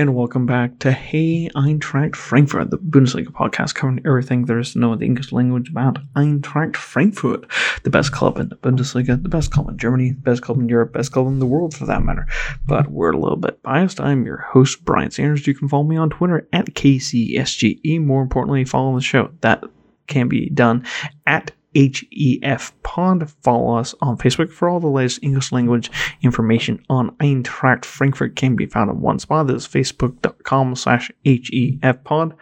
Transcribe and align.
and 0.00 0.14
welcome 0.14 0.46
back 0.46 0.78
to 0.78 0.92
Hey 0.92 1.50
Eintracht 1.54 2.16
Frankfurt, 2.16 2.70
the 2.70 2.78
Bundesliga 2.78 3.26
podcast 3.26 3.74
covering 3.74 4.00
everything 4.06 4.46
there 4.46 4.58
is 4.58 4.72
to 4.72 4.78
know 4.78 4.94
in 4.94 4.98
the 4.98 5.04
English 5.04 5.30
language 5.30 5.68
about 5.68 5.98
Eintracht 6.14 6.74
Frankfurt, 6.74 7.44
the 7.82 7.90
best 7.90 8.10
club 8.10 8.38
in 8.38 8.48
the 8.48 8.56
Bundesliga, 8.56 9.22
the 9.22 9.28
best 9.28 9.50
club 9.50 9.68
in 9.68 9.76
Germany, 9.76 10.12
the 10.12 10.20
best 10.22 10.40
club 10.40 10.58
in 10.58 10.70
Europe, 10.70 10.94
best 10.94 11.12
club 11.12 11.26
in 11.26 11.38
the 11.38 11.44
world 11.44 11.74
for 11.74 11.84
that 11.84 12.02
matter. 12.02 12.26
But 12.66 12.90
we're 12.90 13.10
a 13.10 13.18
little 13.18 13.36
bit 13.36 13.62
biased. 13.62 14.00
I'm 14.00 14.24
your 14.24 14.38
host, 14.38 14.82
Brian 14.86 15.10
Sanders. 15.10 15.46
You 15.46 15.54
can 15.54 15.68
follow 15.68 15.84
me 15.84 15.98
on 15.98 16.08
Twitter 16.08 16.48
at 16.50 16.68
KCSGE. 16.68 18.00
More 18.00 18.22
importantly, 18.22 18.64
follow 18.64 18.94
the 18.94 19.02
show. 19.02 19.30
That 19.42 19.64
can 20.06 20.28
be 20.28 20.48
done 20.48 20.86
at 21.26 21.50
HEF 21.74 22.72
Pod. 22.82 23.30
Follow 23.42 23.76
us 23.76 23.94
on 24.00 24.18
Facebook 24.18 24.50
for 24.50 24.68
all 24.68 24.80
the 24.80 24.88
latest 24.88 25.22
English 25.22 25.52
language 25.52 25.90
information 26.22 26.84
on 26.88 27.10
Eintracht 27.16 27.84
Frankfurt 27.84 28.36
can 28.36 28.56
be 28.56 28.66
found 28.66 28.90
in 28.90 29.00
one 29.00 29.18
spot. 29.18 29.46
That 29.46 29.56
is 29.56 29.68
facebook.com 29.68 30.74
slash 30.74 31.10
HEF 31.24 32.04
Pod. 32.04 32.34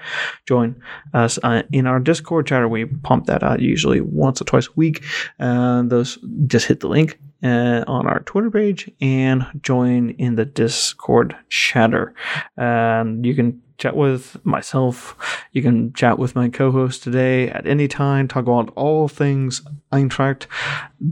Join 0.46 0.80
us 1.14 1.38
uh, 1.42 1.62
in 1.72 1.86
our 1.86 2.00
Discord 2.00 2.46
chatter. 2.46 2.68
We 2.68 2.86
pump 2.86 3.26
that 3.26 3.42
out 3.42 3.60
usually 3.60 4.00
once 4.00 4.40
or 4.40 4.44
twice 4.44 4.68
a 4.68 4.72
week. 4.76 5.04
Uh, 5.38 5.82
those 5.82 6.18
just 6.46 6.66
hit 6.66 6.80
the 6.80 6.88
link 6.88 7.18
uh, 7.42 7.84
on 7.86 8.06
our 8.06 8.20
Twitter 8.20 8.50
page 8.50 8.90
and 9.00 9.46
join 9.62 10.10
in 10.10 10.34
the 10.34 10.44
Discord 10.44 11.36
chatter. 11.48 12.14
And 12.56 13.24
you 13.24 13.34
can 13.34 13.62
chat 13.78 13.96
with 13.96 14.44
myself. 14.44 15.16
You 15.52 15.62
can 15.62 15.92
chat 15.92 16.18
with 16.18 16.34
my 16.34 16.48
co-host 16.48 17.02
today 17.02 17.48
at 17.48 17.66
any 17.66 17.88
time. 17.88 18.28
Talk 18.28 18.42
about 18.42 18.72
all 18.74 19.08
things 19.08 19.62
Eintracht. 19.92 20.46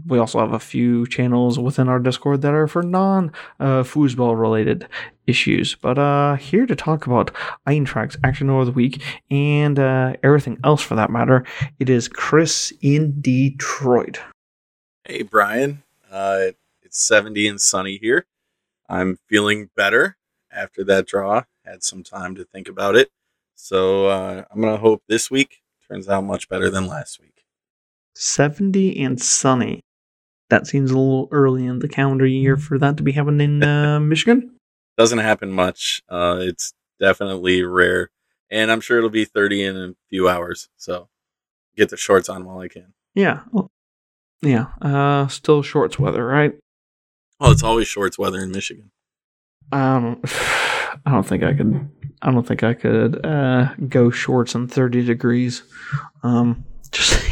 We 0.07 0.19
also 0.19 0.41
have 0.41 0.53
a 0.53 0.59
few 0.59 1.07
channels 1.07 1.59
within 1.59 1.89
our 1.89 2.01
Discord 2.01 2.43
that 2.43 2.53
are 2.53 2.67
for 2.67 2.83
non-foosball 2.83 4.31
uh, 4.31 4.35
related 4.35 4.89
issues. 5.27 5.77
But 5.77 5.99
uh, 5.99 6.35
here 6.35 6.67
to 6.67 6.77
talk 6.77 7.07
about 7.07 7.33
Eintracht's 7.67 8.19
action 8.25 8.51
over 8.51 8.65
the 8.65 8.73
week 8.73 9.03
and 9.31 9.79
uh, 9.79 10.15
everything 10.23 10.59
else 10.65 10.83
for 10.83 10.97
that 10.97 11.11
matter, 11.11 11.45
it 11.79 11.89
is 11.89 12.09
Chris 12.09 12.73
in 12.83 13.21
Detroit. 13.21 14.21
Hey 15.05 15.23
Brian, 15.23 15.85
uh, 16.11 16.49
it's 16.83 17.07
70 17.07 17.47
and 17.47 17.61
sunny 17.61 17.99
here. 18.03 18.27
I'm 18.89 19.19
feeling 19.29 19.71
better 19.77 20.17
after 20.51 20.83
that 20.85 21.07
draw. 21.07 21.45
Had 21.67 21.83
some 21.83 22.03
time 22.03 22.35
to 22.37 22.45
think 22.45 22.69
about 22.69 22.95
it. 22.97 23.11
So 23.55 24.07
uh, 24.07 24.45
I'm 24.51 24.61
going 24.61 24.75
to 24.75 24.81
hope 24.81 25.03
this 25.09 25.31
week 25.31 25.63
turns 25.89 26.09
out 26.09 26.25
much 26.25 26.49
better 26.49 26.71
than 26.71 26.87
last 26.87 27.21
week. 27.21 27.45
70 28.15 29.03
and 29.03 29.21
sunny. 29.21 29.81
That 30.49 30.67
seems 30.67 30.91
a 30.91 30.99
little 30.99 31.29
early 31.33 31.67
in 31.67 31.81
the 31.81 31.89
calendar 31.89 32.27
year 32.27 32.57
for 32.57 32.79
that 32.79 32.97
to 32.99 33.03
be 33.03 33.13
happening 33.13 33.63
in 33.63 33.63
uh, 33.63 33.99
Michigan. 34.01 34.57
Doesn't 34.97 35.19
happen 35.19 35.51
much. 35.51 36.03
Uh, 36.09 36.39
it's 36.41 36.73
definitely 37.01 37.63
rare. 37.63 38.11
And 38.51 38.71
I'm 38.71 38.81
sure 38.81 38.99
it'll 38.99 39.11
be 39.11 39.25
30 39.25 39.65
in 39.65 39.77
a 39.77 39.95
few 40.09 40.29
hours. 40.29 40.69
So 40.77 41.09
get 41.77 41.89
the 41.89 41.97
shorts 41.97 42.29
on 42.29 42.45
while 42.45 42.61
I 42.61 42.69
can. 42.69 42.95
Yeah. 43.15 43.41
Well, 43.51 43.71
yeah. 44.41 44.67
Uh, 44.81 45.27
still 45.27 45.63
shorts 45.63 45.99
weather, 45.99 46.25
right? 46.25 46.55
Well, 47.41 47.51
it's 47.51 47.63
always 47.63 47.89
shorts 47.89 48.19
weather 48.19 48.41
in 48.41 48.53
Michigan. 48.53 48.93
Um, 49.73 50.21
I 51.05 51.11
don't 51.11 51.27
think 51.27 51.43
I 51.43 51.55
could. 51.55 51.91
I 52.23 52.33
don't 52.33 52.47
think 52.47 52.63
I 52.63 52.75
could 52.75 53.25
uh, 53.25 53.75
go 53.89 54.11
shorts 54.11 54.55
in 54.55 54.69
thirty 54.69 55.05
degrees. 55.05 55.63
Um, 56.23 56.65
just 56.91 57.23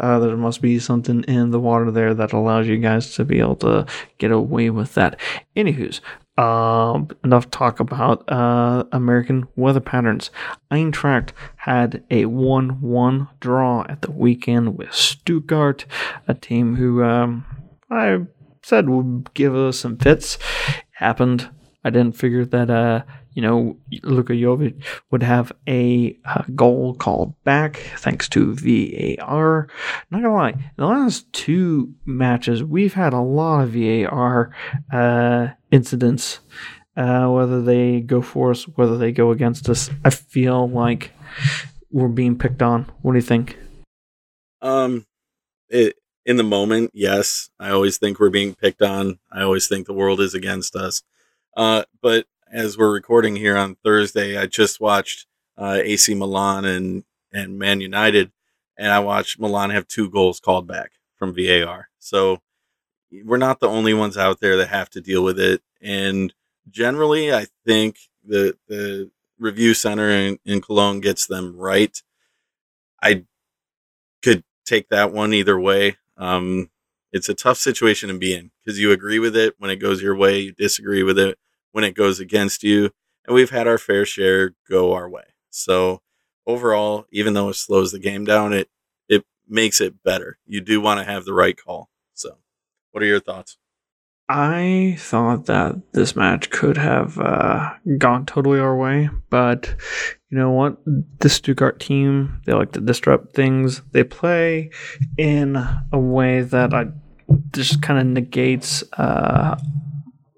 uh, 0.00 0.18
there 0.18 0.36
must 0.36 0.62
be 0.62 0.78
something 0.78 1.22
in 1.24 1.50
the 1.50 1.60
water 1.60 1.90
there 1.90 2.14
that 2.14 2.32
allows 2.32 2.66
you 2.66 2.78
guys 2.78 3.14
to 3.14 3.24
be 3.24 3.40
able 3.40 3.56
to 3.56 3.86
get 4.18 4.30
away 4.30 4.70
with 4.70 4.94
that. 4.94 5.18
Anywho's, 5.56 6.00
um, 6.36 7.08
enough 7.22 7.50
talk 7.50 7.80
about 7.80 8.30
uh, 8.30 8.84
American 8.92 9.46
weather 9.56 9.80
patterns. 9.80 10.30
Eintracht 10.70 11.30
had 11.56 12.04
a 12.10 12.26
1 12.26 12.80
1 12.80 13.28
draw 13.40 13.84
at 13.88 14.02
the 14.02 14.10
weekend 14.10 14.76
with 14.76 14.92
Stuttgart, 14.92 15.84
a 16.26 16.34
team 16.34 16.76
who 16.76 17.04
um, 17.04 17.44
I 17.90 18.20
said 18.62 18.88
would 18.88 19.32
give 19.34 19.54
us 19.54 19.78
some 19.78 19.96
fits. 19.96 20.38
Happened 21.04 21.50
I 21.84 21.90
didn't 21.90 22.16
figure 22.16 22.44
that 22.46 22.70
uh 22.70 23.02
you 23.34 23.42
know 23.42 23.76
Luka 24.02 24.32
Jovic 24.32 24.82
would 25.10 25.22
have 25.22 25.52
a, 25.68 26.16
a, 26.24 26.44
goal 26.54 26.94
called 26.94 27.34
back 27.44 27.76
thanks 27.98 28.28
to 28.30 28.54
VAR. 28.54 29.68
Not 30.10 30.22
gonna 30.22 30.34
lie, 30.34 30.54
the 30.76 30.86
last 30.86 31.30
two 31.32 31.94
matches 32.06 32.64
we've 32.64 32.94
had 32.94 33.12
a 33.12 33.20
lot 33.20 33.64
of 33.64 33.70
VAR 33.70 34.54
uh, 34.92 35.48
incidents. 35.70 36.40
Uh, 36.96 37.26
whether 37.26 37.60
they 37.60 38.00
go 38.00 38.22
for 38.22 38.52
us, 38.52 38.68
whether 38.68 38.96
they 38.96 39.10
go 39.10 39.32
against 39.32 39.68
us, 39.68 39.90
I 40.04 40.10
feel 40.10 40.68
like 40.68 41.10
we're 41.90 42.06
being 42.06 42.38
picked 42.38 42.62
on. 42.62 42.84
What 43.02 43.12
do 43.12 43.18
you 43.18 43.22
think? 43.22 43.58
Um, 44.62 45.04
it, 45.68 45.96
in 46.26 46.36
the 46.36 46.42
moment, 46.42 46.90
yes. 46.94 47.50
I 47.60 47.70
always 47.70 47.98
think 47.98 48.18
we're 48.18 48.30
being 48.30 48.54
picked 48.54 48.82
on. 48.82 49.18
I 49.30 49.42
always 49.42 49.68
think 49.68 49.86
the 49.86 49.92
world 49.92 50.20
is 50.20 50.34
against 50.34 50.74
us. 50.74 51.02
Uh, 51.56 51.84
but 52.02 52.26
as 52.52 52.78
we're 52.78 52.92
recording 52.92 53.36
here 53.36 53.56
on 53.56 53.76
Thursday, 53.84 54.36
I 54.36 54.46
just 54.46 54.80
watched 54.80 55.26
uh, 55.56 55.80
AC 55.82 56.14
Milan 56.14 56.64
and 56.64 57.04
and 57.32 57.58
Man 57.58 57.80
United, 57.80 58.30
and 58.78 58.92
I 58.92 59.00
watched 59.00 59.40
Milan 59.40 59.70
have 59.70 59.88
two 59.88 60.08
goals 60.08 60.38
called 60.38 60.66
back 60.68 60.92
from 61.16 61.34
VAR. 61.34 61.88
So 61.98 62.40
we're 63.10 63.36
not 63.36 63.60
the 63.60 63.68
only 63.68 63.92
ones 63.92 64.16
out 64.16 64.40
there 64.40 64.56
that 64.56 64.68
have 64.68 64.90
to 64.90 65.00
deal 65.00 65.22
with 65.24 65.38
it. 65.38 65.62
And 65.80 66.32
generally, 66.70 67.32
I 67.32 67.46
think 67.66 67.98
the 68.24 68.56
the 68.68 69.10
review 69.38 69.74
center 69.74 70.08
in, 70.10 70.38
in 70.44 70.60
Cologne 70.60 71.00
gets 71.00 71.26
them 71.26 71.56
right. 71.56 72.00
I 73.02 73.24
could 74.22 74.44
take 74.64 74.88
that 74.88 75.12
one 75.12 75.34
either 75.34 75.58
way. 75.58 75.96
Um, 76.16 76.70
it's 77.12 77.28
a 77.28 77.34
tough 77.34 77.58
situation 77.58 78.08
to 78.08 78.18
be 78.18 78.34
in 78.34 78.50
because 78.64 78.78
you 78.78 78.90
agree 78.92 79.18
with 79.18 79.36
it 79.36 79.54
when 79.58 79.70
it 79.70 79.76
goes 79.76 80.02
your 80.02 80.16
way, 80.16 80.40
you 80.40 80.52
disagree 80.52 81.02
with 81.02 81.18
it 81.18 81.38
when 81.72 81.84
it 81.84 81.94
goes 81.94 82.20
against 82.20 82.62
you. 82.62 82.90
And 83.26 83.34
we've 83.34 83.50
had 83.50 83.66
our 83.66 83.78
fair 83.78 84.04
share 84.04 84.54
go 84.68 84.92
our 84.92 85.08
way. 85.08 85.24
So 85.50 86.00
overall, 86.46 87.06
even 87.10 87.34
though 87.34 87.48
it 87.48 87.54
slows 87.54 87.92
the 87.92 87.98
game 87.98 88.24
down, 88.24 88.52
it 88.52 88.68
it 89.08 89.24
makes 89.48 89.80
it 89.80 90.02
better. 90.02 90.38
You 90.46 90.60
do 90.60 90.80
want 90.80 91.00
to 91.00 91.04
have 91.04 91.24
the 91.24 91.34
right 91.34 91.56
call. 91.56 91.88
So 92.14 92.38
what 92.90 93.02
are 93.02 93.06
your 93.06 93.20
thoughts? 93.20 93.56
I 94.28 94.96
thought 94.98 95.46
that 95.46 95.92
this 95.92 96.16
match 96.16 96.48
could 96.50 96.78
have 96.78 97.18
uh, 97.18 97.74
gone 97.98 98.24
totally 98.24 98.58
our 98.58 98.74
way, 98.74 99.10
but 99.28 99.74
you 100.30 100.38
know 100.38 100.50
what? 100.50 100.78
The 101.20 101.28
Stuttgart 101.28 101.78
team, 101.78 102.40
they 102.46 102.54
like 102.54 102.72
to 102.72 102.80
disrupt 102.80 103.34
things. 103.34 103.82
They 103.92 104.02
play 104.02 104.70
in 105.18 105.56
a 105.92 105.98
way 105.98 106.40
that 106.40 106.72
I 106.72 106.86
just 107.52 107.82
kind 107.82 108.00
of 108.00 108.06
negates 108.06 108.82
uh, 108.94 109.58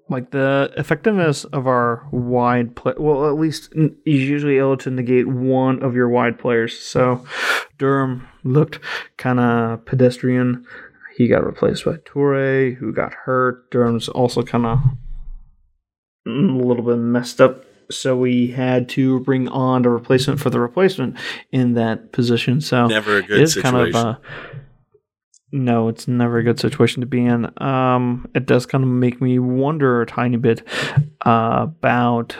like 0.09 0.31
the 0.31 0.71
effectiveness 0.77 1.43
of 1.45 1.67
our 1.67 2.07
wide 2.11 2.75
play. 2.75 2.93
Well, 2.97 3.27
at 3.27 3.39
least 3.39 3.73
is 3.73 3.91
usually 4.05 4.57
able 4.57 4.77
to 4.77 4.91
negate 4.91 5.27
one 5.27 5.83
of 5.83 5.95
your 5.95 6.09
wide 6.09 6.39
players. 6.39 6.77
So 6.77 7.25
Durm 7.77 8.25
looked 8.43 8.79
kind 9.17 9.39
of 9.39 9.85
pedestrian. 9.85 10.65
He 11.17 11.27
got 11.27 11.43
replaced 11.43 11.83
by 11.83 11.93
Toure, 11.93 12.75
who 12.75 12.93
got 12.93 13.11
hurt. 13.11 13.71
Durm's 13.71 14.07
also 14.07 14.43
kind 14.43 14.67
of 14.67 14.79
a 16.27 16.29
little 16.29 16.83
bit 16.83 16.97
messed 16.97 17.41
up. 17.41 17.65
So 17.89 18.15
we 18.15 18.47
had 18.47 18.87
to 18.89 19.21
bring 19.21 19.47
on 19.47 19.83
a 19.85 19.89
replacement 19.89 20.39
for 20.39 20.51
the 20.51 20.59
replacement 20.59 21.17
in 21.51 21.73
that 21.73 22.11
position. 22.11 22.61
So 22.61 22.85
never 22.85 23.17
a 23.17 23.23
good 23.23 23.41
it's 23.41 23.53
situation. 23.53 23.93
kind 23.93 23.95
of 23.95 24.05
a 24.05 24.19
no, 25.51 25.87
it's 25.87 26.07
never 26.07 26.37
a 26.37 26.43
good 26.43 26.59
situation 26.59 27.01
to 27.01 27.07
be 27.07 27.25
in. 27.25 27.49
Um, 27.63 28.29
it 28.35 28.45
does 28.45 28.65
kind 28.65 28.83
of 28.83 28.89
make 28.89 29.19
me 29.21 29.39
wonder 29.39 30.01
a 30.01 30.05
tiny 30.05 30.37
bit 30.37 30.61
uh, 31.25 31.67
about. 31.67 32.35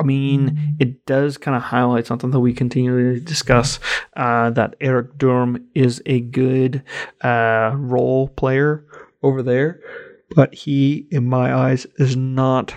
I 0.00 0.02
mean, 0.02 0.76
it 0.80 1.04
does 1.04 1.36
kind 1.36 1.54
of 1.54 1.62
highlight 1.62 2.06
something 2.06 2.30
that 2.30 2.40
we 2.40 2.54
continually 2.54 3.20
discuss 3.20 3.78
uh, 4.16 4.48
that 4.50 4.74
Erik 4.80 5.18
Durm 5.18 5.62
is 5.74 6.02
a 6.06 6.20
good 6.20 6.82
uh, 7.20 7.72
role 7.74 8.28
player 8.28 8.86
over 9.22 9.42
there, 9.42 9.80
but 10.34 10.54
he, 10.54 11.06
in 11.10 11.28
my 11.28 11.54
eyes, 11.54 11.86
is 11.98 12.16
not 12.16 12.74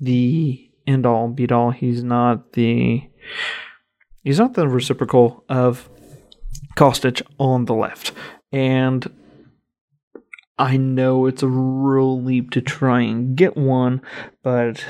the 0.00 0.70
end 0.86 1.04
all 1.04 1.28
be 1.28 1.46
all. 1.50 1.72
He's 1.72 2.02
not 2.02 2.54
the 2.54 3.02
he's 4.24 4.38
not 4.38 4.54
the 4.54 4.66
reciprocal 4.66 5.44
of 5.50 5.90
Kostic 6.76 7.20
on 7.38 7.66
the 7.66 7.74
left. 7.74 8.12
And 8.50 9.06
I 10.58 10.78
know 10.78 11.26
it's 11.26 11.42
a 11.42 11.48
real 11.48 12.22
leap 12.22 12.50
to 12.52 12.62
try 12.62 13.02
and 13.02 13.36
get 13.36 13.56
one, 13.56 14.00
but 14.42 14.84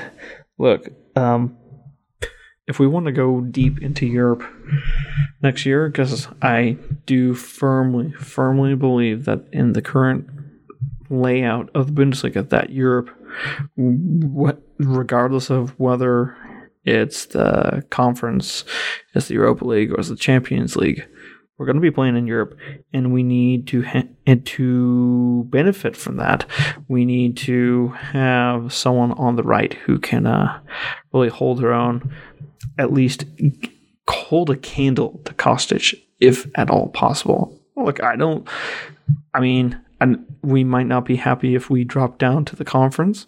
look, 0.57 0.87
um, 1.15 1.57
if 2.67 2.79
we 2.79 2.87
want 2.87 3.05
to 3.07 3.11
go 3.11 3.41
deep 3.41 3.81
into 3.81 4.05
Europe 4.05 4.43
next 5.41 5.65
year, 5.65 5.89
because 5.89 6.27
I 6.41 6.77
do 7.05 7.33
firmly, 7.33 8.13
firmly 8.13 8.75
believe 8.75 9.25
that 9.25 9.45
in 9.51 9.73
the 9.73 9.81
current 9.81 10.29
layout 11.09 11.69
of 11.75 11.87
the 11.87 12.01
Bundesliga, 12.01 12.47
that 12.49 12.69
Europe, 12.69 13.09
regardless 14.77 15.49
of 15.49 15.77
whether 15.79 16.37
it's 16.85 17.25
the 17.27 17.83
conference, 17.89 18.63
it's 19.13 19.27
the 19.27 19.35
Europa 19.35 19.65
League, 19.65 19.91
or 19.91 19.99
it's 19.99 20.09
the 20.09 20.15
Champions 20.15 20.75
League, 20.75 21.05
we're 21.57 21.67
going 21.67 21.75
to 21.75 21.81
be 21.81 21.91
playing 21.91 22.17
in 22.17 22.27
Europe, 22.27 22.57
and 22.93 23.13
we 23.13 23.21
need 23.21 23.67
to 23.67 23.83
ha- 23.83 24.07
and 24.25 24.45
to 24.45 25.45
benefit 25.49 25.95
from 25.95 26.17
that. 26.17 26.45
We 26.87 27.05
need 27.05 27.37
to 27.37 27.89
have 27.89 28.73
someone 28.73 29.11
on 29.13 29.35
the 29.35 29.43
right 29.43 29.73
who 29.73 29.99
can 29.99 30.25
uh, 30.25 30.59
really 31.13 31.29
hold 31.29 31.59
their 31.59 31.73
own, 31.73 32.13
at 32.77 32.93
least 32.93 33.25
hold 34.09 34.49
a 34.49 34.57
candle 34.57 35.21
to 35.25 35.33
Kostic, 35.33 35.99
if 36.19 36.47
at 36.55 36.69
all 36.69 36.89
possible. 36.89 37.59
Look, 37.75 38.03
I 38.03 38.15
don't. 38.15 38.47
I 39.33 39.39
mean, 39.39 39.79
and 39.99 40.25
we 40.41 40.63
might 40.63 40.87
not 40.87 41.05
be 41.05 41.15
happy 41.15 41.55
if 41.55 41.69
we 41.69 41.83
drop 41.83 42.17
down 42.17 42.45
to 42.45 42.55
the 42.55 42.65
conference. 42.65 43.27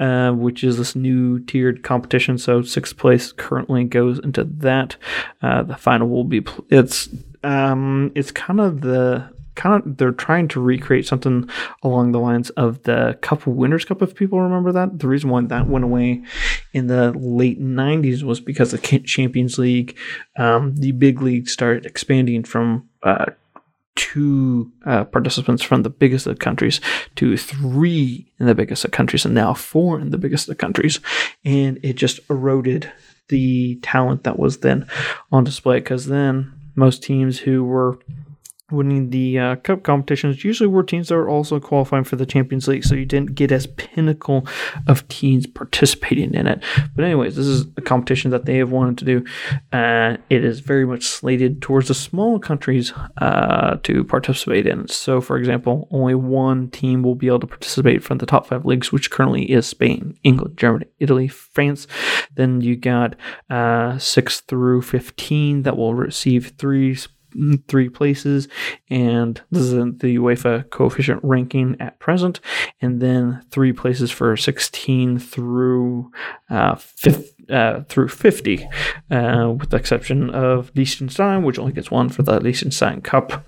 Uh, 0.00 0.32
which 0.32 0.64
is 0.64 0.78
this 0.78 0.96
new 0.96 1.38
tiered 1.44 1.84
competition. 1.84 2.36
So 2.36 2.62
sixth 2.62 2.96
place 2.96 3.30
currently 3.30 3.84
goes 3.84 4.18
into 4.18 4.42
that. 4.42 4.96
Uh, 5.40 5.62
the 5.62 5.76
final 5.76 6.08
will 6.08 6.24
be 6.24 6.40
pl- 6.40 6.64
it's 6.70 7.08
um, 7.44 8.10
it's 8.16 8.32
kind 8.32 8.58
of 8.58 8.80
the 8.80 9.30
kind 9.54 9.82
of 9.82 9.96
they're 9.96 10.12
trying 10.12 10.48
to 10.48 10.60
recreate 10.60 11.06
something 11.06 11.48
along 11.82 12.12
the 12.12 12.20
lines 12.20 12.50
of 12.50 12.82
the 12.84 13.18
Cup 13.20 13.46
Winners' 13.46 13.84
Cup. 13.84 14.02
If 14.02 14.14
people 14.14 14.40
remember 14.40 14.72
that, 14.72 14.98
the 14.98 15.08
reason 15.08 15.30
why 15.30 15.42
that 15.42 15.68
went 15.68 15.84
away 15.84 16.22
in 16.72 16.86
the 16.86 17.12
late 17.12 17.60
'90s 17.60 18.22
was 18.22 18.40
because 18.40 18.70
the 18.70 18.78
Champions 18.78 19.58
League, 19.58 19.96
um, 20.36 20.74
the 20.76 20.92
big 20.92 21.20
league 21.22 21.48
started 21.48 21.86
expanding 21.86 22.44
from 22.44 22.88
uh, 23.02 23.26
two 23.94 24.72
uh, 24.86 25.04
participants 25.04 25.62
from 25.62 25.82
the 25.82 25.90
biggest 25.90 26.26
of 26.26 26.38
countries 26.38 26.80
to 27.14 27.36
three 27.36 28.26
in 28.38 28.46
the 28.46 28.54
biggest 28.54 28.84
of 28.84 28.90
countries 28.90 29.24
and 29.24 29.34
now 29.34 29.52
four 29.52 30.00
in 30.00 30.10
the 30.10 30.18
biggest 30.18 30.48
of 30.48 30.56
countries 30.56 30.98
and 31.44 31.78
it 31.82 31.92
just 31.94 32.18
eroded 32.30 32.90
the 33.28 33.78
talent 33.82 34.24
that 34.24 34.38
was 34.38 34.58
then 34.58 34.86
on 35.30 35.44
display 35.44 35.78
because 35.78 36.06
then 36.06 36.52
most 36.74 37.02
teams 37.02 37.38
who 37.40 37.64
were 37.64 37.98
winning 38.72 39.10
the 39.10 39.38
uh, 39.38 39.56
cup 39.56 39.82
competitions 39.82 40.44
usually 40.44 40.68
were 40.68 40.82
teams 40.82 41.08
that 41.08 41.16
were 41.16 41.28
also 41.28 41.60
qualifying 41.60 42.04
for 42.04 42.16
the 42.16 42.26
Champions 42.26 42.68
League, 42.68 42.84
so 42.84 42.94
you 42.94 43.04
didn't 43.04 43.34
get 43.34 43.52
as 43.52 43.66
pinnacle 43.66 44.46
of 44.86 45.06
teams 45.08 45.46
participating 45.46 46.34
in 46.34 46.46
it. 46.46 46.62
But 46.94 47.04
anyways, 47.04 47.36
this 47.36 47.46
is 47.46 47.66
a 47.76 47.82
competition 47.82 48.30
that 48.30 48.46
they 48.46 48.56
have 48.56 48.72
wanted 48.72 48.98
to 48.98 49.04
do. 49.04 49.24
Uh, 49.72 50.16
it 50.30 50.44
is 50.44 50.60
very 50.60 50.86
much 50.86 51.04
slated 51.04 51.60
towards 51.62 51.88
the 51.88 51.94
small 51.94 52.38
countries 52.38 52.92
uh, 53.18 53.76
to 53.82 54.04
participate 54.04 54.66
in. 54.66 54.88
So, 54.88 55.20
for 55.20 55.36
example, 55.36 55.88
only 55.90 56.14
one 56.14 56.70
team 56.70 57.02
will 57.02 57.14
be 57.14 57.26
able 57.26 57.40
to 57.40 57.46
participate 57.46 58.02
from 58.02 58.18
the 58.18 58.26
top 58.26 58.46
five 58.46 58.64
leagues, 58.64 58.92
which 58.92 59.10
currently 59.10 59.50
is 59.50 59.66
Spain, 59.66 60.18
England, 60.22 60.56
Germany, 60.56 60.86
Italy, 60.98 61.28
France. 61.28 61.86
Then 62.34 62.60
you 62.60 62.76
got 62.76 63.16
uh, 63.50 63.98
six 63.98 64.40
through 64.40 64.82
fifteen 64.82 65.62
that 65.62 65.76
will 65.76 65.94
receive 65.94 66.52
three 66.58 66.96
three 67.68 67.88
places, 67.88 68.48
and 68.90 69.40
this 69.50 69.62
is 69.62 69.72
the 69.72 70.16
UEFA 70.16 70.68
coefficient 70.70 71.20
ranking 71.22 71.76
at 71.80 71.98
present, 71.98 72.40
and 72.80 73.00
then 73.00 73.42
three 73.50 73.72
places 73.72 74.10
for 74.10 74.36
16 74.36 75.18
through 75.18 76.10
uh, 76.50 76.74
fifth, 76.74 77.34
uh, 77.50 77.82
through 77.88 78.08
50, 78.08 78.68
uh, 79.10 79.54
with 79.58 79.70
the 79.70 79.76
exception 79.76 80.30
of 80.30 80.70
Liechtenstein, 80.74 81.42
which 81.42 81.58
only 81.58 81.72
gets 81.72 81.90
one 81.90 82.08
for 82.08 82.22
the 82.22 82.40
Liechtenstein 82.40 83.00
Cup, 83.00 83.46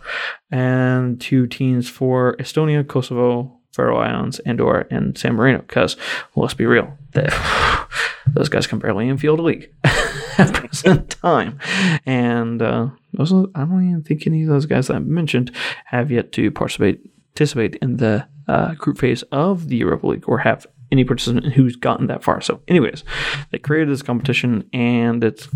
and 0.50 1.20
two 1.20 1.46
teams 1.46 1.88
for 1.88 2.36
Estonia, 2.36 2.86
Kosovo, 2.86 3.60
Faroe 3.72 3.98
Islands, 3.98 4.38
Andorra, 4.40 4.86
and 4.90 5.18
San 5.18 5.34
Marino. 5.34 5.58
Because 5.58 5.96
well, 6.34 6.44
let's 6.44 6.54
be 6.54 6.66
real, 6.66 6.96
those 8.26 8.48
guys 8.48 8.66
can 8.66 8.78
barely 8.78 9.08
infield 9.08 9.40
a 9.40 9.42
league 9.42 9.70
present 10.36 11.10
time, 11.22 11.58
and 12.06 12.62
uh, 12.62 12.88
are, 13.18 13.46
I 13.54 13.64
don't 13.64 13.88
even 13.88 14.02
think 14.02 14.26
any 14.26 14.42
of 14.42 14.48
those 14.48 14.66
guys 14.66 14.90
I 14.90 14.98
mentioned 14.98 15.50
have 15.86 16.10
yet 16.10 16.32
to 16.32 16.50
participate 16.50 17.00
participate 17.34 17.76
in 17.76 17.96
the 17.96 18.26
uh, 18.46 18.74
group 18.74 18.98
phase 18.98 19.22
of 19.32 19.68
the 19.68 19.76
Europa 19.76 20.06
League 20.06 20.28
or 20.28 20.38
have 20.38 20.66
any 20.92 21.04
participant 21.04 21.52
who's 21.54 21.76
gotten 21.76 22.06
that 22.06 22.22
far. 22.22 22.40
So, 22.40 22.60
anyways, 22.68 23.02
they 23.50 23.58
created 23.58 23.88
this 23.88 24.02
competition, 24.02 24.68
and 24.72 25.24
it's 25.24 25.48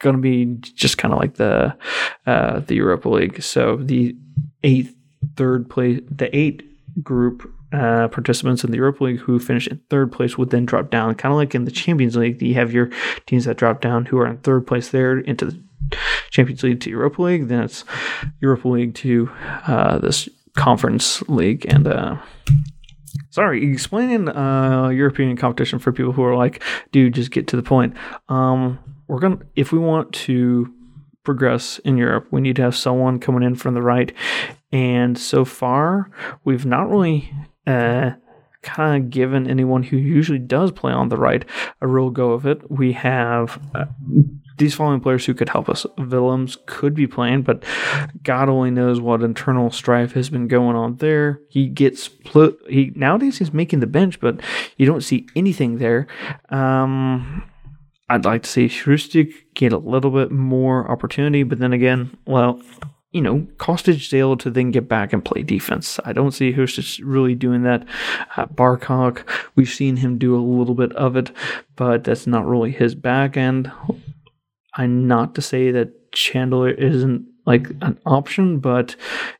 going 0.00 0.16
to 0.16 0.22
be 0.22 0.56
just 0.74 0.98
kind 0.98 1.14
of 1.14 1.20
like 1.20 1.34
the 1.34 1.76
uh, 2.26 2.60
the 2.60 2.74
Europa 2.74 3.08
League. 3.08 3.42
So 3.42 3.76
the 3.76 4.16
eighth, 4.62 4.94
third 5.36 5.70
place, 5.70 6.00
the 6.10 6.34
eight 6.36 6.62
group 7.02 7.48
uh, 7.72 8.08
participants 8.08 8.64
in 8.64 8.70
the 8.70 8.76
Europa 8.76 9.04
League 9.04 9.20
who 9.20 9.38
finish 9.38 9.66
in 9.66 9.80
third 9.88 10.12
place 10.12 10.36
would 10.36 10.50
then 10.50 10.66
drop 10.66 10.90
down, 10.90 11.14
kind 11.14 11.32
of 11.32 11.36
like 11.36 11.54
in 11.54 11.64
the 11.64 11.70
Champions 11.70 12.16
League. 12.16 12.40
You 12.42 12.54
have 12.54 12.72
your 12.72 12.90
teams 13.26 13.44
that 13.44 13.56
drop 13.56 13.80
down 13.80 14.06
who 14.06 14.18
are 14.18 14.26
in 14.26 14.38
third 14.38 14.66
place 14.66 14.90
there 14.90 15.18
into 15.18 15.46
the 15.46 15.62
Champions 16.30 16.62
League 16.62 16.80
to 16.80 16.90
Europa 16.90 17.22
League. 17.22 17.48
Then 17.48 17.62
it's 17.62 17.84
Europa 18.40 18.68
League 18.68 18.94
to 18.96 19.30
uh, 19.66 19.98
this 19.98 20.28
Conference 20.54 21.22
League, 21.28 21.64
and 21.66 21.86
uh, 21.86 22.16
sorry, 23.30 23.70
explaining 23.72 24.28
uh, 24.28 24.88
European 24.88 25.36
competition 25.36 25.78
for 25.78 25.92
people 25.92 26.12
who 26.12 26.22
are 26.22 26.36
like, 26.36 26.62
dude, 26.92 27.14
just 27.14 27.30
get 27.30 27.48
to 27.48 27.56
the 27.56 27.62
point. 27.62 27.96
Um, 28.28 28.78
we're 29.08 29.20
gonna 29.20 29.38
if 29.56 29.72
we 29.72 29.78
want 29.78 30.12
to 30.12 30.72
progress 31.24 31.78
in 31.80 31.96
Europe, 31.96 32.26
we 32.30 32.40
need 32.40 32.56
to 32.56 32.62
have 32.62 32.76
someone 32.76 33.18
coming 33.18 33.42
in 33.42 33.54
from 33.54 33.74
the 33.74 33.82
right. 33.82 34.12
And 34.72 35.18
so 35.18 35.44
far, 35.44 36.10
we've 36.44 36.66
not 36.66 36.88
really 36.88 37.32
uh, 37.66 38.12
kind 38.62 39.02
of 39.04 39.10
given 39.10 39.48
anyone 39.48 39.82
who 39.82 39.96
usually 39.96 40.38
does 40.38 40.70
play 40.70 40.92
on 40.92 41.08
the 41.08 41.16
right 41.16 41.44
a 41.80 41.86
real 41.86 42.10
go 42.10 42.32
of 42.32 42.46
it. 42.46 42.70
We 42.70 42.92
have 42.92 43.60
uh, 43.74 43.86
these 44.58 44.74
following 44.74 45.00
players 45.00 45.26
who 45.26 45.34
could 45.34 45.48
help 45.48 45.68
us. 45.68 45.84
Willems 45.98 46.58
could 46.66 46.94
be 46.94 47.06
playing, 47.06 47.42
but 47.42 47.64
God 48.22 48.48
only 48.48 48.70
knows 48.70 49.00
what 49.00 49.22
internal 49.22 49.70
strife 49.70 50.12
has 50.12 50.30
been 50.30 50.48
going 50.48 50.76
on 50.76 50.96
there. 50.96 51.40
He 51.48 51.68
gets 51.68 52.08
pl- 52.08 52.56
he 52.68 52.92
nowadays 52.94 53.38
he's 53.38 53.52
making 53.52 53.80
the 53.80 53.86
bench, 53.86 54.20
but 54.20 54.40
you 54.76 54.86
don't 54.86 55.02
see 55.02 55.26
anything 55.34 55.78
there. 55.78 56.06
Um, 56.50 57.44
I'd 58.08 58.24
like 58.24 58.42
to 58.42 58.50
see 58.50 58.68
Hrustic 58.68 59.32
get 59.54 59.72
a 59.72 59.78
little 59.78 60.10
bit 60.10 60.30
more 60.30 60.90
opportunity, 60.90 61.42
but 61.42 61.58
then 61.58 61.72
again, 61.72 62.16
well, 62.26 62.60
you 63.12 63.20
know, 63.20 63.46
Kostic 63.58 64.12
able 64.14 64.38
to 64.38 64.50
then 64.50 64.70
get 64.70 64.88
back 64.88 65.12
and 65.12 65.24
play 65.24 65.42
defense. 65.42 66.00
I 66.04 66.12
don't 66.12 66.32
see 66.32 66.52
Hrustic 66.52 67.00
really 67.04 67.34
doing 67.34 67.62
that. 67.62 67.86
Uh, 68.36 68.46
Barkok, 68.46 69.24
we've 69.54 69.68
seen 69.68 69.96
him 69.96 70.18
do 70.18 70.34
a 70.34 70.40
little 70.40 70.74
bit 70.74 70.92
of 70.94 71.16
it, 71.16 71.30
but 71.76 72.04
that's 72.04 72.26
not 72.26 72.46
really 72.46 72.72
his 72.72 72.94
back 72.94 73.36
end. 73.36 73.70
I'm 74.74 75.06
not 75.06 75.34
to 75.34 75.42
say 75.42 75.70
that 75.72 76.12
Chandler 76.12 76.70
isn't 76.70 77.26
like 77.44 77.68
an 77.82 77.98
option, 78.06 78.58
but 78.58 78.96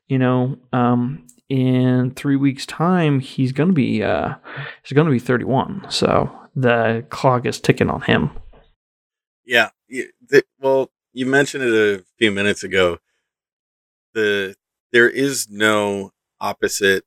you 0.07 0.19
know, 0.19 0.57
um, 0.71 1.25
in 1.49 2.11
three 2.11 2.35
weeks' 2.35 2.65
time, 2.65 3.19
he's 3.19 3.51
gonna 3.51 3.73
be 3.73 4.03
uh, 4.03 4.35
he's 4.83 4.95
gonna 4.95 5.09
be 5.09 5.19
31. 5.19 5.87
So 5.89 6.31
the 6.55 7.05
clock 7.09 7.45
is 7.45 7.59
ticking 7.59 7.89
on 7.89 8.01
him. 8.01 8.31
Yeah. 9.45 9.69
Well, 10.59 10.91
you 11.11 11.25
mentioned 11.25 11.63
it 11.63 11.73
a 11.73 12.03
few 12.17 12.31
minutes 12.31 12.63
ago. 12.63 12.99
The 14.13 14.55
there 14.91 15.09
is 15.09 15.49
no 15.49 16.11
opposite 16.39 17.03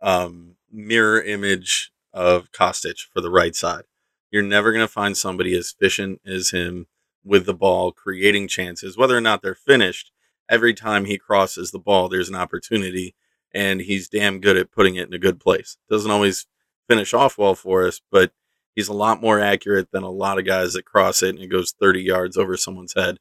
um, 0.00 0.56
mirror 0.70 1.20
image 1.20 1.90
of 2.12 2.50
Kostic 2.52 2.98
for 3.12 3.20
the 3.20 3.30
right 3.30 3.54
side. 3.54 3.84
You're 4.30 4.42
never 4.42 4.72
going 4.72 4.84
to 4.84 4.92
find 4.92 5.16
somebody 5.16 5.56
as 5.56 5.72
efficient 5.72 6.20
as 6.26 6.50
him 6.50 6.86
with 7.24 7.46
the 7.46 7.54
ball, 7.54 7.92
creating 7.92 8.48
chances, 8.48 8.96
whether 8.96 9.16
or 9.16 9.20
not 9.20 9.42
they're 9.42 9.54
finished. 9.54 10.12
Every 10.48 10.74
time 10.74 11.04
he 11.04 11.18
crosses 11.18 11.70
the 11.70 11.78
ball, 11.78 12.08
there's 12.08 12.28
an 12.28 12.34
opportunity, 12.34 13.14
and 13.54 13.80
he's 13.80 14.08
damn 14.08 14.40
good 14.40 14.56
at 14.56 14.72
putting 14.72 14.96
it 14.96 15.08
in 15.08 15.14
a 15.14 15.18
good 15.18 15.40
place. 15.40 15.76
Doesn't 15.90 16.10
always 16.10 16.46
finish 16.88 17.12
off 17.12 17.38
well 17.38 17.54
for 17.54 17.86
us, 17.86 18.00
but 18.10 18.32
he's 18.74 18.88
a 18.88 18.94
lot 18.94 19.20
more 19.20 19.40
accurate 19.40 19.90
than 19.92 20.02
a 20.02 20.10
lot 20.10 20.38
of 20.38 20.46
guys 20.46 20.72
that 20.72 20.84
cross 20.84 21.22
it 21.22 21.30
and 21.30 21.40
it 21.40 21.48
goes 21.48 21.74
30 21.78 22.00
yards 22.00 22.36
over 22.36 22.56
someone's 22.56 22.94
head. 22.94 23.18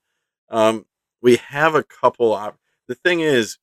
Um, 0.49 0.85
we 1.21 1.37
have 1.37 1.75
a 1.75 1.83
couple. 1.83 2.33
Op- 2.33 2.59
the 2.87 2.95
thing 2.95 3.19
is, 3.19 3.57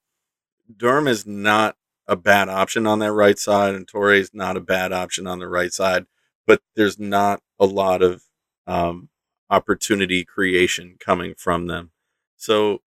Durm 0.75 1.09
is 1.09 1.27
not 1.27 1.77
a 2.07 2.17
bad 2.17 2.49
option 2.49 2.87
on 2.87 2.99
that 3.01 3.13
right 3.13 3.39
side, 3.39 3.75
and 3.75 3.87
Toure 3.87 4.19
is 4.19 4.31
not 4.33 4.57
a 4.57 4.61
bad 4.61 4.93
option 4.93 5.27
on 5.27 5.39
the 5.39 5.49
right 5.49 5.73
side, 5.73 6.07
but 6.47 6.61
there's 6.77 6.99
not 6.99 7.41
a 7.59 7.67
lot 7.67 8.03
of 8.03 8.23
um, 8.67 9.09
opportunity 9.51 10.25
creation 10.25 10.97
coming 10.99 11.35
from 11.37 11.67
them. 11.67 11.91
So 12.37 12.83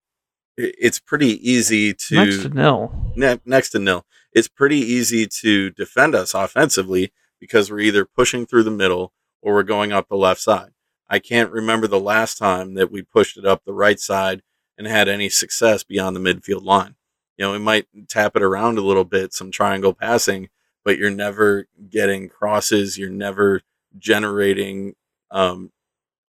it's 0.57 0.99
pretty 0.99 1.49
easy 1.49 1.93
to 1.93 2.15
next 2.15 2.41
to 2.43 2.49
nil. 2.49 3.11
Ne- 3.15 3.39
next 3.45 3.69
to 3.71 3.79
nil. 3.79 4.05
It's 4.33 4.47
pretty 4.47 4.79
easy 4.79 5.27
to 5.41 5.71
defend 5.71 6.15
us 6.15 6.33
offensively 6.33 7.11
because 7.39 7.71
we're 7.71 7.79
either 7.79 8.05
pushing 8.05 8.45
through 8.45 8.63
the 8.63 8.71
middle 8.71 9.13
or 9.41 9.53
we're 9.53 9.63
going 9.63 9.91
up 9.91 10.07
the 10.09 10.15
left 10.15 10.41
side. 10.41 10.71
I 11.09 11.19
can't 11.19 11.51
remember 11.51 11.87
the 11.87 11.99
last 11.99 12.37
time 12.37 12.73
that 12.73 12.91
we 12.91 13.01
pushed 13.01 13.37
it 13.37 13.45
up 13.45 13.63
the 13.63 13.73
right 13.73 13.99
side 13.99 14.41
and 14.77 14.87
had 14.87 15.07
any 15.07 15.29
success 15.29 15.83
beyond 15.83 16.15
the 16.15 16.19
midfield 16.19 16.63
line. 16.63 16.95
You 17.37 17.45
know, 17.45 17.51
we 17.51 17.59
might 17.59 17.87
tap 18.07 18.35
it 18.35 18.43
around 18.43 18.77
a 18.77 18.81
little 18.81 19.03
bit, 19.03 19.33
some 19.33 19.51
triangle 19.51 19.93
passing, 19.93 20.49
but 20.83 20.97
you're 20.97 21.09
never 21.09 21.67
getting 21.89 22.29
crosses. 22.29 22.97
You're 22.97 23.09
never 23.09 23.61
generating 23.97 24.95
um, 25.31 25.71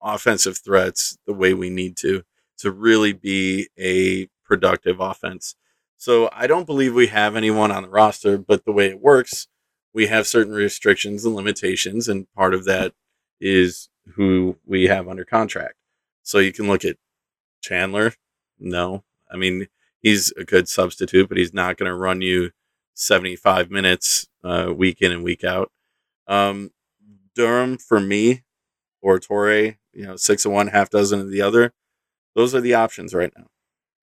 offensive 0.02 0.58
threats 0.58 1.18
the 1.26 1.34
way 1.34 1.54
we 1.54 1.70
need 1.70 1.96
to 1.98 2.22
to 2.58 2.70
really 2.70 3.12
be 3.12 3.68
a 3.78 4.28
productive 4.44 5.00
offense. 5.00 5.56
So 5.96 6.28
I 6.32 6.46
don't 6.46 6.66
believe 6.66 6.94
we 6.94 7.08
have 7.08 7.34
anyone 7.34 7.72
on 7.72 7.82
the 7.82 7.88
roster, 7.88 8.38
but 8.38 8.64
the 8.64 8.72
way 8.72 8.86
it 8.86 9.00
works, 9.00 9.48
we 9.92 10.06
have 10.06 10.26
certain 10.26 10.52
restrictions 10.52 11.24
and 11.24 11.34
limitations, 11.34 12.08
and 12.08 12.30
part 12.34 12.54
of 12.54 12.64
that 12.64 12.92
is 13.40 13.88
who 14.14 14.56
we 14.66 14.84
have 14.84 15.08
under 15.08 15.24
contract. 15.24 15.74
So 16.22 16.38
you 16.38 16.52
can 16.52 16.66
look 16.66 16.84
at 16.84 16.96
Chandler. 17.62 18.14
No, 18.58 19.04
I 19.30 19.37
mean 19.37 19.68
he's 20.00 20.32
a 20.37 20.44
good 20.44 20.68
substitute, 20.68 21.28
but 21.28 21.38
he's 21.38 21.54
not 21.54 21.76
going 21.76 21.88
to 21.88 21.96
run 21.96 22.20
you 22.20 22.50
75 22.94 23.70
minutes 23.70 24.28
uh, 24.44 24.73
week 24.75 25.02
in 25.02 25.11
and 25.11 25.25
week 25.25 25.42
out. 25.42 25.73
Um, 26.28 26.70
Durm 27.37 27.80
for 27.80 27.99
me, 27.99 28.44
or 29.02 29.18
Toure, 29.18 29.76
you 29.92 30.06
know, 30.06 30.16
six 30.16 30.44
of 30.44 30.52
one, 30.52 30.68
half 30.68 30.90
dozen 30.90 31.20
of 31.20 31.30
the 31.30 31.42
other. 31.42 31.73
Those 32.34 32.54
are 32.54 32.61
the 32.61 32.75
options 32.75 33.14
right 33.14 33.32
now, 33.37 33.46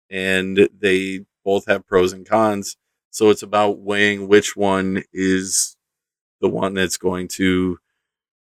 and 0.10 0.70
they 0.78 1.26
both 1.46 1.68
have 1.68 1.88
pros 1.88 2.14
and 2.14 2.28
cons. 2.28 2.78
So 3.10 3.30
it's 3.30 3.44
about 3.44 3.80
weighing 3.80 4.28
which 4.28 4.56
one 4.56 5.04
is 5.12 5.76
the 6.40 6.50
one 6.50 6.74
that's 6.74 6.98
going 6.98 7.28
to 7.30 7.78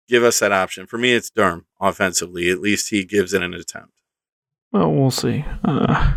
give 0.07 0.23
us 0.23 0.39
that 0.39 0.51
option. 0.51 0.87
For 0.87 0.97
me, 0.97 1.13
it's 1.13 1.29
Durm 1.29 1.65
offensively. 1.79 2.49
At 2.49 2.61
least 2.61 2.89
he 2.89 3.03
gives 3.03 3.33
it 3.33 3.43
an 3.43 3.53
attempt. 3.53 4.00
Well, 4.71 4.91
we'll 4.91 5.11
see. 5.11 5.43
Uh, 5.65 6.13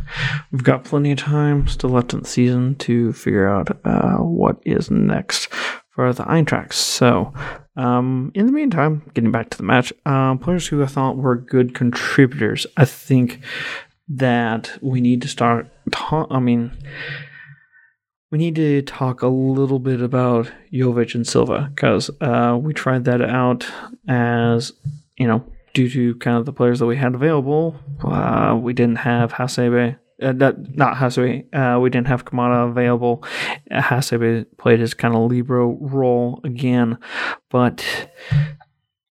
we've 0.52 0.62
got 0.62 0.84
plenty 0.84 1.10
of 1.12 1.18
time 1.18 1.66
still 1.66 1.90
left 1.90 2.12
in 2.12 2.20
the 2.20 2.28
season 2.28 2.76
to 2.76 3.12
figure 3.12 3.48
out 3.48 3.80
uh, 3.84 4.18
what 4.18 4.60
is 4.64 4.90
next 4.90 5.48
for 5.90 6.12
the 6.12 6.22
Eintracht. 6.24 6.72
So, 6.72 7.32
um, 7.76 8.30
in 8.34 8.46
the 8.46 8.52
meantime, 8.52 9.02
getting 9.12 9.32
back 9.32 9.50
to 9.50 9.56
the 9.56 9.64
match, 9.64 9.92
uh, 10.06 10.36
players 10.36 10.68
who 10.68 10.82
I 10.82 10.86
thought 10.86 11.16
were 11.16 11.36
good 11.36 11.74
contributors. 11.74 12.66
I 12.76 12.84
think 12.84 13.40
that 14.08 14.78
we 14.80 15.00
need 15.00 15.22
to 15.22 15.28
start. 15.28 15.68
Ta- 15.90 16.26
I 16.30 16.38
mean, 16.38 16.76
we 18.30 18.38
need 18.38 18.54
to 18.56 18.82
talk 18.82 19.22
a 19.22 19.28
little 19.28 19.80
bit 19.80 20.00
about 20.00 20.50
Jovic 20.72 21.14
and 21.14 21.26
Silva 21.26 21.70
because 21.74 22.10
uh, 22.20 22.56
we 22.60 22.72
tried 22.72 23.04
that 23.06 23.22
out 23.22 23.66
as 24.08 24.72
you 25.16 25.26
know 25.26 25.44
due 25.74 25.90
to 25.90 26.14
kind 26.16 26.38
of 26.38 26.46
the 26.46 26.52
players 26.52 26.78
that 26.78 26.86
we 26.86 26.96
had 26.96 27.14
available. 27.14 27.76
Uh, 28.02 28.58
we 28.58 28.72
didn't 28.72 28.98
have 28.98 29.34
Hasebe. 29.34 29.98
Uh, 30.22 30.32
that, 30.32 30.76
not 30.76 30.96
Hasebe. 30.96 31.52
Uh, 31.52 31.78
we 31.80 31.90
didn't 31.90 32.06
have 32.06 32.24
Kamada 32.24 32.70
available. 32.70 33.22
Hasebe 33.70 34.46
played 34.56 34.80
his 34.80 34.94
kind 34.94 35.14
of 35.14 35.30
libero 35.30 35.76
role 35.80 36.40
again, 36.44 36.98
but 37.50 37.84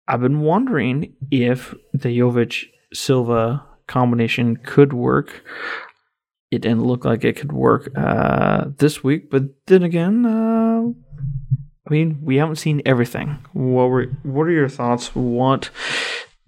I've 0.06 0.20
been 0.20 0.40
wondering 0.40 1.14
if 1.30 1.74
the 1.92 2.18
Jovic 2.18 2.66
Silva 2.92 3.64
combination 3.86 4.56
could 4.56 4.92
work. 4.92 5.44
It 6.50 6.62
didn't 6.62 6.84
look 6.84 7.04
like 7.04 7.24
it 7.24 7.36
could 7.36 7.52
work 7.52 7.90
uh, 7.96 8.66
this 8.78 9.04
week, 9.04 9.30
but 9.30 9.44
then 9.66 9.82
again, 9.82 10.26
uh, 10.26 10.82
I 11.86 11.90
mean, 11.90 12.18
we 12.22 12.36
haven't 12.36 12.56
seen 12.56 12.82
everything. 12.84 13.38
What 13.52 13.90
were 13.90 14.06
what 14.22 14.44
are 14.44 14.50
your 14.50 14.68
thoughts? 14.68 15.14
What 15.14 15.70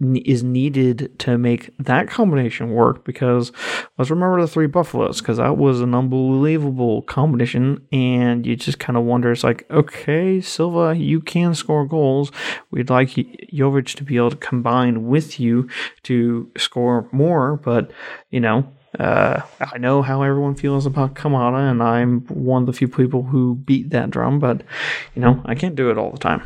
is 0.01 0.43
needed 0.43 1.19
to 1.19 1.37
make 1.37 1.71
that 1.79 2.09
combination 2.09 2.71
work 2.71 3.05
because 3.05 3.53
let's 3.99 4.11
remember 4.11 4.41
the 4.41 4.49
three 4.49 4.67
buffaloes 4.67 5.21
because 5.21 5.37
that 5.37 5.59
was 5.59 5.81
an 5.81 5.95
unbelievable 5.95 7.03
combination 7.03 7.87
and 7.93 8.47
you 8.47 8.57
just 8.57 8.79
kind 8.79 8.97
of 8.97 9.05
wonder 9.05 9.31
it's 9.31 9.45
like 9.45 9.71
okay 9.71 10.41
silva 10.41 10.97
you 10.97 11.21
can 11.21 11.55
score 11.55 11.87
goals 11.87 12.33
we'd 12.71 12.89
like 12.89 13.11
jovic 13.11 13.95
to 13.95 14.03
be 14.03 14.17
able 14.17 14.31
to 14.31 14.37
combine 14.37 15.07
with 15.07 15.39
you 15.39 15.69
to 16.03 16.51
score 16.57 17.07
more 17.13 17.57
but 17.57 17.91
you 18.31 18.41
know 18.41 18.67
uh, 18.99 19.43
I 19.61 19.79
know 19.79 20.03
how 20.03 20.23
everyone 20.23 20.57
feels 20.57 20.85
about 20.85 21.15
Kamada, 21.15 21.71
and 21.71 21.81
I'm 21.81 22.23
one 22.23 22.65
of 22.65 22.67
the 22.67 22.73
few 22.73 22.89
people 22.89 23.23
who 23.23 23.55
beat 23.55 23.91
that 23.91 24.11
drum, 24.11 24.41
but 24.41 24.63
you 25.15 25.23
know, 25.23 25.41
I 25.45 25.55
can't 25.55 25.77
do 25.77 25.91
it 25.91 25.97
all 25.97 26.11
the 26.11 26.19
time. 26.19 26.43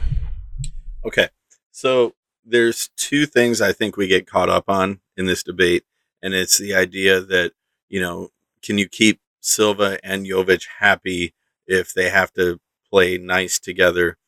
Okay. 1.06 1.28
So 1.70 2.12
there's 2.44 2.90
two 2.96 3.26
things 3.26 3.60
I 3.60 3.72
think 3.72 3.96
we 3.96 4.06
get 4.06 4.26
caught 4.26 4.48
up 4.48 4.64
on 4.68 5.00
in 5.16 5.26
this 5.26 5.42
debate, 5.42 5.84
and 6.22 6.34
it's 6.34 6.58
the 6.58 6.74
idea 6.74 7.20
that 7.20 7.52
you 7.88 8.00
know, 8.00 8.30
can 8.62 8.78
you 8.78 8.88
keep 8.88 9.20
Silva 9.40 9.98
and 10.02 10.26
Jovic 10.26 10.66
happy 10.80 11.34
if 11.66 11.94
they 11.94 12.10
have 12.10 12.32
to 12.34 12.60
play 12.90 13.18
nice 13.18 13.58
together? 13.58 14.18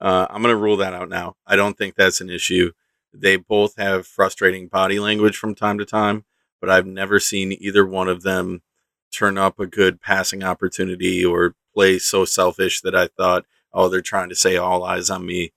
Uh, 0.00 0.26
I'm 0.30 0.42
going 0.42 0.54
to 0.54 0.62
rule 0.62 0.76
that 0.78 0.94
out 0.94 1.08
now. 1.08 1.36
I 1.46 1.56
don't 1.56 1.76
think 1.76 1.94
that's 1.94 2.20
an 2.20 2.30
issue. 2.30 2.72
They 3.12 3.36
both 3.36 3.76
have 3.76 4.06
frustrating 4.06 4.68
body 4.68 5.00
language 5.00 5.36
from 5.36 5.54
time 5.54 5.78
to 5.78 5.84
time, 5.84 6.24
but 6.60 6.70
I've 6.70 6.86
never 6.86 7.18
seen 7.18 7.52
either 7.52 7.84
one 7.84 8.08
of 8.08 8.22
them 8.22 8.62
turn 9.12 9.36
up 9.36 9.58
a 9.58 9.66
good 9.66 10.00
passing 10.00 10.44
opportunity 10.44 11.24
or 11.24 11.54
play 11.74 11.98
so 11.98 12.24
selfish 12.24 12.80
that 12.82 12.94
I 12.94 13.08
thought, 13.08 13.44
oh, 13.72 13.88
they're 13.88 14.00
trying 14.00 14.28
to 14.28 14.36
say 14.36 14.56
all 14.56 14.84
eyes 14.84 15.10
on 15.10 15.26
me 15.26 15.52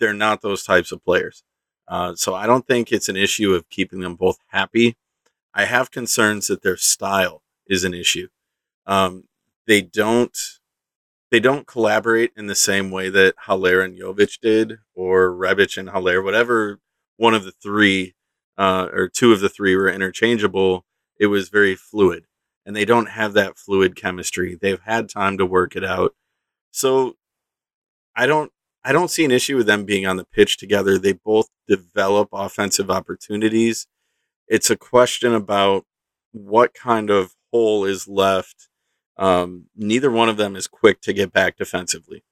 they're 0.00 0.12
not 0.12 0.42
those 0.42 0.64
types 0.64 0.90
of 0.90 1.04
players. 1.04 1.44
Uh, 1.86 2.14
so 2.14 2.34
I 2.34 2.46
don't 2.46 2.66
think 2.66 2.90
it's 2.90 3.08
an 3.08 3.16
issue 3.16 3.52
of 3.52 3.68
keeping 3.68 4.00
them 4.00 4.14
both 4.14 4.38
happy. 4.48 4.96
I 5.52 5.64
have 5.64 5.90
concerns 5.90 6.46
that 6.46 6.62
their 6.62 6.76
style 6.76 7.42
is 7.66 7.84
an 7.84 7.94
issue. 7.94 8.28
Um, 8.86 9.24
they 9.66 9.82
don't 9.82 10.36
they 11.30 11.40
don't 11.40 11.66
collaborate 11.66 12.32
in 12.36 12.46
the 12.46 12.56
same 12.56 12.90
way 12.90 13.08
that 13.08 13.34
Haller 13.46 13.80
and 13.80 13.96
Jovic 13.96 14.40
did, 14.40 14.78
or 14.94 15.30
Rebic 15.30 15.76
and 15.76 15.90
Haller, 15.90 16.22
whatever 16.22 16.80
one 17.16 17.34
of 17.34 17.44
the 17.44 17.52
three 17.52 18.14
uh, 18.58 18.88
or 18.92 19.08
two 19.08 19.32
of 19.32 19.40
the 19.40 19.48
three 19.48 19.76
were 19.76 19.88
interchangeable. 19.88 20.84
It 21.18 21.26
was 21.26 21.48
very 21.48 21.76
fluid, 21.76 22.26
and 22.66 22.74
they 22.74 22.84
don't 22.84 23.10
have 23.10 23.32
that 23.34 23.58
fluid 23.58 23.94
chemistry. 23.94 24.58
They've 24.60 24.80
had 24.80 25.08
time 25.08 25.38
to 25.38 25.46
work 25.46 25.76
it 25.76 25.84
out, 25.84 26.14
so 26.70 27.16
I 28.16 28.26
don't 28.26 28.52
I 28.84 28.92
don't 28.92 29.10
see 29.10 29.24
an 29.24 29.30
issue 29.30 29.56
with 29.56 29.66
them 29.66 29.84
being 29.84 30.06
on 30.06 30.16
the 30.16 30.24
pitch 30.24 30.56
together. 30.56 30.98
They 30.98 31.12
both 31.12 31.48
develop 31.68 32.28
offensive 32.32 32.90
opportunities. 32.90 33.86
It's 34.48 34.70
a 34.70 34.76
question 34.76 35.34
about 35.34 35.84
what 36.32 36.74
kind 36.74 37.10
of 37.10 37.34
hole 37.52 37.84
is 37.84 38.08
left. 38.08 38.68
Um, 39.16 39.66
neither 39.76 40.10
one 40.10 40.28
of 40.28 40.38
them 40.38 40.56
is 40.56 40.66
quick 40.66 41.00
to 41.02 41.12
get 41.12 41.32
back 41.32 41.56
defensively. 41.56 42.24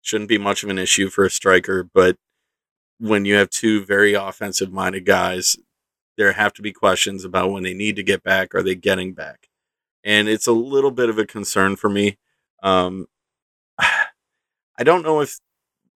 Shouldn't 0.00 0.30
be 0.30 0.38
much 0.38 0.62
of 0.62 0.70
an 0.70 0.78
issue 0.78 1.10
for 1.10 1.24
a 1.24 1.30
striker, 1.30 1.82
but 1.82 2.16
when 2.98 3.24
you 3.24 3.34
have 3.34 3.50
two 3.50 3.84
very 3.84 4.14
offensive 4.14 4.72
minded 4.72 5.04
guys, 5.04 5.56
there 6.16 6.32
have 6.32 6.52
to 6.54 6.62
be 6.62 6.72
questions 6.72 7.24
about 7.24 7.50
when 7.50 7.62
they 7.62 7.74
need 7.74 7.96
to 7.96 8.02
get 8.02 8.22
back, 8.22 8.54
are 8.54 8.62
they 8.62 8.74
getting 8.74 9.12
back? 9.12 9.48
And 10.02 10.28
it's 10.28 10.46
a 10.46 10.52
little 10.52 10.90
bit 10.90 11.10
of 11.10 11.18
a 11.18 11.26
concern 11.26 11.76
for 11.76 11.90
me. 11.90 12.18
Um, 12.62 13.06
I 13.78 14.82
don't 14.82 15.02
know 15.02 15.20
if 15.20 15.38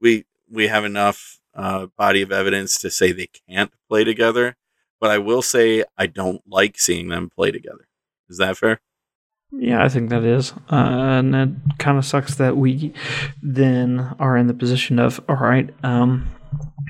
we 0.00 0.24
we 0.50 0.68
have 0.68 0.84
enough 0.84 1.38
uh, 1.54 1.86
body 1.96 2.22
of 2.22 2.32
evidence 2.32 2.78
to 2.80 2.90
say 2.90 3.12
they 3.12 3.28
can't 3.48 3.72
play 3.88 4.04
together. 4.04 4.56
But 5.00 5.10
I 5.10 5.18
will 5.18 5.42
say 5.42 5.84
I 5.98 6.06
don't 6.06 6.42
like 6.46 6.78
seeing 6.78 7.08
them 7.08 7.30
play 7.30 7.50
together. 7.50 7.88
Is 8.28 8.38
that 8.38 8.56
fair? 8.56 8.80
Yeah, 9.52 9.84
I 9.84 9.88
think 9.88 10.10
that 10.10 10.24
is, 10.24 10.52
uh, 10.72 10.74
and 10.74 11.34
it 11.34 11.48
kind 11.78 11.96
of 11.96 12.04
sucks 12.04 12.36
that 12.36 12.56
we 12.56 12.92
then 13.40 14.16
are 14.18 14.36
in 14.36 14.48
the 14.48 14.54
position 14.54 14.98
of 14.98 15.20
all 15.28 15.36
right. 15.36 15.70
Um, 15.84 16.26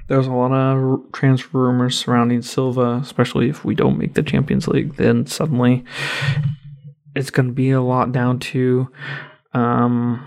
there's 0.08 0.26
a 0.26 0.32
lot 0.32 0.52
of 0.52 1.12
transfer 1.12 1.58
rumors 1.58 1.99
surrounding 1.99 2.40
Silva, 2.40 3.00
especially 3.02 3.49
if 3.49 3.64
we 3.64 3.75
don't 3.75 3.99
make 3.99 4.14
the 4.14 4.23
Champions 4.23 4.66
League. 4.66 4.96
Then 4.96 5.26
suddenly, 5.26 5.84
it's 7.14 7.30
going 7.30 7.49
to 7.49 7.54
be 7.54 7.70
a 7.70 7.82
lot 7.82 8.12
down 8.12 8.38
to 8.38 8.90
um, 9.52 10.26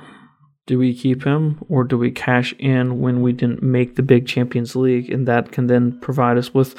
do 0.68 0.78
we 0.78 0.94
keep 0.94 1.24
him 1.24 1.64
or 1.70 1.84
do 1.84 1.98
we 1.98 2.12
cash 2.12 2.54
in 2.60 3.00
when 3.00 3.22
we 3.22 3.32
didn't 3.34 3.64
make 3.64 3.96
the 3.96 4.04
big 4.04 4.28
Champions 4.28 4.76
League? 4.76 5.10
And 5.10 5.28
that 5.28 5.52
can 5.52 5.68
then 5.68 6.00
provide 6.00 6.38
us 6.38 6.54
with, 6.54 6.76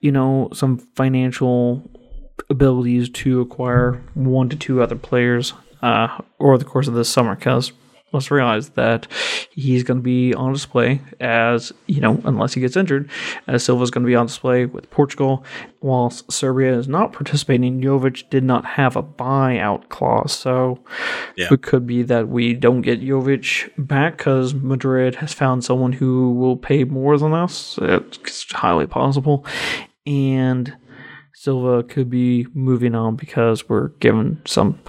you 0.00 0.10
know, 0.10 0.48
some 0.52 0.78
financial 0.96 1.88
abilities 2.50 3.08
to 3.10 3.40
acquire 3.40 4.02
one 4.14 4.48
to 4.48 4.56
two 4.56 4.82
other 4.82 4.96
players 4.96 5.52
uh, 5.82 6.18
over 6.40 6.58
the 6.58 6.64
course 6.64 6.88
of 6.88 6.94
this 6.94 7.10
summer. 7.10 7.36
Because 7.36 7.72
let's 8.12 8.30
realize 8.30 8.70
that 8.70 9.06
he's 9.50 9.82
going 9.82 9.98
to 9.98 10.02
be 10.02 10.32
on 10.34 10.52
display 10.52 11.00
as, 11.20 11.72
you 11.86 12.00
know, 12.00 12.20
unless 12.24 12.54
he 12.54 12.60
gets 12.60 12.76
injured, 12.76 13.10
as 13.46 13.64
Silva's 13.64 13.90
going 13.90 14.04
to 14.04 14.08
be 14.08 14.14
on 14.14 14.26
display 14.26 14.64
with 14.64 14.88
Portugal, 14.90 15.44
whilst 15.80 16.30
Serbia 16.30 16.78
is 16.78 16.88
not 16.88 17.12
participating. 17.12 17.80
Jovic 17.80 18.28
did 18.30 18.44
not 18.44 18.64
have 18.64 18.96
a 18.96 19.02
buyout 19.02 19.88
clause. 19.88 20.32
So 20.32 20.78
yeah. 21.36 21.48
it 21.50 21.62
could 21.62 21.86
be 21.86 22.02
that 22.04 22.28
we 22.28 22.54
don't 22.54 22.82
get 22.82 23.02
Jovic 23.02 23.70
back 23.76 24.18
because 24.18 24.54
Madrid 24.54 25.16
has 25.16 25.32
found 25.32 25.64
someone 25.64 25.92
who 25.92 26.32
will 26.32 26.56
pay 26.56 26.84
more 26.84 27.18
than 27.18 27.34
us. 27.34 27.78
It's 27.82 28.52
highly 28.52 28.86
possible. 28.86 29.44
And 30.06 30.76
Silva 31.34 31.82
could 31.82 32.08
be 32.08 32.46
moving 32.54 32.94
on 32.94 33.16
because 33.16 33.68
we're 33.68 33.88
given 33.88 34.40
some 34.46 34.80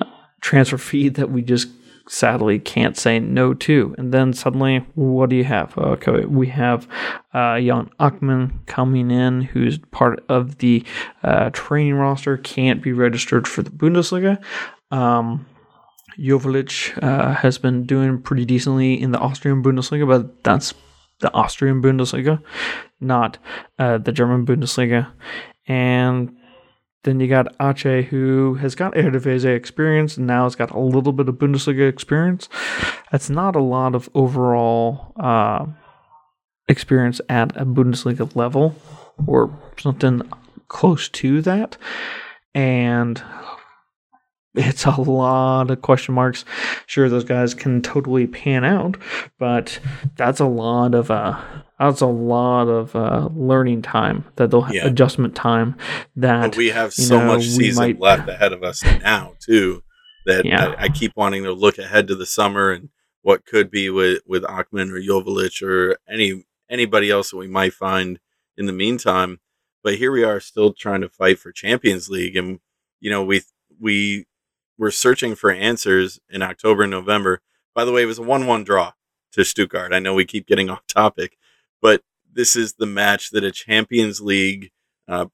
uh, 0.00 0.04
transfer 0.40 0.78
fee 0.78 1.08
that 1.08 1.30
we 1.30 1.42
just 1.42 1.68
sadly 2.08 2.58
can't 2.58 2.96
say 2.96 3.18
no 3.18 3.54
to. 3.54 3.94
And 3.98 4.12
then 4.12 4.32
suddenly, 4.32 4.78
what 4.94 5.30
do 5.30 5.36
you 5.36 5.44
have? 5.44 5.76
Okay, 5.78 6.24
we 6.24 6.48
have 6.48 6.88
uh, 7.32 7.60
Jan 7.60 7.90
Achman 8.00 8.66
coming 8.66 9.10
in, 9.10 9.42
who's 9.42 9.78
part 9.90 10.24
of 10.28 10.58
the 10.58 10.84
uh, 11.22 11.50
training 11.50 11.94
roster, 11.94 12.36
can't 12.36 12.82
be 12.82 12.92
registered 12.92 13.46
for 13.46 13.62
the 13.62 13.70
Bundesliga. 13.70 14.42
Um, 14.90 15.46
Joveljic 16.18 17.02
uh, 17.02 17.34
has 17.34 17.58
been 17.58 17.86
doing 17.86 18.20
pretty 18.20 18.44
decently 18.44 19.00
in 19.00 19.12
the 19.12 19.18
Austrian 19.18 19.62
Bundesliga, 19.62 20.06
but 20.06 20.42
that's 20.42 20.74
the 21.20 21.32
Austrian 21.32 21.80
Bundesliga, 21.82 22.42
not 23.00 23.38
uh, 23.78 23.98
the 23.98 24.12
German 24.12 24.44
Bundesliga. 24.44 25.10
And 25.66 26.36
then 27.04 27.18
you 27.20 27.28
got 27.28 27.54
Ache, 27.60 28.06
who 28.06 28.54
has 28.54 28.74
got 28.74 28.94
Eredivisie 28.94 29.54
experience 29.56 30.16
and 30.16 30.26
now 30.26 30.44
has 30.44 30.54
got 30.54 30.70
a 30.70 30.78
little 30.78 31.12
bit 31.12 31.28
of 31.28 31.36
Bundesliga 31.36 31.88
experience. 31.88 32.48
That's 33.10 33.30
not 33.30 33.56
a 33.56 33.62
lot 33.62 33.94
of 33.94 34.10
overall 34.14 35.12
uh, 35.18 35.66
experience 36.68 37.20
at 37.28 37.56
a 37.56 37.64
Bundesliga 37.64 38.34
level 38.36 38.74
or 39.26 39.50
something 39.78 40.22
close 40.68 41.08
to 41.08 41.40
that. 41.42 41.76
And 42.54 43.22
it's 44.54 44.84
a 44.84 45.00
lot 45.00 45.70
of 45.70 45.82
question 45.82 46.14
marks. 46.14 46.44
Sure, 46.86 47.08
those 47.08 47.24
guys 47.24 47.54
can 47.54 47.82
totally 47.82 48.26
pan 48.26 48.64
out, 48.64 48.96
but 49.38 49.78
that's 50.16 50.40
a 50.40 50.46
lot 50.46 50.94
of 50.94 51.10
uh, 51.10 51.40
that's 51.78 52.00
a 52.00 52.06
lot 52.06 52.68
of 52.68 52.94
uh, 52.96 53.28
learning 53.34 53.82
time 53.82 54.24
that 54.36 54.50
they'll 54.50 54.62
have 54.62 54.74
Yeah. 54.74 54.86
adjustment 54.86 55.34
time 55.34 55.76
that 56.16 56.50
But 56.50 56.56
we 56.56 56.68
have 56.70 56.92
so 56.92 57.18
know, 57.20 57.26
much 57.36 57.44
season 57.46 57.82
might- 57.84 58.00
left 58.00 58.28
ahead 58.28 58.52
of 58.52 58.62
us 58.62 58.82
now 59.02 59.34
too 59.40 59.82
that 60.26 60.44
Yeah. 60.44 60.74
I, 60.78 60.84
I 60.84 60.88
keep 60.88 61.12
wanting 61.16 61.44
to 61.44 61.52
look 61.52 61.78
ahead 61.78 62.06
to 62.08 62.14
the 62.14 62.26
summer 62.26 62.70
and 62.72 62.90
what 63.22 63.44
could 63.46 63.70
be 63.70 63.88
with 63.90 64.20
with 64.26 64.42
Achman 64.44 64.90
or 64.90 65.00
Joveljic 65.00 65.62
or 65.62 65.96
any 66.08 66.44
anybody 66.68 67.10
else 67.10 67.30
that 67.30 67.36
we 67.36 67.46
might 67.48 67.72
find 67.74 68.18
in 68.56 68.66
the 68.66 68.72
meantime. 68.72 69.40
But 69.82 69.94
here 69.96 70.12
we 70.12 70.24
are 70.24 70.40
still 70.40 70.72
trying 70.74 71.00
to 71.02 71.08
fight 71.08 71.38
for 71.38 71.52
Champions 71.52 72.10
League, 72.10 72.36
and 72.36 72.60
you 73.00 73.10
know 73.10 73.24
we 73.24 73.42
we 73.78 74.26
were 74.80 74.90
searching 74.90 75.34
for 75.34 75.52
answers 75.52 76.18
in 76.30 76.40
October 76.40 76.84
and 76.84 76.90
November. 76.90 77.42
By 77.74 77.84
the 77.84 77.92
way, 77.92 78.02
it 78.02 78.06
was 78.06 78.18
a 78.18 78.22
one-one 78.22 78.64
draw 78.64 78.92
to 79.32 79.44
Stuttgart. 79.44 79.92
I 79.92 79.98
know 79.98 80.14
we 80.14 80.24
keep 80.24 80.46
getting 80.46 80.70
off 80.70 80.86
topic, 80.88 81.36
but 81.82 82.02
this 82.32 82.56
is 82.56 82.72
the 82.72 82.86
match 82.86 83.30
that 83.30 83.44
a 83.44 83.52
Champions 83.52 84.22
League 84.22 84.70
uh, 85.06 85.26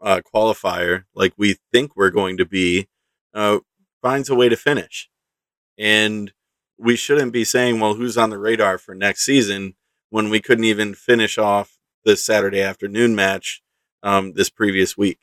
uh, 0.00 0.20
qualifier, 0.34 1.04
like 1.14 1.32
we 1.36 1.56
think 1.72 1.94
we're 1.94 2.10
going 2.10 2.36
to 2.36 2.44
be, 2.44 2.88
uh, 3.32 3.60
finds 4.02 4.28
a 4.28 4.34
way 4.34 4.48
to 4.48 4.56
finish. 4.56 5.08
And 5.78 6.32
we 6.76 6.96
shouldn't 6.96 7.32
be 7.32 7.44
saying, 7.44 7.78
well, 7.78 7.94
who's 7.94 8.18
on 8.18 8.30
the 8.30 8.38
radar 8.38 8.76
for 8.76 8.94
next 8.94 9.22
season 9.22 9.74
when 10.08 10.30
we 10.30 10.40
couldn't 10.40 10.64
even 10.64 10.94
finish 10.94 11.38
off 11.38 11.78
the 12.04 12.16
Saturday 12.16 12.60
afternoon 12.60 13.14
match 13.14 13.62
um, 14.02 14.32
this 14.32 14.50
previous 14.50 14.96
week. 14.96 15.20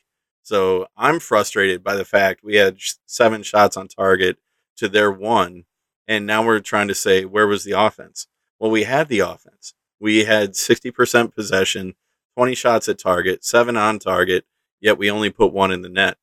So 0.48 0.88
I'm 0.96 1.20
frustrated 1.20 1.84
by 1.84 1.96
the 1.96 2.06
fact 2.06 2.42
we 2.42 2.56
had 2.56 2.78
seven 3.06 3.44
shots 3.44 3.76
on 3.76 3.90
target 3.90 4.38
to 4.78 4.88
their 4.88 5.12
one. 5.12 5.66
And 6.08 6.26
now 6.26 6.46
we're 6.46 6.62
trying 6.62 6.88
to 6.88 6.96
say, 6.96 7.26
where 7.26 7.48
was 7.48 7.66
the 7.66 7.74
offense? 7.74 8.28
Well, 8.58 8.72
we 8.72 8.86
had 8.86 9.10
the 9.10 9.20
offense. 9.20 9.74
We 10.00 10.24
had 10.24 10.54
60% 10.54 11.36
possession, 11.36 11.96
20 12.38 12.56
shots 12.56 12.88
at 12.88 12.98
target, 12.98 13.44
seven 13.44 13.76
on 13.76 14.00
target, 14.00 14.46
yet 14.80 14.98
we 14.98 15.12
only 15.12 15.30
put 15.30 15.52
one 15.52 15.70
in 15.70 15.82
the 15.82 15.90
net. 15.90 16.16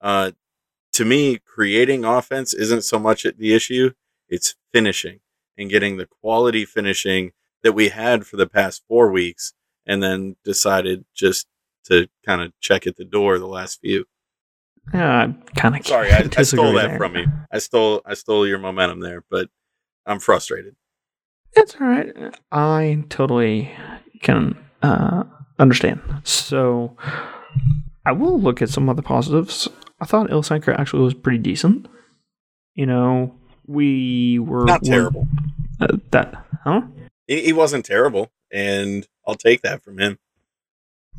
Uh, 0.00 0.30
to 0.94 1.04
me, 1.04 1.36
creating 1.36 2.06
offense 2.06 2.54
isn't 2.54 2.84
so 2.84 2.98
much 2.98 3.24
the 3.24 3.54
issue, 3.54 3.90
it's 4.30 4.54
finishing 4.72 5.20
and 5.58 5.68
getting 5.68 5.98
the 5.98 6.06
quality 6.06 6.64
finishing 6.64 7.32
that 7.62 7.72
we 7.72 7.90
had 7.90 8.26
for 8.26 8.38
the 8.38 8.48
past 8.48 8.82
four 8.88 9.10
weeks 9.10 9.52
and 9.84 10.02
then 10.02 10.36
decided 10.42 11.04
just 11.14 11.46
to 11.88 12.08
kind 12.24 12.42
of 12.42 12.52
check 12.60 12.86
at 12.86 12.96
the 12.96 13.04
door 13.04 13.38
the 13.38 13.46
last 13.46 13.80
few. 13.80 14.04
uh, 14.94 15.28
kind 15.56 15.76
of 15.76 15.86
Sorry, 15.86 16.12
I, 16.12 16.28
I 16.36 16.42
stole 16.42 16.72
that 16.74 16.96
from 16.96 17.16
you. 17.16 17.26
I 17.52 17.58
stole 17.58 18.02
I 18.06 18.14
stole 18.14 18.46
your 18.46 18.58
momentum 18.58 19.00
there, 19.00 19.24
but 19.30 19.48
I'm 20.06 20.20
frustrated. 20.20 20.76
It's 21.54 21.74
all 21.80 21.86
right. 21.86 22.14
I 22.52 23.04
totally 23.08 23.70
can 24.22 24.56
uh, 24.82 25.24
understand. 25.58 26.00
So 26.24 26.96
I 28.06 28.12
will 28.12 28.40
look 28.40 28.62
at 28.62 28.68
some 28.70 28.88
other 28.88 29.02
positives. 29.02 29.68
I 30.00 30.04
thought 30.04 30.30
Ilsanker 30.30 30.78
actually 30.78 31.02
was 31.02 31.14
pretty 31.14 31.38
decent. 31.38 31.88
You 32.74 32.86
know, 32.86 33.34
we 33.66 34.38
were 34.38 34.64
Not 34.64 34.84
terrible. 34.84 35.26
Uh, 35.80 35.96
that 36.10 36.44
huh? 36.64 36.82
He, 37.26 37.42
he 37.46 37.52
wasn't 37.52 37.84
terrible, 37.84 38.30
and 38.52 39.06
I'll 39.26 39.34
take 39.34 39.62
that 39.62 39.82
from 39.82 39.98
him. 39.98 40.18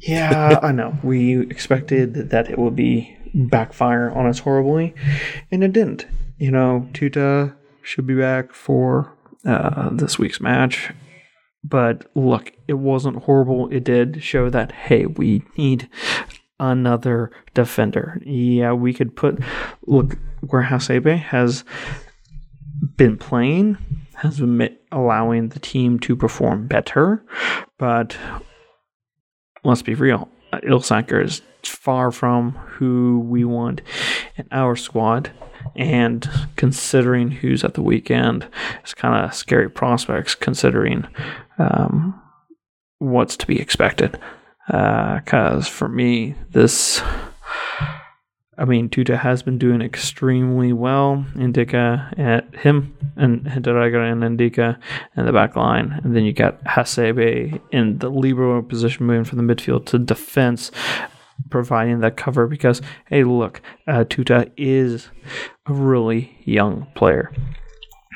Yeah, 0.02 0.60
I 0.62 0.72
know. 0.72 0.98
We 1.04 1.40
expected 1.42 2.30
that 2.30 2.50
it 2.50 2.58
would 2.58 2.76
be 2.76 3.18
backfire 3.34 4.12
on 4.12 4.26
us 4.26 4.40
horribly, 4.40 4.96
and 5.52 5.64
it 5.64 5.74
didn't. 5.74 6.08
You 6.38 6.52
know, 6.52 6.88
Tuta 6.94 7.56
should 7.84 8.08
be 8.08 8.16
back 8.16 8.54
for 8.54 9.14
uh, 9.46 9.90
this 9.92 10.18
week's 10.18 10.40
match. 10.40 10.94
But 11.64 12.10
look, 12.16 12.54
it 12.68 12.76
wasn't 12.76 13.24
horrible. 13.24 13.68
It 13.70 13.84
did 13.84 14.24
show 14.24 14.50
that, 14.50 14.72
hey, 14.72 15.06
we 15.06 15.44
need 15.58 15.90
another 16.60 17.32
defender. 17.54 18.22
Yeah, 18.26 18.74
we 18.74 18.94
could 18.94 19.16
put. 19.16 19.40
Look, 19.86 20.18
where 20.42 20.64
Hasebe 20.64 21.20
has 21.20 21.66
been 22.96 23.18
playing, 23.18 23.78
has 24.16 24.40
been 24.40 24.78
allowing 24.92 25.50
the 25.50 25.60
team 25.60 26.00
to 26.00 26.16
perform 26.16 26.68
better. 26.68 27.24
But 27.78 28.18
let's 29.64 29.82
be 29.82 29.96
real, 29.96 30.30
Ilsanker 30.54 31.24
is 31.24 31.42
far 31.64 32.12
from 32.12 32.52
who 32.52 33.20
we 33.20 33.44
want 33.44 33.82
in 34.38 34.48
our 34.52 34.76
squad. 34.76 35.32
And 35.76 36.28
considering 36.56 37.32
who's 37.32 37.64
at 37.64 37.74
the 37.74 37.82
weekend, 37.82 38.48
it's 38.82 38.94
kind 38.94 39.24
of 39.24 39.34
scary 39.34 39.70
prospects 39.70 40.34
considering 40.34 41.08
um, 41.58 42.20
what's 42.98 43.36
to 43.38 43.48
be 43.48 43.60
expected. 43.60 44.20
Because 44.68 45.68
for 45.68 45.90
me, 45.90 46.36
this, 46.52 47.02
I 48.60 48.66
mean, 48.66 48.90
Tuta 48.90 49.18
has 49.18 49.42
been 49.42 49.58
doing 49.58 49.82
extremely 49.82 50.74
well. 50.74 51.26
Ndicka 51.36 52.20
at 52.20 52.54
him 52.58 52.96
and 53.16 53.46
Hinteregger 53.46 54.12
and 54.12 54.38
Ndicka 54.38 54.78
in 55.16 55.26
the 55.26 55.32
back 55.32 55.56
line. 55.56 56.02
And 56.04 56.14
then 56.14 56.26
you 56.26 56.34
got 56.34 56.62
Hasebe 56.66 57.62
in 57.72 57.98
the 58.00 58.10
libero 58.10 58.62
position 58.62 59.06
moving 59.06 59.24
from 59.24 59.38
the 59.38 59.56
midfield 59.56 59.86
to 59.88 59.98
defense, 59.98 60.72
providing 61.50 62.02
that 62.02 62.18
cover 62.18 62.48
because, 62.48 62.82
hey, 63.08 63.24
look, 63.24 63.62
uh, 63.88 64.04
Tuta 64.04 64.52
is 64.58 65.10
a 65.66 65.74
really 65.74 66.38
young 66.44 66.86
player. 66.96 67.32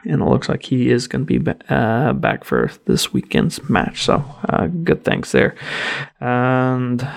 And 0.05 0.21
it 0.21 0.25
looks 0.25 0.49
like 0.49 0.63
he 0.63 0.89
is 0.89 1.07
going 1.07 1.25
to 1.25 1.39
be 1.39 1.51
uh, 1.69 2.11
back 2.11 2.43
for 2.43 2.69
this 2.85 3.13
weekend's 3.13 3.69
match. 3.69 4.03
So, 4.03 4.25
uh, 4.49 4.67
good 4.67 5.05
thanks 5.05 5.31
there. 5.31 5.55
And, 6.19 7.07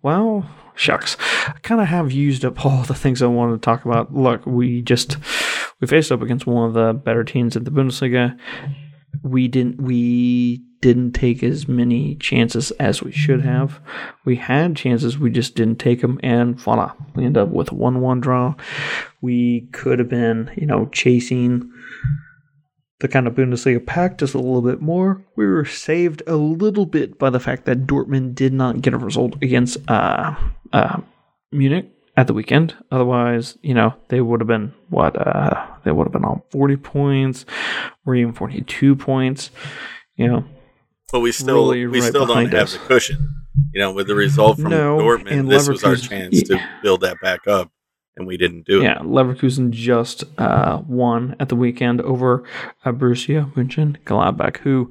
well, 0.00 0.48
shucks. 0.80 1.16
I 1.46 1.58
kind 1.62 1.80
of 1.80 1.88
have 1.88 2.10
used 2.10 2.44
up 2.44 2.64
all 2.64 2.82
the 2.82 2.94
things 2.94 3.22
I 3.22 3.26
wanted 3.26 3.52
to 3.52 3.58
talk 3.64 3.84
about. 3.84 4.14
Look, 4.14 4.46
we 4.46 4.80
just 4.82 5.18
we 5.80 5.86
faced 5.86 6.10
up 6.10 6.22
against 6.22 6.46
one 6.46 6.66
of 6.66 6.74
the 6.74 6.94
better 6.94 7.22
teams 7.22 7.54
in 7.54 7.64
the 7.64 7.70
Bundesliga. 7.70 8.38
We 9.22 9.46
didn't 9.46 9.80
we 9.80 10.64
didn't 10.80 11.12
take 11.12 11.42
as 11.42 11.68
many 11.68 12.14
chances 12.14 12.70
as 12.72 13.02
we 13.02 13.12
should 13.12 13.42
have. 13.42 13.80
We 14.24 14.36
had 14.36 14.76
chances, 14.76 15.18
we 15.18 15.30
just 15.30 15.54
didn't 15.54 15.78
take 15.78 16.00
them, 16.00 16.18
and 16.22 16.58
voila, 16.58 16.94
we 17.14 17.26
end 17.26 17.36
up 17.36 17.50
with 17.50 17.70
a 17.70 17.74
one-one 17.74 18.20
draw. 18.20 18.54
We 19.20 19.68
could 19.72 19.98
have 19.98 20.08
been, 20.08 20.50
you 20.56 20.66
know, 20.66 20.86
chasing 20.86 21.70
the 23.00 23.08
kind 23.08 23.26
of 23.26 23.34
Bundesliga 23.34 23.84
pack 23.84 24.18
just 24.18 24.34
a 24.34 24.38
little 24.38 24.62
bit 24.62 24.80
more. 24.80 25.22
We 25.36 25.46
were 25.46 25.64
saved 25.64 26.22
a 26.26 26.36
little 26.36 26.86
bit 26.86 27.18
by 27.18 27.30
the 27.30 27.40
fact 27.40 27.64
that 27.64 27.86
Dortmund 27.86 28.34
did 28.34 28.52
not 28.52 28.82
get 28.82 28.94
a 28.94 28.98
result 28.98 29.36
against 29.42 29.78
uh, 29.88 30.34
uh, 30.72 31.00
Munich 31.52 31.90
at 32.16 32.26
the 32.26 32.34
weekend. 32.34 32.74
Otherwise, 32.90 33.56
you 33.62 33.72
know, 33.74 33.94
they 34.08 34.20
would 34.20 34.40
have 34.40 34.48
been 34.48 34.72
what? 34.90 35.16
Uh, 35.16 35.66
they 35.84 35.92
would 35.92 36.04
have 36.04 36.12
been 36.12 36.24
on 36.24 36.42
40 36.50 36.76
points 36.76 37.46
or 38.04 38.14
even 38.14 38.32
42 38.34 38.96
points. 38.96 39.50
You 40.16 40.28
know, 40.28 40.44
But 41.10 41.20
we 41.20 41.32
still 41.32 41.70
Really 41.70 41.86
we 41.86 42.00
right 42.00 42.08
still 42.08 42.26
don't 42.26 42.36
behind 42.36 42.52
have 42.52 42.64
us. 42.64 42.72
the 42.74 42.78
cushion. 42.80 43.36
You 43.72 43.80
know, 43.80 43.92
with 43.92 44.06
the 44.06 44.14
result 44.14 44.58
from 44.60 44.70
No, 44.70 44.98
Dortmund, 44.98 45.48
this 45.48 45.68
was 45.68 45.82
our 45.84 45.96
chance 45.96 46.42
to 46.44 46.60
build 46.82 47.00
that 47.00 47.16
back 47.22 47.46
up, 47.46 47.70
and 48.20 48.28
we 48.28 48.36
didn't 48.36 48.66
do 48.66 48.80
it. 48.80 48.84
yeah, 48.84 48.98
Leverkusen 48.98 49.70
just 49.70 50.24
uh, 50.38 50.80
won 50.86 51.34
at 51.40 51.48
the 51.48 51.56
weekend 51.56 52.00
over 52.02 52.44
uh, 52.84 52.92
Borussia 52.92 53.52
Mönchengladbach, 53.54 54.58
who, 54.58 54.90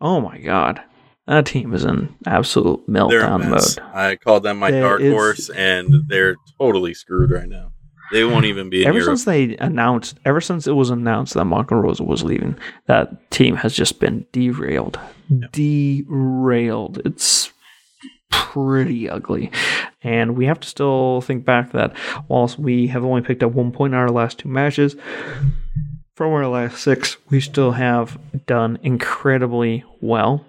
oh 0.00 0.20
my 0.20 0.38
god, 0.38 0.80
that 1.26 1.44
team 1.44 1.74
is 1.74 1.84
in 1.84 2.14
absolute 2.26 2.88
meltdown 2.88 3.50
mode. 3.50 3.94
I 3.94 4.16
called 4.16 4.44
them 4.44 4.58
my 4.58 4.70
There 4.70 4.82
dark 4.82 5.02
horse, 5.02 5.50
and 5.50 5.92
they're 6.08 6.36
totally 6.58 6.94
screwed 6.94 7.30
right 7.30 7.48
now. 7.48 7.72
They 8.10 8.24
won't 8.24 8.46
even 8.46 8.70
be 8.70 8.82
in 8.82 8.88
ever 8.88 8.98
Europe. 8.98 9.18
since 9.18 9.24
they 9.24 9.56
announced, 9.58 10.18
ever 10.24 10.40
since 10.40 10.66
it 10.66 10.72
was 10.72 10.88
announced 10.88 11.34
that 11.34 11.44
Marco 11.44 11.74
Rose 11.74 12.00
was 12.00 12.24
leaving, 12.24 12.56
that 12.86 13.30
team 13.30 13.56
has 13.56 13.74
just 13.74 14.00
been 14.00 14.24
derailed, 14.32 14.98
derailed. 15.52 17.02
It's 17.04 17.52
pretty 18.30 19.08
ugly, 19.08 19.50
and 20.02 20.36
we 20.36 20.46
have 20.46 20.60
to 20.60 20.68
still 20.68 21.20
think 21.20 21.44
back 21.44 21.72
that 21.72 21.96
whilst 22.28 22.58
we 22.58 22.86
have 22.88 23.04
only 23.04 23.22
picked 23.22 23.42
up 23.42 23.52
one 23.52 23.72
point 23.72 23.94
in 23.94 23.98
our 23.98 24.10
last 24.10 24.38
two 24.38 24.48
matches, 24.48 24.96
from 26.14 26.32
our 26.32 26.48
last 26.48 26.82
six, 26.82 27.16
we 27.30 27.40
still 27.40 27.72
have 27.72 28.18
done 28.46 28.78
incredibly 28.82 29.84
well. 30.00 30.44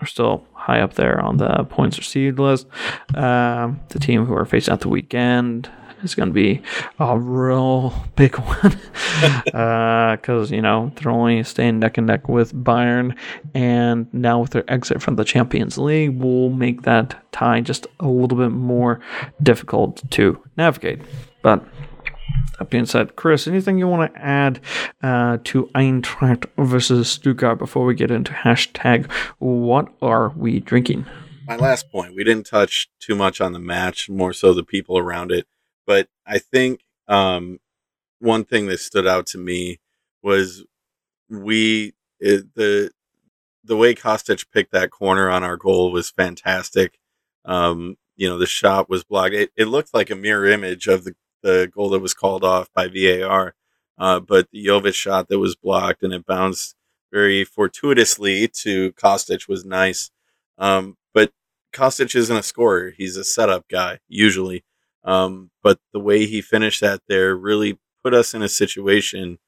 We're 0.00 0.06
still 0.06 0.46
high 0.52 0.80
up 0.80 0.94
there 0.94 1.18
on 1.20 1.38
the 1.38 1.64
points 1.70 1.96
received 1.96 2.38
list. 2.38 2.66
Um, 3.14 3.80
the 3.88 3.98
team 3.98 4.26
who 4.26 4.34
are 4.34 4.44
facing 4.44 4.74
at 4.74 4.80
the 4.80 4.90
weekend 4.90 5.70
is 6.10 6.14
going 6.14 6.28
to 6.28 6.32
be 6.32 6.62
a 6.98 7.18
real 7.18 7.92
big 8.16 8.36
one 8.38 8.78
because 9.16 10.52
uh, 10.52 10.54
you 10.54 10.62
know 10.62 10.92
they're 10.96 11.12
only 11.12 11.42
staying 11.42 11.78
neck 11.78 11.98
and 11.98 12.06
neck 12.06 12.28
with 12.28 12.52
Bayern, 12.54 13.16
and 13.54 14.12
now 14.12 14.40
with 14.40 14.50
their 14.50 14.70
exit 14.70 15.02
from 15.02 15.16
the 15.16 15.24
Champions 15.24 15.78
League, 15.78 16.18
will 16.18 16.50
make 16.50 16.82
that 16.82 17.22
tie 17.32 17.60
just 17.60 17.86
a 18.00 18.08
little 18.08 18.38
bit 18.38 18.50
more 18.50 19.00
difficult 19.42 20.02
to 20.12 20.42
navigate. 20.56 21.00
But 21.42 21.64
that 22.58 22.70
being 22.70 22.86
said, 22.86 23.16
Chris, 23.16 23.46
anything 23.46 23.78
you 23.78 23.88
want 23.88 24.12
to 24.12 24.20
add 24.20 24.60
uh, 25.02 25.38
to 25.44 25.66
Eintracht 25.74 26.46
versus 26.56 27.10
Stuttgart 27.10 27.58
before 27.58 27.84
we 27.84 27.94
get 27.94 28.10
into 28.10 28.32
hashtag 28.32 29.10
What 29.38 29.92
are 30.00 30.30
we 30.30 30.60
drinking? 30.60 31.06
My 31.46 31.56
last 31.56 31.92
point, 31.92 32.14
we 32.14 32.24
didn't 32.24 32.46
touch 32.46 32.88
too 32.98 33.14
much 33.14 33.40
on 33.40 33.52
the 33.52 33.60
match, 33.60 34.08
more 34.08 34.32
so 34.32 34.52
the 34.52 34.64
people 34.64 34.98
around 34.98 35.30
it. 35.30 35.46
But 35.86 36.08
I 36.26 36.38
think 36.38 36.80
um, 37.08 37.58
one 38.20 38.44
thing 38.44 38.66
that 38.66 38.80
stood 38.80 39.06
out 39.06 39.26
to 39.28 39.38
me 39.38 39.78
was 40.22 40.64
we 41.30 41.94
it, 42.20 42.54
the 42.54 42.90
the 43.64 43.76
way 43.76 43.94
Kostic 43.94 44.46
picked 44.52 44.72
that 44.72 44.90
corner 44.90 45.28
on 45.30 45.42
our 45.44 45.56
goal 45.56 45.92
was 45.92 46.10
fantastic. 46.10 46.98
Um, 47.44 47.96
you 48.16 48.28
know, 48.28 48.38
the 48.38 48.46
shot 48.46 48.88
was 48.88 49.04
blocked. 49.04 49.34
It, 49.34 49.50
it 49.56 49.66
looked 49.66 49.92
like 49.94 50.10
a 50.10 50.16
mirror 50.16 50.46
image 50.46 50.86
of 50.86 51.04
the 51.04 51.14
the 51.42 51.70
goal 51.72 51.90
that 51.90 52.00
was 52.00 52.14
called 52.14 52.42
off 52.44 52.72
by 52.74 52.88
VAR. 52.88 53.54
Uh, 53.98 54.20
but 54.20 54.48
the 54.50 54.66
Jovic 54.66 54.94
shot 54.94 55.28
that 55.28 55.38
was 55.38 55.56
blocked 55.56 56.02
and 56.02 56.12
it 56.12 56.26
bounced 56.26 56.74
very 57.12 57.44
fortuitously 57.44 58.48
to 58.48 58.92
Kostic 58.92 59.48
was 59.48 59.64
nice. 59.64 60.10
Um, 60.58 60.96
but 61.14 61.32
Kostic 61.72 62.14
isn't 62.16 62.36
a 62.36 62.42
scorer; 62.42 62.90
he's 62.90 63.16
a 63.16 63.24
setup 63.24 63.68
guy 63.68 64.00
usually. 64.08 64.64
Um, 65.06 65.52
but 65.62 65.80
the 65.94 66.00
way 66.00 66.26
he 66.26 66.42
finished 66.42 66.82
that 66.82 67.02
there 67.08 67.36
really 67.36 67.78
put 68.04 68.14
us 68.14 68.34
in 68.34 68.42
a 68.42 68.50
situation 68.50 69.38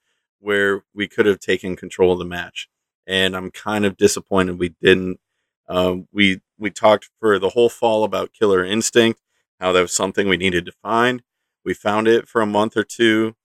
where 0.40 0.84
we 0.94 1.08
could 1.08 1.26
have 1.26 1.40
taken 1.40 1.76
control 1.76 2.12
of 2.12 2.20
the 2.20 2.24
match, 2.24 2.68
and 3.06 3.36
I'm 3.36 3.50
kind 3.50 3.84
of 3.86 3.96
disappointed 3.98 4.58
we 4.58 4.74
didn't. 4.82 5.20
Um, 5.68 6.08
we 6.12 6.40
we 6.58 6.70
talked 6.70 7.10
for 7.20 7.38
the 7.38 7.50
whole 7.50 7.68
fall 7.70 8.04
about 8.04 8.32
killer 8.32 8.64
instinct, 8.64 9.20
how 9.60 9.72
that 9.72 9.82
was 9.82 9.92
something 9.94 10.28
we 10.28 10.38
needed 10.38 10.66
to 10.66 10.72
find. 10.82 11.22
We 11.64 11.74
found 11.74 12.08
it 12.08 12.28
for 12.28 12.40
a 12.42 12.46
month 12.46 12.76
or 12.76 12.84
two, 12.84 13.36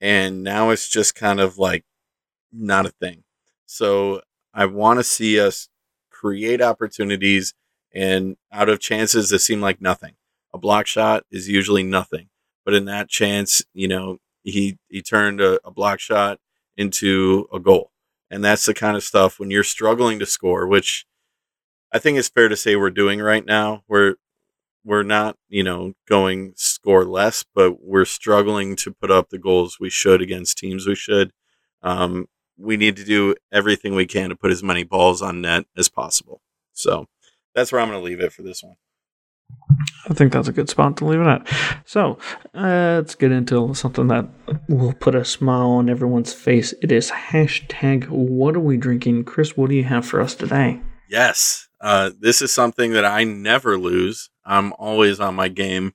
and 0.00 0.42
now 0.44 0.70
it's 0.70 0.88
just 0.88 1.14
kind 1.14 1.40
of 1.40 1.58
like 1.58 1.84
not 2.52 2.86
a 2.86 2.90
thing. 2.90 3.24
So 3.66 4.22
I 4.54 4.66
want 4.66 5.00
to 5.00 5.04
see 5.04 5.40
us 5.40 5.68
create 6.10 6.62
opportunities 6.62 7.54
and 7.94 8.36
out 8.52 8.68
of 8.68 8.80
chances 8.80 9.30
that 9.30 9.40
seem 9.40 9.60
like 9.60 9.80
nothing. 9.80 10.14
A 10.52 10.58
block 10.58 10.86
shot 10.86 11.24
is 11.30 11.48
usually 11.48 11.82
nothing, 11.82 12.28
but 12.64 12.74
in 12.74 12.86
that 12.86 13.08
chance, 13.08 13.62
you 13.74 13.88
know, 13.88 14.18
he 14.42 14.78
he 14.88 15.02
turned 15.02 15.40
a, 15.40 15.58
a 15.64 15.70
block 15.70 16.00
shot 16.00 16.38
into 16.76 17.48
a 17.52 17.60
goal, 17.60 17.90
and 18.30 18.44
that's 18.44 18.64
the 18.64 18.74
kind 18.74 18.96
of 18.96 19.02
stuff 19.02 19.38
when 19.38 19.50
you're 19.50 19.64
struggling 19.64 20.18
to 20.18 20.26
score, 20.26 20.66
which 20.66 21.06
I 21.92 21.98
think 21.98 22.18
is 22.18 22.28
fair 22.28 22.48
to 22.48 22.56
say 22.56 22.76
we're 22.76 22.90
doing 22.90 23.20
right 23.20 23.44
now. 23.44 23.82
We're 23.88 24.16
we're 24.84 25.02
not, 25.02 25.36
you 25.48 25.62
know, 25.62 25.92
going 26.08 26.54
score 26.56 27.04
less, 27.04 27.44
but 27.54 27.82
we're 27.82 28.04
struggling 28.06 28.74
to 28.76 28.92
put 28.92 29.10
up 29.10 29.28
the 29.28 29.38
goals 29.38 29.78
we 29.78 29.90
should 29.90 30.22
against 30.22 30.58
teams 30.58 30.86
we 30.86 30.94
should. 30.94 31.32
Um, 31.82 32.26
we 32.56 32.76
need 32.76 32.96
to 32.96 33.04
do 33.04 33.34
everything 33.52 33.94
we 33.94 34.06
can 34.06 34.30
to 34.30 34.36
put 34.36 34.50
as 34.50 34.62
many 34.62 34.84
balls 34.84 35.20
on 35.22 35.42
net 35.42 35.64
as 35.76 35.88
possible. 35.88 36.40
So 36.72 37.06
that's 37.54 37.70
where 37.70 37.80
I'm 37.80 37.88
going 37.88 38.00
to 38.00 38.04
leave 38.04 38.20
it 38.20 38.32
for 38.32 38.42
this 38.42 38.62
one. 38.62 38.76
I 40.08 40.14
think 40.14 40.32
that's 40.32 40.48
a 40.48 40.52
good 40.52 40.70
spot 40.70 40.96
to 40.98 41.04
leave 41.04 41.20
it 41.20 41.26
at. 41.26 41.46
So 41.84 42.18
uh, 42.54 43.00
let's 43.00 43.14
get 43.14 43.32
into 43.32 43.74
something 43.74 44.08
that 44.08 44.26
will 44.68 44.94
put 44.94 45.14
a 45.14 45.24
smile 45.24 45.70
on 45.70 45.90
everyone's 45.90 46.32
face. 46.32 46.72
It 46.82 46.90
is 46.90 47.10
hashtag 47.10 48.08
What 48.08 48.56
are 48.56 48.60
we 48.60 48.76
drinking? 48.76 49.24
Chris, 49.24 49.56
what 49.56 49.68
do 49.68 49.76
you 49.76 49.84
have 49.84 50.06
for 50.06 50.20
us 50.20 50.34
today? 50.34 50.80
Yes, 51.08 51.68
uh, 51.80 52.10
this 52.18 52.42
is 52.42 52.52
something 52.52 52.92
that 52.92 53.04
I 53.04 53.24
never 53.24 53.78
lose. 53.78 54.30
I'm 54.44 54.72
always 54.74 55.20
on 55.20 55.34
my 55.34 55.48
game. 55.48 55.92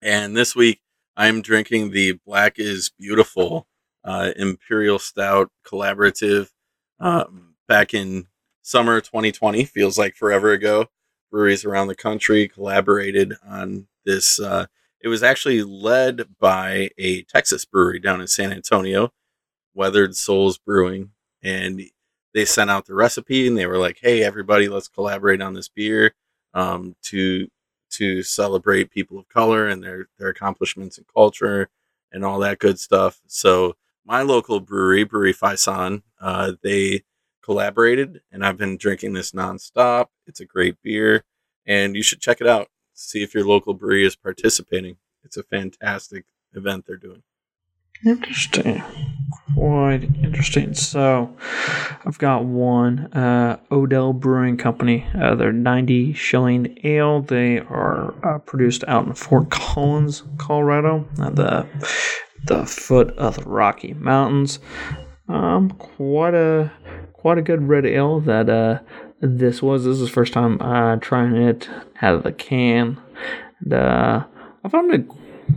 And 0.00 0.36
this 0.36 0.56
week, 0.56 0.80
I'm 1.16 1.42
drinking 1.42 1.90
the 1.90 2.18
Black 2.26 2.58
is 2.58 2.90
Beautiful 2.98 3.68
uh, 4.04 4.32
Imperial 4.36 4.98
Stout 4.98 5.50
Collaborative. 5.64 6.50
Um, 6.98 7.54
back 7.68 7.94
in 7.94 8.26
summer 8.62 9.00
2020, 9.00 9.64
feels 9.64 9.98
like 9.98 10.16
forever 10.16 10.52
ago. 10.52 10.88
Breweries 11.32 11.64
around 11.66 11.88
the 11.88 11.96
country 11.96 12.48
collaborated 12.48 13.34
on 13.46 13.88
this. 14.06 14.40
Uh, 14.40 14.66
it 15.02 15.08
was 15.08 15.24
actually 15.24 15.64
led 15.64 16.38
by 16.40 16.90
a 16.98 17.22
Texas 17.24 17.64
brewery 17.66 18.00
down 18.00 18.20
in 18.22 18.28
San 18.28 18.52
Antonio, 18.52 19.12
Weathered 19.74 20.16
Souls 20.16 20.58
Brewing, 20.58 21.10
and 21.42 21.82
they 22.34 22.44
sent 22.44 22.70
out 22.70 22.86
the 22.86 22.94
recipe 22.94 23.46
and 23.46 23.56
they 23.56 23.66
were 23.66 23.78
like, 23.78 23.98
"Hey, 24.00 24.22
everybody, 24.22 24.68
let's 24.68 24.88
collaborate 24.88 25.40
on 25.42 25.54
this 25.54 25.68
beer 25.68 26.14
um, 26.54 26.96
to 27.04 27.48
to 27.92 28.22
celebrate 28.22 28.90
people 28.90 29.18
of 29.18 29.28
color 29.28 29.68
and 29.68 29.82
their 29.82 30.08
their 30.18 30.28
accomplishments 30.28 30.98
and 30.98 31.06
culture 31.12 31.68
and 32.12 32.24
all 32.24 32.38
that 32.40 32.58
good 32.58 32.78
stuff." 32.78 33.20
So 33.26 33.76
my 34.04 34.22
local 34.22 34.60
brewery, 34.60 35.04
Brewery 35.04 35.34
Faisan, 35.34 36.02
uh, 36.20 36.52
they 36.62 37.02
collaborated, 37.42 38.22
and 38.30 38.44
I've 38.44 38.56
been 38.56 38.76
drinking 38.76 39.12
this 39.12 39.32
nonstop. 39.32 40.06
It's 40.26 40.40
a 40.40 40.44
great 40.44 40.76
beer, 40.82 41.24
and 41.66 41.96
you 41.96 42.02
should 42.02 42.20
check 42.20 42.40
it 42.40 42.46
out. 42.46 42.68
See 42.94 43.22
if 43.22 43.34
your 43.34 43.46
local 43.46 43.74
brewery 43.74 44.04
is 44.04 44.16
participating. 44.16 44.96
It's 45.24 45.36
a 45.36 45.42
fantastic 45.42 46.24
event 46.54 46.84
they're 46.86 46.96
doing. 46.96 47.22
Interesting. 48.04 48.82
Quite 49.54 50.02
interesting. 50.22 50.74
So, 50.74 51.36
I've 52.04 52.18
got 52.18 52.44
one 52.44 53.12
uh, 53.12 53.60
Odell 53.70 54.12
Brewing 54.12 54.56
Company. 54.56 55.06
Uh, 55.14 55.36
they're 55.36 55.52
90 55.52 56.12
shilling 56.14 56.78
ale. 56.82 57.22
They 57.22 57.60
are 57.60 58.14
uh, 58.26 58.38
produced 58.38 58.82
out 58.88 59.06
in 59.06 59.14
Fort 59.14 59.50
Collins, 59.50 60.24
Colorado, 60.38 61.06
the 61.14 61.66
the 62.44 62.66
foot 62.66 63.10
of 63.16 63.36
the 63.36 63.44
Rocky 63.44 63.94
Mountains. 63.94 64.58
Um, 65.28 65.70
quite 65.70 66.34
a 66.34 66.72
quite 67.12 67.38
a 67.38 67.42
good 67.42 67.68
red 67.68 67.86
ale 67.86 68.20
that 68.20 68.48
uh 68.50 68.80
this 69.20 69.62
was. 69.62 69.84
This 69.84 69.98
is 69.98 70.08
the 70.08 70.12
first 70.12 70.32
time 70.32 70.60
uh 70.60 70.96
trying 70.96 71.36
it 71.36 71.68
out 72.00 72.16
of 72.16 72.22
the 72.22 72.32
can. 72.32 73.00
And, 73.60 73.72
uh, 73.72 74.24
I 74.64 74.68
found 74.68 74.92
it 74.92 75.06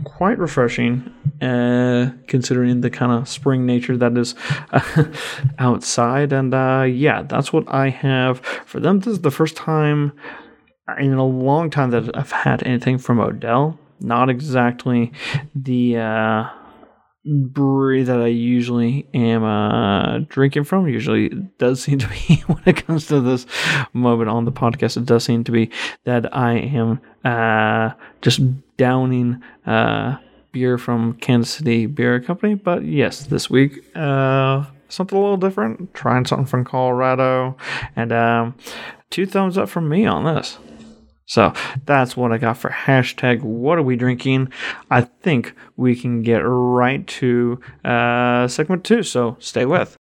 quite 0.04 0.38
refreshing, 0.38 1.12
uh, 1.40 2.10
considering 2.26 2.80
the 2.80 2.90
kind 2.90 3.12
of 3.12 3.28
spring 3.28 3.66
nature 3.66 3.96
that 3.96 4.16
is 4.16 4.34
outside. 5.58 6.32
And 6.32 6.54
uh, 6.54 6.86
yeah, 6.88 7.22
that's 7.22 7.52
what 7.52 7.64
I 7.68 7.90
have 7.90 8.40
for 8.40 8.80
them. 8.80 9.00
This 9.00 9.14
is 9.14 9.20
the 9.20 9.30
first 9.30 9.56
time 9.56 10.12
in 10.98 11.14
a 11.14 11.26
long 11.26 11.70
time 11.70 11.90
that 11.90 12.16
I've 12.16 12.32
had 12.32 12.62
anything 12.62 12.98
from 12.98 13.20
Odell. 13.20 13.78
Not 14.00 14.28
exactly 14.28 15.12
the 15.54 15.96
uh, 15.98 16.48
brewery 17.26 18.04
that 18.04 18.20
I 18.20 18.28
usually 18.28 19.08
am 19.12 19.42
uh, 19.42 20.18
drinking 20.28 20.64
from. 20.64 20.88
Usually, 20.88 21.28
does 21.58 21.82
seem 21.82 21.98
to 21.98 22.08
be 22.08 22.36
when 22.46 22.62
it 22.64 22.86
comes 22.86 23.06
to 23.08 23.20
this 23.20 23.46
moment 23.92 24.30
on 24.30 24.44
the 24.44 24.52
podcast, 24.52 24.96
it 24.96 25.06
does 25.06 25.24
seem 25.24 25.44
to 25.44 25.52
be 25.52 25.70
that 26.04 26.34
I 26.34 26.54
am 26.54 27.00
uh, 27.24 27.90
just 28.22 28.40
downing 28.76 29.42
uh, 29.66 30.16
beer 30.52 30.78
from 30.78 31.14
Kansas 31.14 31.54
City 31.54 31.86
Beer 31.86 32.20
Company. 32.20 32.54
But 32.54 32.84
yes, 32.84 33.26
this 33.26 33.50
week 33.50 33.84
uh, 33.96 34.64
something 34.88 35.18
a 35.18 35.20
little 35.20 35.36
different. 35.36 35.92
Trying 35.94 36.26
something 36.26 36.46
from 36.46 36.64
Colorado, 36.64 37.56
and 37.96 38.12
um, 38.12 38.54
two 39.10 39.26
thumbs 39.26 39.58
up 39.58 39.68
from 39.68 39.88
me 39.88 40.06
on 40.06 40.24
this. 40.24 40.58
So 41.26 41.52
that's 41.84 42.16
what 42.16 42.32
I 42.32 42.38
got 42.38 42.56
for 42.56 42.70
hashtag 42.70 43.42
what 43.42 43.78
are 43.78 43.82
we 43.82 43.96
drinking. 43.96 44.52
I 44.90 45.02
think 45.02 45.54
we 45.76 45.96
can 45.96 46.22
get 46.22 46.38
right 46.38 47.06
to 47.06 47.60
uh, 47.84 48.48
segment 48.48 48.84
two, 48.84 49.02
so 49.02 49.36
stay 49.40 49.66
with. 49.66 49.96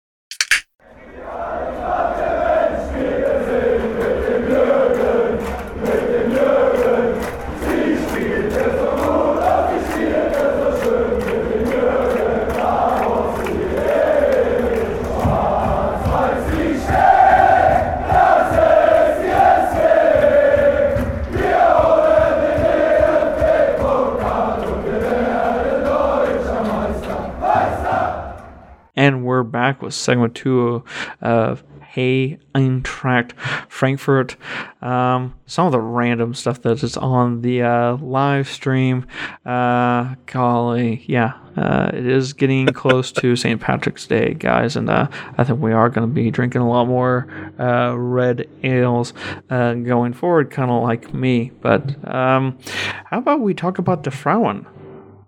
With 29.83 29.95
segment 29.95 30.35
two 30.35 30.85
of 31.21 31.63
Hey 31.93 32.39
Eintracht 32.55 33.33
Frankfurt. 33.69 34.37
Um, 34.81 35.35
some 35.45 35.67
of 35.67 35.73
the 35.73 35.81
random 35.81 36.33
stuff 36.33 36.63
that 36.63 36.83
is 36.83 36.97
on 36.97 37.43
the 37.43 37.61
uh, 37.61 37.97
live 37.99 38.49
stream. 38.49 39.07
Uh, 39.45 40.15
golly, 40.25 41.05
yeah, 41.07 41.35
uh, 41.55 41.91
it 41.93 42.07
is 42.07 42.33
getting 42.33 42.67
close 42.73 43.13
to 43.13 43.37
St. 43.37 43.61
Patrick's 43.61 44.07
Day, 44.07 44.33
guys, 44.33 44.75
and 44.75 44.89
uh, 44.89 45.09
I 45.37 45.45
think 45.45 45.61
we 45.61 45.73
are 45.73 45.91
going 45.91 46.09
to 46.09 46.15
be 46.15 46.31
drinking 46.31 46.63
a 46.63 46.69
lot 46.69 46.87
more 46.87 47.29
uh, 47.59 47.95
red 47.95 48.49
ales 48.63 49.13
uh, 49.51 49.75
going 49.75 50.15
forward, 50.15 50.51
kind 50.51 50.71
of 50.71 50.83
like 50.83 51.13
me. 51.13 51.53
But 51.61 51.83
um, 52.11 52.59
how 53.05 53.19
about 53.19 53.41
we 53.41 53.53
talk 53.53 53.77
about 53.77 54.05
the 54.05 54.11
Frauen, 54.11 54.67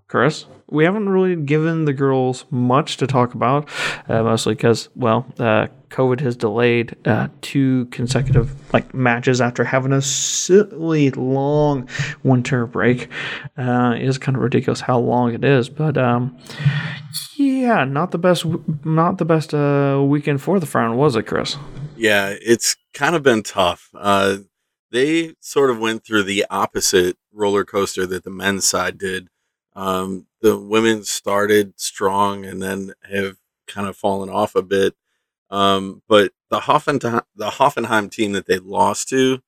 Chris? 0.09 0.47
We 0.69 0.85
haven't 0.85 1.09
really 1.09 1.37
given 1.37 1.85
the 1.85 1.93
girls 1.93 2.45
much 2.51 2.97
to 2.99 3.07
talk 3.07 3.35
about, 3.35 3.69
uh, 4.09 4.23
mostly 4.23 4.55
because, 4.55 4.89
well, 4.95 5.27
uh, 5.39 5.67
COVID 5.91 6.21
has 6.21 6.37
delayed 6.37 6.97
uh, 7.07 7.29
two 7.41 7.87
consecutive 7.87 8.53
like 8.73 8.93
matches 8.95 9.41
after 9.41 9.63
having 9.65 9.93
a 9.93 10.03
silly 10.03 11.11
long 11.11 11.89
winter 12.23 12.67
break. 12.67 13.09
Uh, 13.57 13.95
it 13.97 14.03
is 14.03 14.19
kind 14.19 14.37
of 14.37 14.43
ridiculous 14.43 14.81
how 14.81 14.99
long 14.99 15.33
it 15.35 15.45
is, 15.45 15.69
but 15.69 15.97
um, 15.97 16.37
yeah, 17.37 17.85
not 17.85 18.11
the 18.11 18.19
best, 18.19 18.45
not 18.85 19.19
the 19.19 19.25
best 19.25 19.55
uh, 19.55 20.03
weekend 20.05 20.43
for 20.43 20.59
the 20.59 20.67
Frauen, 20.67 20.97
was 20.97 21.15
it, 21.15 21.25
Chris? 21.25 21.57
Yeah, 21.97 22.35
it's 22.41 22.77
kind 22.93 23.15
of 23.15 23.23
been 23.23 23.43
tough. 23.43 23.91
Uh, 23.95 24.39
they 24.91 25.35
sort 25.41 25.71
of 25.71 25.79
went 25.79 26.05
through 26.05 26.25
the 26.25 26.45
opposite 26.51 27.17
roller 27.33 27.65
coaster 27.65 28.07
that 28.07 28.25
the 28.25 28.31
men's 28.31 28.67
side 28.67 28.99
did. 28.99 29.29
Um, 29.75 30.27
the 30.41 30.57
women 30.59 31.05
started 31.05 31.79
strong 31.81 32.45
and 32.45 32.63
then 32.63 32.93
have 33.11 33.37
kind 33.67 33.89
of 33.89 33.97
fallen 33.97 34.29
off 34.29 34.55
a 34.55 34.63
bit. 34.63 34.95
Um, 35.51 36.03
but 36.09 36.33
the 36.51 36.61
Hoffenheim, 36.61 37.23
the 37.35 37.51
Hoffenheim 37.51 38.11
team 38.11 38.33
that 38.33 38.47
they 38.47 38.59
lost 38.59 39.09
to, 39.11 39.41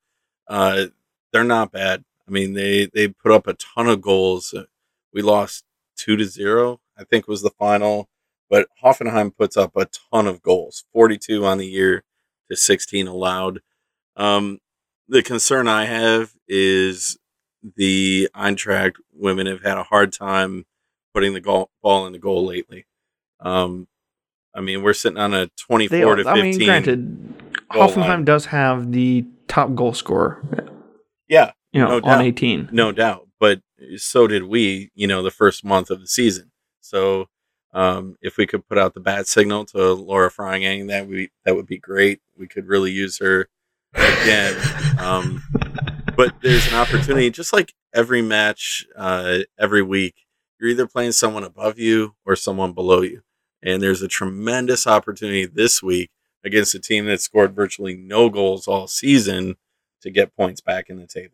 uh, 0.47 0.85
they're 1.31 1.43
not 1.43 1.71
bad. 1.71 2.03
I 2.27 2.31
mean, 2.31 2.53
they 2.53 2.89
they 2.93 3.07
put 3.07 3.31
up 3.31 3.47
a 3.47 3.53
ton 3.53 3.87
of 3.87 4.01
goals. 4.01 4.53
We 5.13 5.21
lost 5.21 5.63
two 5.95 6.17
to 6.17 6.25
zero, 6.25 6.81
I 6.97 7.03
think 7.03 7.27
was 7.27 7.41
the 7.41 7.51
final. 7.51 8.09
But 8.49 8.69
Hoffenheim 8.83 9.35
puts 9.35 9.57
up 9.57 9.75
a 9.75 9.87
ton 10.11 10.27
of 10.27 10.41
goals, 10.41 10.85
forty-two 10.93 11.45
on 11.45 11.57
the 11.57 11.67
year 11.67 12.03
to 12.49 12.55
sixteen 12.55 13.07
allowed. 13.07 13.61
Um, 14.15 14.59
the 15.07 15.23
concern 15.23 15.67
I 15.67 15.85
have 15.85 16.33
is 16.47 17.17
the 17.75 18.29
Eintracht 18.35 18.95
women 19.13 19.47
have 19.47 19.63
had 19.63 19.77
a 19.77 19.83
hard 19.83 20.13
time 20.13 20.65
putting 21.13 21.33
the 21.33 21.41
goal, 21.41 21.69
ball 21.81 22.05
in 22.05 22.13
the 22.13 22.19
goal 22.19 22.45
lately. 22.45 22.85
Um, 23.39 23.87
I 24.53 24.61
mean, 24.61 24.81
we're 24.81 24.93
sitting 24.93 25.19
on 25.19 25.33
a 25.33 25.47
24 25.57 25.89
they, 25.89 26.01
to 26.01 26.15
15. 26.15 26.27
I 26.27 26.41
mean, 26.41 26.65
granted, 26.65 27.33
Hoffenheim 27.71 28.07
line. 28.07 28.25
does 28.25 28.45
have 28.47 28.91
the 28.91 29.25
top 29.47 29.75
goal 29.75 29.93
scorer. 29.93 30.43
Yeah. 31.27 31.51
You 31.71 31.81
know, 31.81 31.99
no 31.99 32.07
on 32.09 32.21
18. 32.21 32.69
No 32.71 32.91
doubt. 32.91 33.27
But 33.39 33.61
so 33.97 34.27
did 34.27 34.43
we, 34.43 34.91
you 34.95 35.05
know, 35.05 35.21
the 35.21 35.31
first 35.31 35.63
month 35.63 35.89
of 35.89 35.99
the 35.99 36.07
season. 36.07 36.51
So 36.81 37.27
um, 37.73 38.15
if 38.21 38.37
we 38.37 38.47
could 38.47 38.67
put 38.67 38.77
out 38.77 38.93
the 38.93 38.99
bat 38.99 39.27
signal 39.27 39.65
to 39.65 39.93
Laura 39.93 40.31
Freigang, 40.31 40.87
that 40.87 41.07
we 41.07 41.29
that 41.45 41.55
would 41.55 41.67
be 41.67 41.77
great. 41.77 42.21
We 42.37 42.47
could 42.47 42.67
really 42.67 42.91
use 42.91 43.19
her 43.19 43.49
again. 43.93 44.55
um, 44.99 45.43
but 46.17 46.33
there's 46.41 46.67
an 46.67 46.73
opportunity, 46.73 47.29
just 47.29 47.53
like 47.53 47.73
every 47.93 48.21
match, 48.21 48.85
uh, 48.97 49.39
every 49.57 49.83
week 49.83 50.27
you're 50.59 50.69
either 50.69 50.87
playing 50.87 51.11
someone 51.11 51.43
above 51.43 51.79
you 51.79 52.15
or 52.25 52.35
someone 52.35 52.73
below 52.73 53.01
you. 53.01 53.21
And 53.61 53.81
there's 53.81 54.01
a 54.01 54.07
tremendous 54.07 54.87
opportunity 54.87 55.45
this 55.45 55.81
week 55.81 56.11
against 56.43 56.75
a 56.75 56.79
team 56.79 57.05
that 57.05 57.21
scored 57.21 57.55
virtually 57.55 57.95
no 57.95 58.29
goals 58.29 58.67
all 58.67 58.87
season 58.87 59.55
to 60.01 60.11
get 60.11 60.35
points 60.35 60.61
back 60.61 60.89
in 60.89 60.97
the 60.99 61.07
table. 61.07 61.33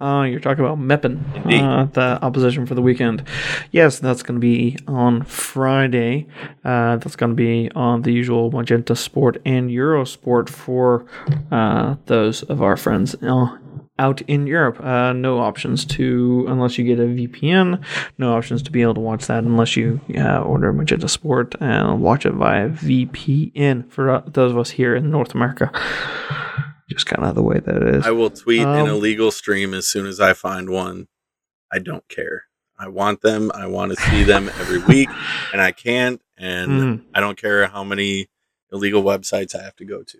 Uh, 0.00 0.22
you're 0.22 0.38
talking 0.38 0.64
about 0.64 0.78
Meppen, 0.78 1.20
uh, 1.60 1.86
the 1.86 2.24
opposition 2.24 2.66
for 2.66 2.76
the 2.76 2.82
weekend. 2.82 3.24
Yes, 3.72 3.98
that's 3.98 4.22
going 4.22 4.36
to 4.36 4.40
be 4.40 4.76
on 4.86 5.24
Friday. 5.24 6.28
Uh, 6.64 6.98
that's 6.98 7.16
going 7.16 7.30
to 7.30 7.34
be 7.34 7.68
on 7.74 8.02
the 8.02 8.12
usual 8.12 8.52
Magenta 8.52 8.94
Sport 8.94 9.38
and 9.44 9.70
Eurosport 9.70 10.48
for 10.48 11.04
uh, 11.50 11.96
those 12.06 12.44
of 12.44 12.62
our 12.62 12.76
friends 12.76 13.16
uh, 13.22 13.58
out 13.98 14.20
in 14.22 14.46
Europe. 14.46 14.80
Uh, 14.80 15.12
no 15.12 15.38
options 15.38 15.84
to, 15.84 16.46
unless 16.48 16.78
you 16.78 16.84
get 16.84 16.98
a 16.98 17.04
VPN, 17.06 17.82
no 18.16 18.36
options 18.36 18.62
to 18.62 18.70
be 18.70 18.82
able 18.82 18.94
to 18.94 19.00
watch 19.00 19.26
that 19.26 19.44
unless 19.44 19.76
you 19.76 20.00
uh, 20.16 20.40
order 20.40 20.72
Magenta 20.72 21.08
Sport 21.08 21.54
and 21.60 22.00
watch 22.00 22.26
it 22.26 22.34
via 22.34 22.68
VPN 22.68 23.90
for 23.90 24.10
uh, 24.10 24.22
those 24.26 24.52
of 24.52 24.58
us 24.58 24.70
here 24.70 24.94
in 24.94 25.10
North 25.10 25.34
America. 25.34 25.70
Just 26.88 27.06
kind 27.06 27.24
of 27.24 27.34
the 27.34 27.42
way 27.42 27.60
that 27.60 27.76
it 27.76 27.94
is. 27.96 28.06
I 28.06 28.12
will 28.12 28.30
tweet 28.30 28.62
um, 28.62 28.86
an 28.86 28.86
illegal 28.86 29.30
stream 29.30 29.74
as 29.74 29.86
soon 29.86 30.06
as 30.06 30.20
I 30.20 30.32
find 30.32 30.70
one. 30.70 31.08
I 31.70 31.78
don't 31.78 32.08
care. 32.08 32.44
I 32.78 32.88
want 32.88 33.22
them. 33.22 33.50
I 33.54 33.66
want 33.66 33.92
to 33.92 34.02
see 34.02 34.22
them 34.22 34.48
every 34.60 34.78
week, 34.78 35.08
and 35.52 35.60
I 35.60 35.72
can't. 35.72 36.22
And 36.38 36.70
mm. 36.70 37.04
I 37.12 37.20
don't 37.20 37.36
care 37.36 37.66
how 37.66 37.82
many 37.82 38.28
illegal 38.72 39.02
websites 39.02 39.58
I 39.58 39.64
have 39.64 39.76
to 39.76 39.84
go 39.84 40.02
to. 40.02 40.18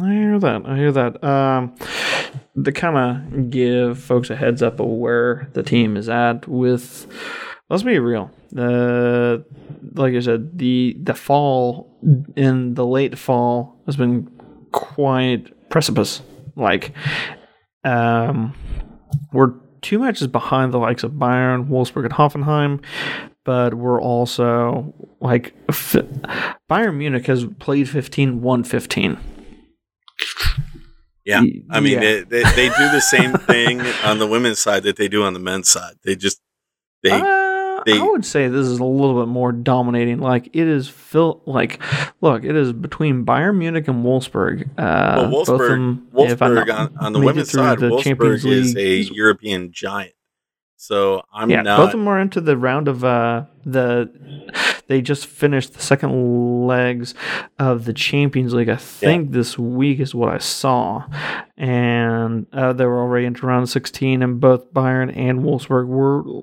I 0.00 0.12
hear 0.12 0.38
that. 0.38 0.62
I 0.64 0.76
hear 0.76 0.92
that. 0.92 1.22
Um, 1.22 1.74
to 2.62 2.72
kind 2.72 2.96
of 2.96 3.50
give 3.50 3.98
folks 3.98 4.30
a 4.30 4.36
heads 4.36 4.62
up 4.62 4.80
of 4.80 4.86
where 4.86 5.48
the 5.52 5.62
team 5.62 5.96
is 5.96 6.08
at 6.08 6.48
with, 6.48 7.06
let's 7.68 7.82
be 7.82 7.98
real. 7.98 8.30
Uh, 8.56 9.38
like 9.94 10.14
I 10.14 10.20
said, 10.20 10.58
the 10.58 10.96
the 11.02 11.14
fall 11.14 11.98
in 12.36 12.74
the 12.74 12.86
late 12.86 13.18
fall 13.18 13.80
has 13.86 13.96
been 13.96 14.30
quite 14.72 15.68
precipice. 15.68 16.22
Like, 16.56 16.92
um, 17.84 18.54
we're 19.32 19.54
two 19.82 19.98
matches 19.98 20.26
behind 20.26 20.72
the 20.72 20.78
likes 20.78 21.02
of 21.02 21.12
Bayern, 21.12 21.68
Wolfsburg, 21.68 22.04
and 22.04 22.14
Hoffenheim, 22.14 22.82
but 23.44 23.74
we're 23.74 24.00
also 24.00 24.94
like 25.20 25.54
Bayern 25.68 26.96
Munich 26.96 27.26
has 27.26 27.46
played 27.58 27.90
15, 27.90 28.40
won 28.40 28.64
15 28.64 29.18
yeah, 31.24 31.42
I 31.70 31.80
mean, 31.80 31.94
yeah. 31.94 32.00
They, 32.00 32.22
they, 32.22 32.42
they 32.42 32.68
do 32.68 32.90
the 32.90 33.00
same 33.00 33.32
thing 33.46 33.80
on 34.04 34.18
the 34.18 34.26
women's 34.26 34.58
side 34.58 34.82
that 34.84 34.96
they 34.96 35.08
do 35.08 35.22
on 35.22 35.32
the 35.34 35.40
men's 35.40 35.68
side. 35.70 35.94
They 36.04 36.16
just 36.16 36.40
they. 37.02 37.10
Uh, 37.10 37.52
they, 37.84 37.98
I 37.98 38.02
would 38.02 38.24
say 38.24 38.48
this 38.48 38.66
is 38.66 38.78
a 38.78 38.84
little 38.84 39.20
bit 39.20 39.28
more 39.28 39.52
dominating. 39.52 40.18
Like 40.18 40.48
it 40.52 40.68
is 40.68 40.88
Phil. 40.88 41.42
Like, 41.46 41.80
look, 42.20 42.44
it 42.44 42.54
is 42.54 42.72
between 42.72 43.24
Bayern 43.24 43.58
Munich 43.58 43.88
and 43.88 44.04
Wolfsburg. 44.04 44.68
Uh, 44.78 45.28
well, 45.30 45.44
Wolfsburg, 45.44 45.68
them, 45.68 46.08
Wolfsburg 46.12 46.74
on, 46.74 46.96
on 46.98 47.12
the 47.12 47.20
women's 47.20 47.50
side, 47.50 47.80
the 47.80 47.90
Wolfsburg 47.90 48.02
Champions 48.02 48.44
is 48.44 48.74
League. 48.74 49.10
a 49.10 49.14
European 49.14 49.72
giant. 49.72 50.14
So 50.76 51.22
I'm 51.32 51.50
yeah, 51.50 51.62
not. 51.62 51.76
both 51.76 51.86
of 51.86 51.92
them 51.92 52.08
are 52.08 52.18
into 52.18 52.40
the 52.40 52.56
round 52.56 52.88
of 52.88 53.04
uh, 53.04 53.44
the. 53.64 54.10
They 54.92 55.00
just 55.00 55.24
finished 55.24 55.72
the 55.72 55.80
second 55.80 56.66
legs 56.66 57.14
of 57.58 57.86
the 57.86 57.94
Champions 57.94 58.52
League. 58.52 58.68
I 58.68 58.76
think 58.76 59.30
yeah. 59.30 59.38
this 59.38 59.58
week 59.58 60.00
is 60.00 60.14
what 60.14 60.34
I 60.34 60.36
saw, 60.36 61.06
and 61.56 62.46
uh, 62.52 62.74
they 62.74 62.84
were 62.84 63.00
already 63.00 63.24
into 63.24 63.46
round 63.46 63.70
16, 63.70 64.22
and 64.22 64.38
both 64.38 64.70
Bayern 64.74 65.10
and 65.16 65.40
Wolfsburg 65.40 65.86
were 65.86 66.42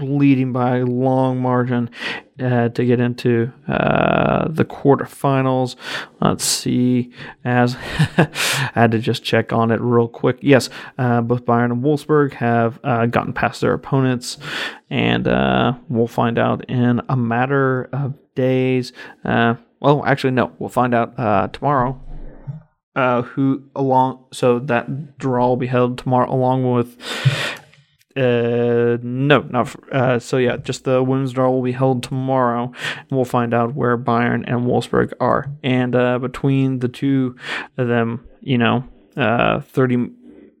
leading 0.00 0.52
by 0.52 0.78
a 0.78 0.84
long 0.84 1.40
margin 1.40 1.90
uh, 2.40 2.68
to 2.70 2.84
get 2.84 3.00
into 3.00 3.52
uh, 3.68 4.48
the 4.48 4.64
quarterfinals. 4.64 5.76
Let's 6.20 6.44
see. 6.44 7.12
As 7.44 7.76
I 8.16 8.70
had 8.74 8.90
to 8.92 8.98
just 8.98 9.24
check 9.24 9.52
on 9.52 9.70
it 9.70 9.80
real 9.80 10.08
quick. 10.08 10.38
Yes, 10.40 10.70
uh, 10.98 11.20
both 11.20 11.44
Bayern 11.44 11.72
and 11.72 11.82
Wolfsburg 11.82 12.34
have 12.34 12.80
uh, 12.84 13.06
gotten 13.06 13.32
past 13.32 13.60
their 13.60 13.74
opponents, 13.74 14.38
and 14.88 15.28
uh, 15.28 15.74
we'll 15.88 16.06
find 16.06 16.38
out 16.38 16.64
in 16.68 17.00
a 17.08 17.16
matter 17.16 17.88
of 17.92 18.14
days. 18.34 18.92
Uh, 19.24 19.54
well, 19.80 20.04
actually, 20.04 20.32
no. 20.32 20.52
We'll 20.58 20.68
find 20.68 20.94
out 20.94 21.52
tomorrow 21.52 22.00
uh, 22.96 23.22
who 23.22 23.62
along 23.76 24.24
so 24.32 24.58
that 24.58 25.16
draw 25.18 25.48
will 25.48 25.56
be 25.56 25.66
held 25.66 25.98
tomorrow 25.98 26.32
along 26.32 26.70
with 26.72 26.98
uh, 28.16 28.98
no, 29.02 29.40
not 29.50 29.68
for, 29.68 29.94
uh, 29.94 30.18
so 30.18 30.36
yeah. 30.36 30.56
Just 30.56 30.84
the 30.84 31.02
women's 31.02 31.32
draw 31.32 31.48
will 31.50 31.62
be 31.62 31.72
held 31.72 32.02
tomorrow, 32.02 32.72
and 32.96 33.10
we'll 33.10 33.24
find 33.24 33.54
out 33.54 33.74
where 33.74 33.96
Bayern 33.96 34.42
and 34.46 34.66
Wolfsburg 34.66 35.12
are. 35.20 35.46
And 35.62 35.94
uh, 35.94 36.18
between 36.18 36.80
the 36.80 36.88
two 36.88 37.36
of 37.76 37.86
them, 37.86 38.26
you 38.40 38.58
know, 38.58 38.84
uh, 39.16 39.60
thirty 39.60 40.10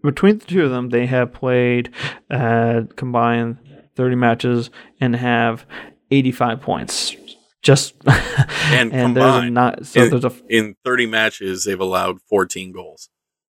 between 0.02 0.38
the 0.38 0.44
two 0.44 0.64
of 0.64 0.70
them, 0.70 0.90
they 0.90 1.06
have 1.06 1.32
played 1.32 1.92
uh, 2.30 2.82
combined 2.94 3.58
thirty 3.96 4.16
matches 4.16 4.70
and 5.00 5.16
have 5.16 5.66
eighty-five 6.12 6.60
points. 6.60 7.16
Just 7.62 7.94
and, 8.06 8.92
and 8.92 9.16
combined, 9.16 9.54
not 9.54 9.86
so 9.86 10.04
in, 10.04 10.10
there's 10.10 10.24
a 10.24 10.32
in 10.48 10.76
thirty 10.84 11.06
matches 11.06 11.64
they've 11.64 11.80
allowed 11.80 12.22
fourteen 12.22 12.70
goals. 12.70 13.08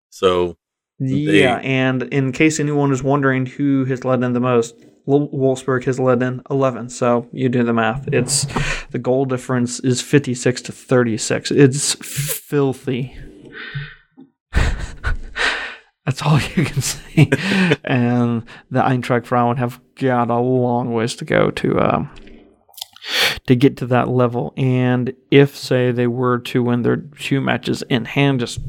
So 0.10 0.58
yeah, 1.10 1.58
and 1.58 2.04
in 2.04 2.32
case 2.32 2.60
anyone 2.60 2.92
is 2.92 3.02
wondering 3.02 3.46
who 3.46 3.86
has 3.86 4.06
led 4.06 4.24
in 4.24 4.34
the 4.34 4.40
most, 4.40 4.76
Wolfsburg 5.08 5.84
has 5.86 6.00
led 6.00 6.22
in 6.22 6.42
11. 6.50 6.90
So 6.90 7.28
you 7.32 7.50
do 7.50 7.64
the 7.64 7.74
math. 7.74 8.08
It's 8.08 8.46
the 8.92 9.00
goal 9.00 9.26
difference 9.26 9.80
is 9.80 10.02
56 10.02 10.62
to 10.64 10.72
36. 10.72 11.52
It's 11.52 11.96
filthy. 11.96 13.18
That's 16.06 16.22
all 16.22 16.40
you 16.40 16.66
can 16.66 16.82
say. 16.82 17.30
and 17.84 18.44
the 18.70 18.82
Eintracht 18.82 19.26
Frauen 19.26 19.58
have 19.58 19.80
got 19.96 20.30
a 20.30 20.40
long 20.40 20.94
ways 20.94 21.16
to 21.16 21.26
go 21.26 21.52
to 21.52 21.80
um, 21.80 22.10
to 23.48 23.56
get 23.56 23.78
to 23.78 23.86
that 23.88 24.08
level. 24.08 24.54
And 24.56 25.14
if, 25.30 25.56
say, 25.56 25.92
they 25.92 26.08
were 26.08 26.40
to 26.40 26.64
win 26.64 26.84
their 26.84 26.98
two 26.98 27.42
matches 27.42 27.82
in 27.84 28.06
hand, 28.06 28.40
just 28.40 28.60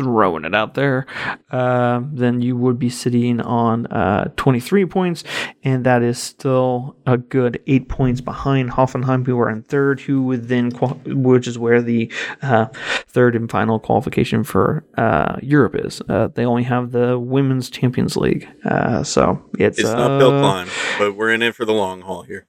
throwing 0.00 0.44
it 0.44 0.54
out 0.54 0.74
there, 0.74 1.06
uh, 1.50 2.00
then 2.12 2.40
you 2.40 2.56
would 2.56 2.78
be 2.78 2.88
sitting 2.88 3.40
on 3.40 3.86
uh, 3.86 4.30
23 4.36 4.86
points, 4.86 5.24
and 5.62 5.84
that 5.84 6.02
is 6.02 6.18
still 6.18 6.96
a 7.06 7.18
good 7.18 7.60
eight 7.66 7.88
points 7.88 8.20
behind 8.20 8.70
Hoffenheim, 8.70 9.26
who 9.26 9.38
are 9.38 9.50
in 9.50 9.62
third, 9.64 10.00
who 10.00 10.22
would 10.22 10.48
then, 10.48 10.72
qual- 10.72 11.00
which 11.06 11.46
is 11.46 11.58
where 11.58 11.82
the 11.82 12.10
uh, 12.42 12.66
third 13.08 13.36
and 13.36 13.50
final 13.50 13.78
qualification 13.78 14.44
for 14.44 14.84
uh, 14.96 15.36
Europe 15.42 15.74
is. 15.76 16.00
Uh, 16.08 16.28
they 16.28 16.44
only 16.44 16.62
have 16.62 16.92
the 16.92 17.18
Women's 17.18 17.68
Champions 17.70 18.16
League, 18.16 18.48
uh, 18.64 19.02
so 19.02 19.42
it's, 19.58 19.78
it's 19.78 19.88
an 19.88 19.98
uphill 19.98 20.40
climb, 20.40 20.68
but 20.98 21.14
we're 21.16 21.30
in 21.30 21.42
it 21.42 21.54
for 21.54 21.64
the 21.64 21.72
long 21.74 22.00
haul 22.02 22.22
here. 22.22 22.46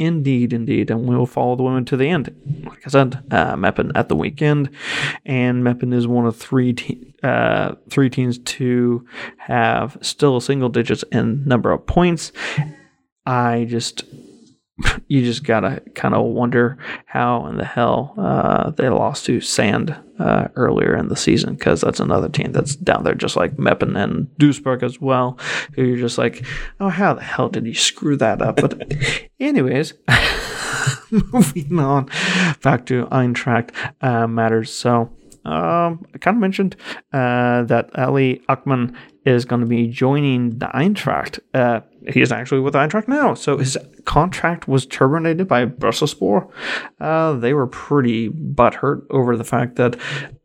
Indeed, 0.00 0.54
indeed. 0.54 0.90
And 0.90 1.06
we'll 1.06 1.26
follow 1.26 1.56
the 1.56 1.62
women 1.62 1.84
to 1.84 1.96
the 1.96 2.08
end. 2.08 2.34
Like 2.64 2.86
I 2.86 2.88
said, 2.88 3.22
uh, 3.30 3.54
Meppen 3.54 3.92
at 3.94 4.08
the 4.08 4.16
weekend. 4.16 4.70
And 5.26 5.62
Meppen 5.62 5.92
is 5.92 6.06
one 6.06 6.24
of 6.24 6.34
three, 6.36 6.72
te- 6.72 7.14
uh, 7.22 7.74
three 7.90 8.08
teams 8.08 8.38
to 8.38 9.06
have 9.36 9.98
still 10.00 10.40
single 10.40 10.70
digits 10.70 11.04
in 11.12 11.44
number 11.46 11.70
of 11.70 11.86
points. 11.86 12.32
I 13.26 13.66
just 13.68 14.04
you 15.06 15.22
just 15.22 15.44
gotta 15.44 15.82
kind 15.94 16.14
of 16.14 16.24
wonder 16.24 16.78
how 17.04 17.46
in 17.48 17.58
the 17.58 17.64
hell 17.66 18.14
uh, 18.16 18.70
they 18.70 18.88
lost 18.88 19.26
to 19.26 19.42
Sand 19.42 19.94
uh, 20.20 20.48
earlier 20.54 20.94
in 20.94 21.08
the 21.08 21.16
season 21.16 21.54
because 21.54 21.80
that's 21.80 21.98
another 21.98 22.28
team 22.28 22.52
that's 22.52 22.76
down 22.76 23.04
there, 23.04 23.14
just 23.14 23.36
like 23.36 23.56
Meppen 23.56 23.96
and 24.00 24.28
Duisburg 24.38 24.82
as 24.82 25.00
well. 25.00 25.38
Who 25.74 25.84
you're 25.84 25.96
just 25.96 26.18
like, 26.18 26.44
oh, 26.78 26.90
how 26.90 27.14
the 27.14 27.22
hell 27.22 27.48
did 27.48 27.66
he 27.66 27.74
screw 27.74 28.16
that 28.18 28.42
up? 28.42 28.56
But, 28.56 28.92
anyways, 29.40 29.94
moving 31.10 31.78
on 31.78 32.08
back 32.62 32.86
to 32.86 33.06
Eintracht 33.06 33.70
uh, 34.00 34.26
matters. 34.26 34.72
So. 34.72 35.10
Um, 35.42 36.04
I 36.14 36.18
kind 36.18 36.36
of 36.36 36.40
mentioned 36.42 36.76
uh, 37.14 37.62
that 37.62 37.98
Ali 37.98 38.42
Akman 38.50 38.94
is 39.24 39.44
going 39.44 39.60
to 39.60 39.66
be 39.66 39.86
joining 39.86 40.58
the 40.58 40.66
Eintracht. 40.66 41.40
Uh, 41.52 41.80
he 42.08 42.20
is 42.20 42.32
actually 42.32 42.60
with 42.60 42.74
Eintracht 42.74 43.08
now. 43.08 43.34
So 43.34 43.58
his 43.58 43.76
contract 44.04 44.66
was 44.66 44.86
terminated 44.86 45.46
by 45.46 45.66
Bursaspor. 45.66 46.50
Uh, 47.00 47.32
they 47.34 47.52
were 47.52 47.66
pretty 47.66 48.30
butthurt 48.30 49.04
over 49.10 49.36
the 49.36 49.44
fact 49.44 49.76
that 49.76 49.96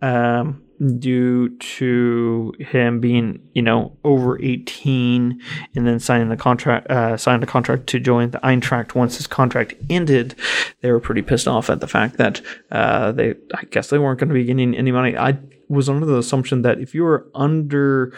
um, 0.02 0.62
due 1.00 1.50
to 1.58 2.54
him 2.60 3.00
being, 3.00 3.40
you 3.54 3.62
know, 3.62 3.98
over 4.04 4.42
18 4.42 5.40
and 5.76 5.88
then 5.88 6.00
signing 6.00 6.30
the 6.30 6.38
contract, 6.38 6.90
uh, 6.92 7.16
signed 7.16 7.44
a 7.44 7.48
contract 7.48 7.88
to 7.88 8.00
join 8.00 8.32
the 8.32 8.40
Eintracht 8.40 8.94
once 8.94 9.18
his 9.18 9.28
contract 9.28 9.74
ended, 9.90 10.36
they 10.82 10.92
were 10.92 11.00
pretty 11.00 11.22
pissed 11.22 11.48
off 11.48 11.70
at 11.70 11.80
the 11.80 11.88
fact 11.88 12.18
that 12.18 12.42
uh, 12.72 13.14
they, 13.14 13.36
I 13.54 13.64
guess 13.72 13.90
they 13.90 14.00
weren't 14.00 14.20
going 14.20 14.30
to 14.30 14.34
be 14.34 14.44
getting 14.44 14.76
any 14.76 14.92
money. 14.92 15.18
I 15.18 15.38
was 15.70 15.90
under 15.90 16.06
the 16.06 16.18
assumption 16.18 16.62
that 16.64 16.80
if 16.80 16.94
you 16.94 17.04
were 17.04 17.28
under 17.34 18.14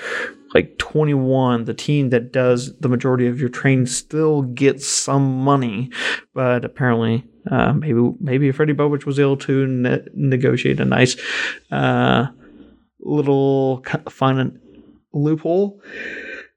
like 0.53 0.77
21, 0.77 1.65
the 1.65 1.73
team 1.73 2.09
that 2.09 2.31
does 2.31 2.77
the 2.79 2.89
majority 2.89 3.27
of 3.27 3.39
your 3.39 3.49
training 3.49 3.87
still 3.87 4.43
gets 4.43 4.87
some 4.87 5.43
money, 5.43 5.91
but 6.33 6.63
apparently, 6.63 7.25
uh, 7.49 7.73
maybe 7.73 8.11
maybe 8.19 8.51
Freddie 8.51 8.73
Bobic 8.73 9.05
was 9.05 9.19
able 9.19 9.37
to 9.37 9.67
ne- 9.67 10.07
negotiate 10.13 10.79
a 10.79 10.85
nice 10.85 11.15
uh, 11.71 12.27
little 12.99 13.83
fun 14.09 14.59
loophole, 15.13 15.81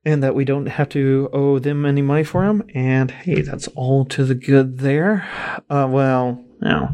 and 0.05 0.23
that 0.23 0.35
we 0.35 0.45
don't 0.45 0.67
have 0.67 0.89
to 0.91 1.29
owe 1.33 1.59
them 1.59 1.85
any 1.85 2.03
money 2.03 2.25
for 2.25 2.45
him. 2.45 2.63
And 2.75 3.11
hey, 3.11 3.43
that's 3.43 3.69
all 3.69 4.05
to 4.07 4.25
the 4.25 4.35
good 4.35 4.79
there. 4.79 5.29
Uh, 5.69 5.87
well, 5.89 6.45
know, 6.61 6.91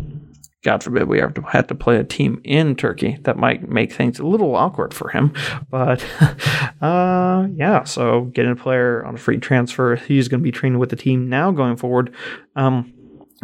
God 0.66 0.82
forbid 0.82 1.06
we 1.06 1.20
have 1.20 1.32
to 1.34 1.42
have 1.42 1.68
to 1.68 1.76
play 1.76 1.96
a 1.96 2.02
team 2.02 2.40
in 2.42 2.74
Turkey. 2.74 3.18
That 3.22 3.36
might 3.36 3.68
make 3.68 3.92
things 3.92 4.18
a 4.18 4.26
little 4.26 4.56
awkward 4.56 4.92
for 4.92 5.10
him. 5.10 5.32
But 5.70 6.04
uh, 6.82 7.46
yeah, 7.54 7.84
so 7.84 8.22
getting 8.34 8.50
a 8.50 8.56
player 8.56 9.04
on 9.04 9.14
a 9.14 9.16
free 9.16 9.38
transfer, 9.38 9.94
he's 9.94 10.26
going 10.26 10.40
to 10.40 10.44
be 10.44 10.50
training 10.50 10.80
with 10.80 10.90
the 10.90 10.96
team 10.96 11.28
now 11.28 11.52
going 11.52 11.76
forward. 11.76 12.12
Um, 12.56 12.92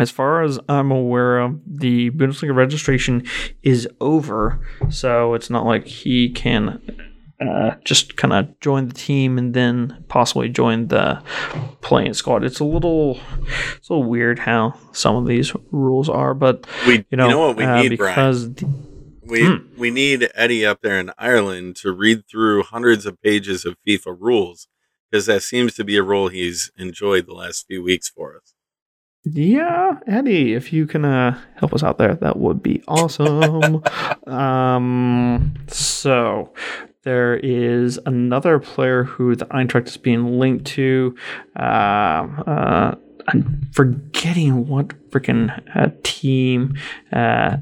as 0.00 0.10
far 0.10 0.42
as 0.42 0.58
I'm 0.68 0.90
aware, 0.90 1.54
the 1.64 2.10
Bundesliga 2.10 2.56
registration 2.56 3.24
is 3.62 3.86
over, 4.00 4.58
so 4.90 5.34
it's 5.34 5.48
not 5.48 5.64
like 5.64 5.86
he 5.86 6.28
can 6.28 7.11
uh, 7.48 7.76
just 7.84 8.16
kind 8.16 8.32
of 8.32 8.60
join 8.60 8.88
the 8.88 8.94
team 8.94 9.38
and 9.38 9.54
then 9.54 10.04
possibly 10.08 10.48
join 10.48 10.88
the 10.88 11.22
playing 11.80 12.14
squad. 12.14 12.44
It's 12.44 12.60
a 12.60 12.64
little, 12.64 13.20
it's 13.76 13.88
a 13.88 13.94
little 13.94 14.08
weird 14.08 14.38
how 14.38 14.78
some 14.92 15.16
of 15.16 15.26
these 15.26 15.52
rules 15.70 16.08
are, 16.08 16.34
but 16.34 16.66
we, 16.86 17.04
you 17.10 17.16
know, 17.16 17.28
you 17.28 17.30
know 17.34 17.40
what 17.40 17.56
we 17.56 17.64
uh, 17.64 17.82
need, 17.82 17.90
because 17.90 18.46
Brian? 18.46 18.88
We 19.24 19.40
mm. 19.42 19.78
we 19.78 19.90
need 19.90 20.28
Eddie 20.34 20.66
up 20.66 20.80
there 20.82 20.98
in 20.98 21.12
Ireland 21.16 21.76
to 21.76 21.92
read 21.92 22.28
through 22.28 22.64
hundreds 22.64 23.06
of 23.06 23.20
pages 23.22 23.64
of 23.64 23.76
FIFA 23.86 24.16
rules 24.18 24.68
because 25.10 25.26
that 25.26 25.42
seems 25.42 25.74
to 25.74 25.84
be 25.84 25.96
a 25.96 26.02
role 26.02 26.28
he's 26.28 26.72
enjoyed 26.76 27.26
the 27.26 27.34
last 27.34 27.66
few 27.66 27.82
weeks 27.82 28.08
for 28.08 28.36
us. 28.36 28.54
Yeah, 29.24 30.00
Eddie, 30.08 30.54
if 30.54 30.72
you 30.72 30.86
can 30.86 31.04
uh, 31.04 31.40
help 31.54 31.72
us 31.72 31.84
out 31.84 31.98
there, 31.98 32.14
that 32.16 32.38
would 32.38 32.62
be 32.62 32.82
awesome. 32.88 33.84
um, 34.26 35.54
so 35.68 36.52
there 37.04 37.36
is 37.36 37.98
another 38.06 38.58
player 38.58 39.04
who 39.04 39.34
the 39.34 39.46
Eintracht 39.46 39.88
is 39.88 39.96
being 39.96 40.38
linked 40.38 40.66
to. 40.66 41.16
Uh, 41.58 41.62
uh, 42.46 42.94
I'm 43.28 43.68
forgetting 43.72 44.66
what 44.66 44.88
freaking 45.10 45.50
uh, 45.76 45.90
team 46.02 46.76
uh, 47.12 47.58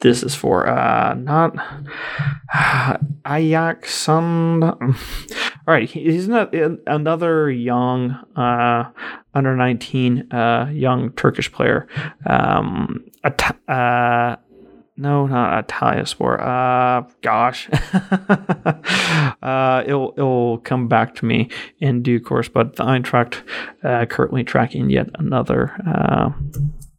this 0.00 0.22
is 0.22 0.34
for. 0.34 0.68
Uh, 0.68 1.14
not 1.14 1.56
Ajax. 3.26 4.08
All 5.68 5.74
right, 5.74 5.88
he's 5.88 6.28
not 6.28 6.54
another 6.86 7.50
young 7.50 8.10
uh, 8.36 8.90
under 9.34 9.56
19 9.56 10.32
uh, 10.32 10.70
young 10.72 11.10
Turkish 11.12 11.50
player. 11.50 11.88
Um, 12.24 13.04
uh, 13.24 14.36
no, 14.96 15.26
not 15.26 15.68
Italiaspor. 15.68 16.40
Uh, 16.40 17.08
gosh, 17.22 17.68
uh, 19.42 19.82
it'll 19.86 20.14
it'll 20.16 20.58
come 20.58 20.88
back 20.88 21.14
to 21.16 21.26
me 21.26 21.50
in 21.80 22.02
due 22.02 22.20
course. 22.20 22.48
But 22.48 22.76
the 22.76 22.84
Eintracht 22.84 23.42
uh, 23.84 24.06
currently 24.06 24.42
tracking 24.44 24.88
yet 24.88 25.10
another 25.14 25.74
uh, 25.86 26.30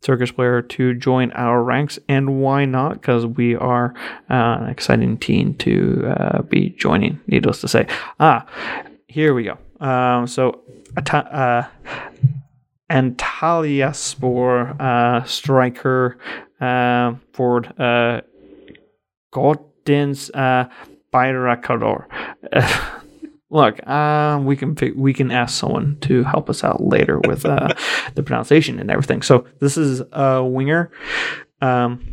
Turkish 0.01 0.33
player 0.33 0.61
to 0.61 0.93
join 0.93 1.31
our 1.31 1.63
ranks, 1.63 1.97
and 2.07 2.39
why 2.39 2.65
not? 2.65 3.01
Because 3.01 3.25
we 3.25 3.55
are 3.55 3.93
uh, 4.29 4.57
an 4.61 4.69
exciting 4.69 5.17
team 5.17 5.55
to 5.55 6.05
uh, 6.07 6.41
be 6.43 6.69
joining. 6.69 7.19
Needless 7.27 7.61
to 7.61 7.67
say, 7.67 7.87
ah, 8.19 8.45
here 9.07 9.33
we 9.33 9.43
go. 9.43 9.57
Um, 9.85 10.27
so, 10.27 10.61
uh, 10.95 11.63
Antalyaspor 12.89 14.79
uh, 14.79 15.23
striker 15.25 16.17
uh, 16.59 17.15
forward 17.33 17.73
uh, 17.79 18.21
Gordins 19.33 20.29
uh. 20.33 20.69
Look, 23.49 23.79
uh, 23.87 24.41
we 24.43 24.57
can 24.57 24.75
we 24.97 25.13
can 25.13 25.31
ask 25.31 25.57
someone 25.57 25.97
to 26.01 26.23
help 26.23 26.49
us 26.49 26.65
out 26.65 26.83
later 26.83 27.19
with 27.19 27.45
uh, 27.45 27.69
the 28.15 28.23
pronunciation 28.23 28.77
and 28.79 28.91
everything. 28.91 29.21
So 29.21 29.45
this 29.59 29.77
is 29.77 30.01
a 30.11 30.43
winger 30.43 30.91
um, 31.61 32.05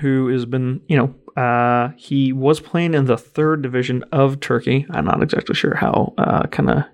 who 0.00 0.28
has 0.28 0.46
been, 0.46 0.80
you 0.88 0.96
know, 0.96 1.14
uh, 1.40 1.90
he 1.96 2.32
was 2.32 2.60
playing 2.60 2.94
in 2.94 3.04
the 3.04 3.18
third 3.18 3.62
division 3.62 4.04
of 4.10 4.40
Turkey. 4.40 4.86
I'm 4.90 5.04
not 5.04 5.22
exactly 5.22 5.54
sure 5.54 5.74
how 5.74 6.14
uh, 6.16 6.46
kind 6.46 6.70
of 6.70 6.84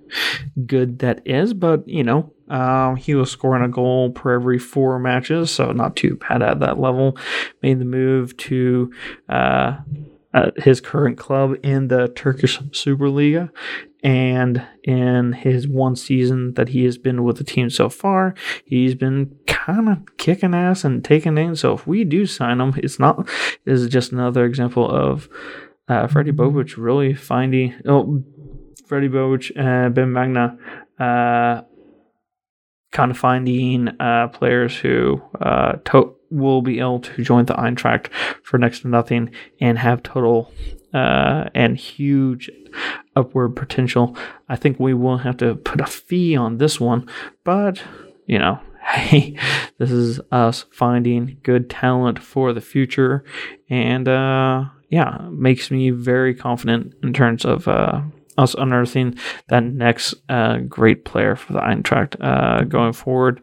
good 0.67 0.99
that 0.99 1.23
is, 1.25 1.55
but 1.55 1.87
you 1.87 2.03
know, 2.03 2.33
um, 2.49 2.97
he 2.97 3.15
was 3.15 3.31
scoring 3.31 3.65
a 3.65 3.69
goal 3.69 4.11
per 4.11 4.35
every 4.35 4.59
four 4.59 4.99
matches, 4.99 5.51
so 5.51 5.73
not 5.73 5.97
too 5.97 6.17
bad 6.17 6.43
at 6.43 6.61
that 6.61 6.79
level. 6.79 7.17
Made 7.63 7.79
the 7.79 7.85
move 7.85 8.37
to 8.39 8.93
uh, 9.29 9.79
his 10.57 10.81
current 10.81 11.17
club 11.19 11.57
in 11.63 11.89
the 11.89 12.09
Turkish 12.09 12.59
Superliga. 12.71 13.51
And 14.03 14.65
in 14.85 15.33
his 15.33 15.67
one 15.67 15.97
season 15.97 16.55
that 16.55 16.69
he 16.69 16.85
has 16.85 16.97
been 16.97 17.25
with 17.25 17.39
the 17.39 17.45
team 17.45 17.71
so 17.71 17.89
far, 17.89 18.35
he's 18.65 18.95
been 18.95 19.37
kind 19.47 19.89
of 19.89 20.17
kicking 20.17 20.55
ass 20.55 20.85
and 20.85 21.05
taking 21.05 21.35
names. 21.35 21.61
So 21.61 21.73
if 21.73 21.87
we 21.87 22.05
do 22.05 22.27
sign 22.27 22.61
him, 22.61 22.75
it's 22.77 23.01
not, 23.01 23.29
it's 23.65 23.87
just 23.87 24.13
another 24.13 24.45
example 24.45 24.89
of 24.89 25.29
uh, 25.89 26.07
Freddie 26.07 26.33
Bobic 26.33 26.77
really 26.77 27.15
finding, 27.15 27.75
oh, 27.87 28.23
Freddie 28.87 29.09
Bobic, 29.09 29.51
uh, 29.59 29.89
Ben 29.89 30.13
Manga, 30.13 30.57
uh, 31.01 31.63
kind 32.93 33.11
of 33.11 33.19
finding 33.19 33.89
uh, 34.01 34.29
players 34.29 34.77
who 34.77 35.21
uh, 35.41 35.73
to- 35.85 36.15
will 36.31 36.63
be 36.63 36.79
able 36.81 37.01
to 37.01 37.23
join 37.23 37.45
the 37.47 37.55
Eintracht 37.55 38.09
for 38.43 38.59
next 38.59 38.81
to 38.81 38.89
nothing 38.89 39.31
and 39.61 39.79
have 39.79 40.03
total 40.03 40.53
uh, 40.95 41.49
and 41.55 41.77
huge 41.77 42.51
upward 43.15 43.55
potential. 43.55 44.17
I 44.49 44.57
think 44.57 44.81
we 44.81 44.95
will 44.95 45.19
have 45.19 45.37
to 45.39 45.55
put 45.57 45.81
a 45.81 45.87
fee 45.87 46.37
on 46.37 46.59
this 46.59 46.81
one, 46.81 47.09
but 47.45 47.83
you 48.27 48.39
know, 48.39 48.61
hey, 48.87 49.37
this 49.79 49.91
is 49.91 50.21
us 50.31 50.65
finding 50.71 51.39
good 51.43 51.69
talent 51.69 52.19
for 52.19 52.53
the 52.53 52.61
future, 52.61 53.25
and 53.69 54.09
uh, 54.09 54.65
yeah, 54.89 55.29
makes 55.31 55.71
me 55.71 55.91
very 55.91 56.35
confident 56.35 56.95
in 57.03 57.13
terms 57.13 57.45
of 57.45 57.67
uh, 57.69 58.03
us 58.39 58.55
unearthing 58.55 59.17
that 59.49 59.65
next 59.65 60.15
uh, 60.29 60.59
great 60.59 61.05
player 61.05 61.37
for 61.37 61.53
the 61.53 61.61
Eintracht 61.61 62.17
uh, 62.21 62.65
going 62.65 62.93
forward. 62.93 63.41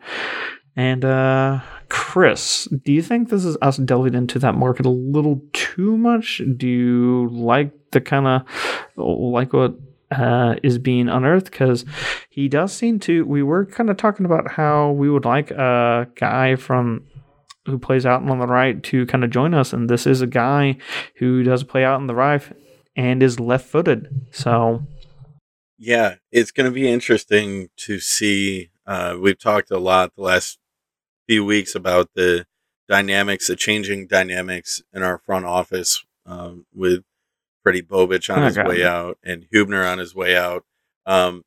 And 0.76 1.06
uh, 1.06 1.62
Chris, 1.90 2.68
do 2.84 2.92
you 2.92 3.04
think 3.04 3.30
this 3.30 3.46
is 3.46 3.58
us 3.62 3.78
delving 3.78 4.16
into 4.16 4.40
that 4.40 4.56
market 4.56 4.86
a 4.86 4.90
little 4.90 5.42
too 5.54 5.98
much? 5.98 6.42
Do 6.58 6.68
you 6.68 7.30
like 7.30 7.72
the 7.92 8.02
kind 8.02 8.28
of 8.28 8.44
like 8.98 9.54
what 9.54 9.76
uh, 10.12 10.56
is 10.64 10.80
being 10.80 11.10
unearthed? 11.10 11.52
Because 11.52 11.86
he 12.30 12.48
does 12.50 12.74
seem 12.74 13.00
to. 13.02 13.26
We 13.26 13.44
were 13.44 13.66
kind 13.66 13.90
of 13.90 13.98
talking 13.98 14.26
about 14.26 14.52
how 14.52 14.92
we 14.92 15.10
would 15.10 15.26
like 15.26 15.52
a 15.52 16.08
guy 16.16 16.56
from 16.56 17.06
who 17.66 17.78
plays 17.78 18.06
out 18.06 18.28
on 18.28 18.40
the 18.40 18.48
right 18.48 18.84
to 18.84 19.06
kind 19.06 19.24
of 19.24 19.30
join 19.30 19.54
us, 19.54 19.72
and 19.72 19.90
this 19.90 20.08
is 20.08 20.22
a 20.22 20.28
guy 20.28 20.78
who 21.18 21.44
does 21.44 21.64
play 21.64 21.84
out 21.84 21.96
on 21.96 22.08
the 22.08 22.16
right 22.16 22.42
and 22.96 23.24
is 23.24 23.40
left-footed. 23.40 24.28
So, 24.32 24.84
yeah, 25.78 26.16
it's 26.32 26.52
going 26.52 26.70
to 26.70 26.74
be 26.74 26.88
interesting 26.90 27.70
to 27.78 28.00
see. 28.00 28.70
Uh, 28.86 29.18
we've 29.20 29.40
talked 29.40 29.72
a 29.72 29.80
lot 29.80 30.16
the 30.16 30.22
last 30.24 30.60
few 31.28 31.44
weeks 31.46 31.74
about 31.76 32.10
the 32.16 32.46
dynamics, 32.88 33.48
the 33.48 33.56
changing 33.56 34.08
dynamics 34.08 34.82
in 34.94 35.04
our 35.04 35.18
front 35.18 35.46
office 35.46 36.04
um, 36.26 36.66
with 36.74 37.04
Freddie 37.64 37.82
Bobic 37.82 38.34
on 38.34 38.44
Oh, 38.44 38.46
his 38.46 38.56
God. 38.58 38.68
way 38.68 38.84
out 38.84 39.18
and 39.24 39.48
Hubner 39.54 39.90
on 39.90 40.00
his 40.00 40.14
way 40.14 40.36
out. 40.36 40.66
Um, 41.06 41.44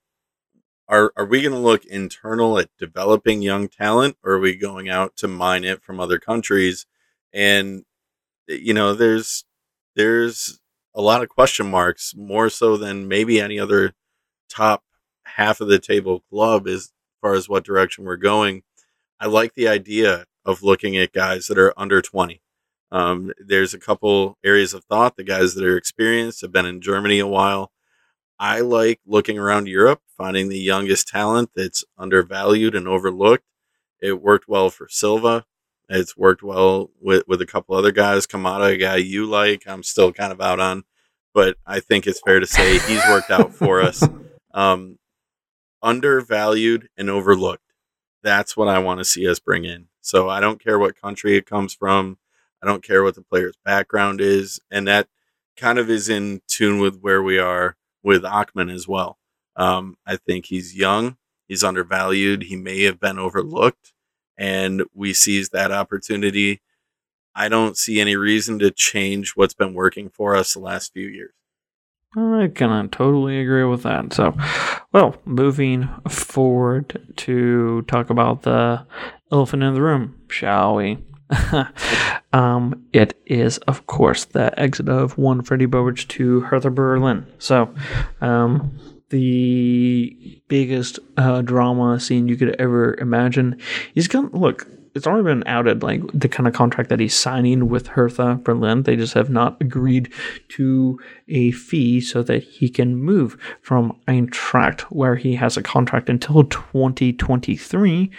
are 0.88 1.12
are 1.16 1.26
we 1.26 1.42
going 1.42 1.52
to 1.52 1.58
look 1.58 1.84
internal 1.84 2.58
at 2.58 2.70
developing 2.78 3.42
young 3.42 3.68
talent, 3.68 4.16
or 4.22 4.34
are 4.34 4.38
we 4.38 4.54
going 4.54 4.88
out 4.88 5.16
to 5.16 5.26
mine 5.28 5.64
it 5.64 5.82
from 5.82 5.98
other 5.98 6.18
countries? 6.18 6.86
And 7.32 7.84
you 8.46 8.72
know, 8.72 8.94
there's 8.94 9.44
there's 9.96 10.60
a 10.96 11.02
lot 11.02 11.22
of 11.22 11.28
question 11.28 11.70
marks, 11.70 12.14
more 12.16 12.48
so 12.48 12.76
than 12.76 13.06
maybe 13.06 13.38
any 13.38 13.60
other 13.60 13.92
top 14.48 14.82
half 15.24 15.60
of 15.60 15.68
the 15.68 15.78
table 15.78 16.24
club 16.30 16.66
as 16.66 16.90
far 17.20 17.34
as 17.34 17.48
what 17.48 17.64
direction 17.64 18.04
we're 18.04 18.16
going. 18.16 18.62
I 19.20 19.26
like 19.26 19.54
the 19.54 19.68
idea 19.68 20.24
of 20.44 20.62
looking 20.62 20.96
at 20.96 21.12
guys 21.12 21.48
that 21.48 21.58
are 21.58 21.74
under 21.76 22.00
20. 22.00 22.40
Um, 22.90 23.32
there's 23.38 23.74
a 23.74 23.78
couple 23.78 24.38
areas 24.42 24.72
of 24.72 24.84
thought. 24.84 25.16
The 25.16 25.24
guys 25.24 25.54
that 25.54 25.64
are 25.64 25.76
experienced 25.76 26.40
have 26.40 26.52
been 26.52 26.66
in 26.66 26.80
Germany 26.80 27.18
a 27.18 27.26
while. 27.26 27.72
I 28.38 28.60
like 28.60 29.00
looking 29.06 29.38
around 29.38 29.68
Europe, 29.68 30.00
finding 30.16 30.48
the 30.48 30.58
youngest 30.58 31.08
talent 31.08 31.50
that's 31.54 31.84
undervalued 31.98 32.74
and 32.74 32.88
overlooked. 32.88 33.44
It 34.00 34.22
worked 34.22 34.48
well 34.48 34.70
for 34.70 34.88
Silva. 34.88 35.44
It's 35.88 36.16
worked 36.16 36.42
well 36.42 36.90
with, 37.00 37.24
with 37.28 37.40
a 37.40 37.46
couple 37.46 37.76
other 37.76 37.92
guys. 37.92 38.26
Kamada, 38.26 38.72
a 38.72 38.76
guy 38.76 38.96
you 38.96 39.26
like, 39.26 39.64
I'm 39.66 39.82
still 39.82 40.12
kind 40.12 40.32
of 40.32 40.40
out 40.40 40.60
on, 40.60 40.84
but 41.32 41.56
I 41.66 41.80
think 41.80 42.06
it's 42.06 42.20
fair 42.20 42.40
to 42.40 42.46
say 42.46 42.78
he's 42.78 43.04
worked 43.08 43.30
out 43.30 43.54
for 43.54 43.80
us. 43.80 44.06
Um, 44.54 44.98
undervalued 45.82 46.88
and 46.96 47.10
overlooked. 47.10 47.74
That's 48.22 48.56
what 48.56 48.68
I 48.68 48.78
want 48.78 49.00
to 49.00 49.04
see 49.04 49.28
us 49.28 49.38
bring 49.38 49.66
in. 49.66 49.88
So 50.00 50.30
I 50.30 50.40
don't 50.40 50.58
care 50.58 50.78
what 50.78 50.98
country 50.98 51.36
it 51.36 51.44
comes 51.44 51.74
from. 51.74 52.16
I 52.62 52.66
don't 52.66 52.82
care 52.82 53.02
what 53.02 53.16
the 53.16 53.22
player's 53.22 53.58
background 53.64 54.22
is. 54.22 54.58
And 54.70 54.88
that 54.88 55.08
kind 55.56 55.78
of 55.78 55.90
is 55.90 56.08
in 56.08 56.40
tune 56.48 56.80
with 56.80 57.00
where 57.00 57.22
we 57.22 57.38
are 57.38 57.76
with 58.02 58.24
Akman 58.24 58.70
as 58.70 58.86
well. 58.86 59.18
Um, 59.56 59.96
I 60.06 60.16
think 60.16 60.46
he's 60.46 60.76
young, 60.76 61.16
he's 61.48 61.64
undervalued, 61.64 62.44
he 62.44 62.56
may 62.56 62.82
have 62.82 63.00
been 63.00 63.18
overlooked, 63.18 63.92
and 64.38 64.82
we 64.94 65.14
seize 65.14 65.50
that 65.50 65.72
opportunity. 65.72 66.60
I 67.34 67.48
don't 67.48 67.76
see 67.76 68.00
any 68.00 68.16
reason 68.16 68.58
to 68.60 68.70
change 68.70 69.32
what's 69.34 69.54
been 69.54 69.74
working 69.74 70.08
for 70.08 70.34
us 70.34 70.54
the 70.54 70.60
last 70.60 70.92
few 70.92 71.06
years. 71.06 71.32
I 72.16 72.50
can 72.54 72.88
totally 72.88 73.38
agree 73.40 73.64
with 73.64 73.82
that. 73.82 74.14
So, 74.14 74.34
well, 74.92 75.16
moving 75.26 75.88
forward 76.08 77.14
to 77.16 77.82
talk 77.82 78.08
about 78.08 78.42
the 78.42 78.86
elephant 79.30 79.62
in 79.62 79.74
the 79.74 79.82
room, 79.82 80.18
shall 80.28 80.76
we? 80.76 80.98
um, 82.32 82.86
it 82.92 83.20
is, 83.26 83.58
of 83.58 83.86
course, 83.86 84.24
the 84.24 84.58
exit 84.58 84.88
of 84.88 85.18
one 85.18 85.42
Freddie 85.42 85.66
Bobic 85.66 86.08
to 86.08 86.40
Hertha 86.40 86.70
Berlin. 86.70 87.26
So, 87.38 87.74
um, 88.22 88.78
the 89.10 90.42
biggest 90.48 90.98
uh, 91.16 91.42
drama 91.42 92.00
scene 92.00 92.28
you 92.28 92.36
could 92.36 92.56
ever 92.60 92.96
imagine. 92.96 93.58
He's 93.94 94.08
gonna 94.08 94.36
look. 94.36 94.66
It's 94.94 95.06
already 95.06 95.24
been 95.24 95.46
outed, 95.46 95.82
like 95.82 96.00
the 96.14 96.28
kind 96.28 96.46
of 96.46 96.54
contract 96.54 96.88
that 96.88 97.00
he's 97.00 97.14
signing 97.14 97.68
with 97.68 97.86
Hertha 97.86 98.40
Berlin. 98.42 98.84
They 98.84 98.96
just 98.96 99.12
have 99.12 99.28
not 99.28 99.58
agreed 99.60 100.10
to 100.50 100.98
a 101.28 101.50
fee 101.50 102.00
so 102.00 102.22
that 102.22 102.42
he 102.42 102.70
can 102.70 102.96
move 102.96 103.36
from 103.60 103.94
Eintracht, 104.08 104.80
where 104.84 105.14
he 105.14 105.34
has 105.34 105.58
a 105.58 105.62
contract 105.62 106.08
until 106.08 106.44
2023, 106.44 108.10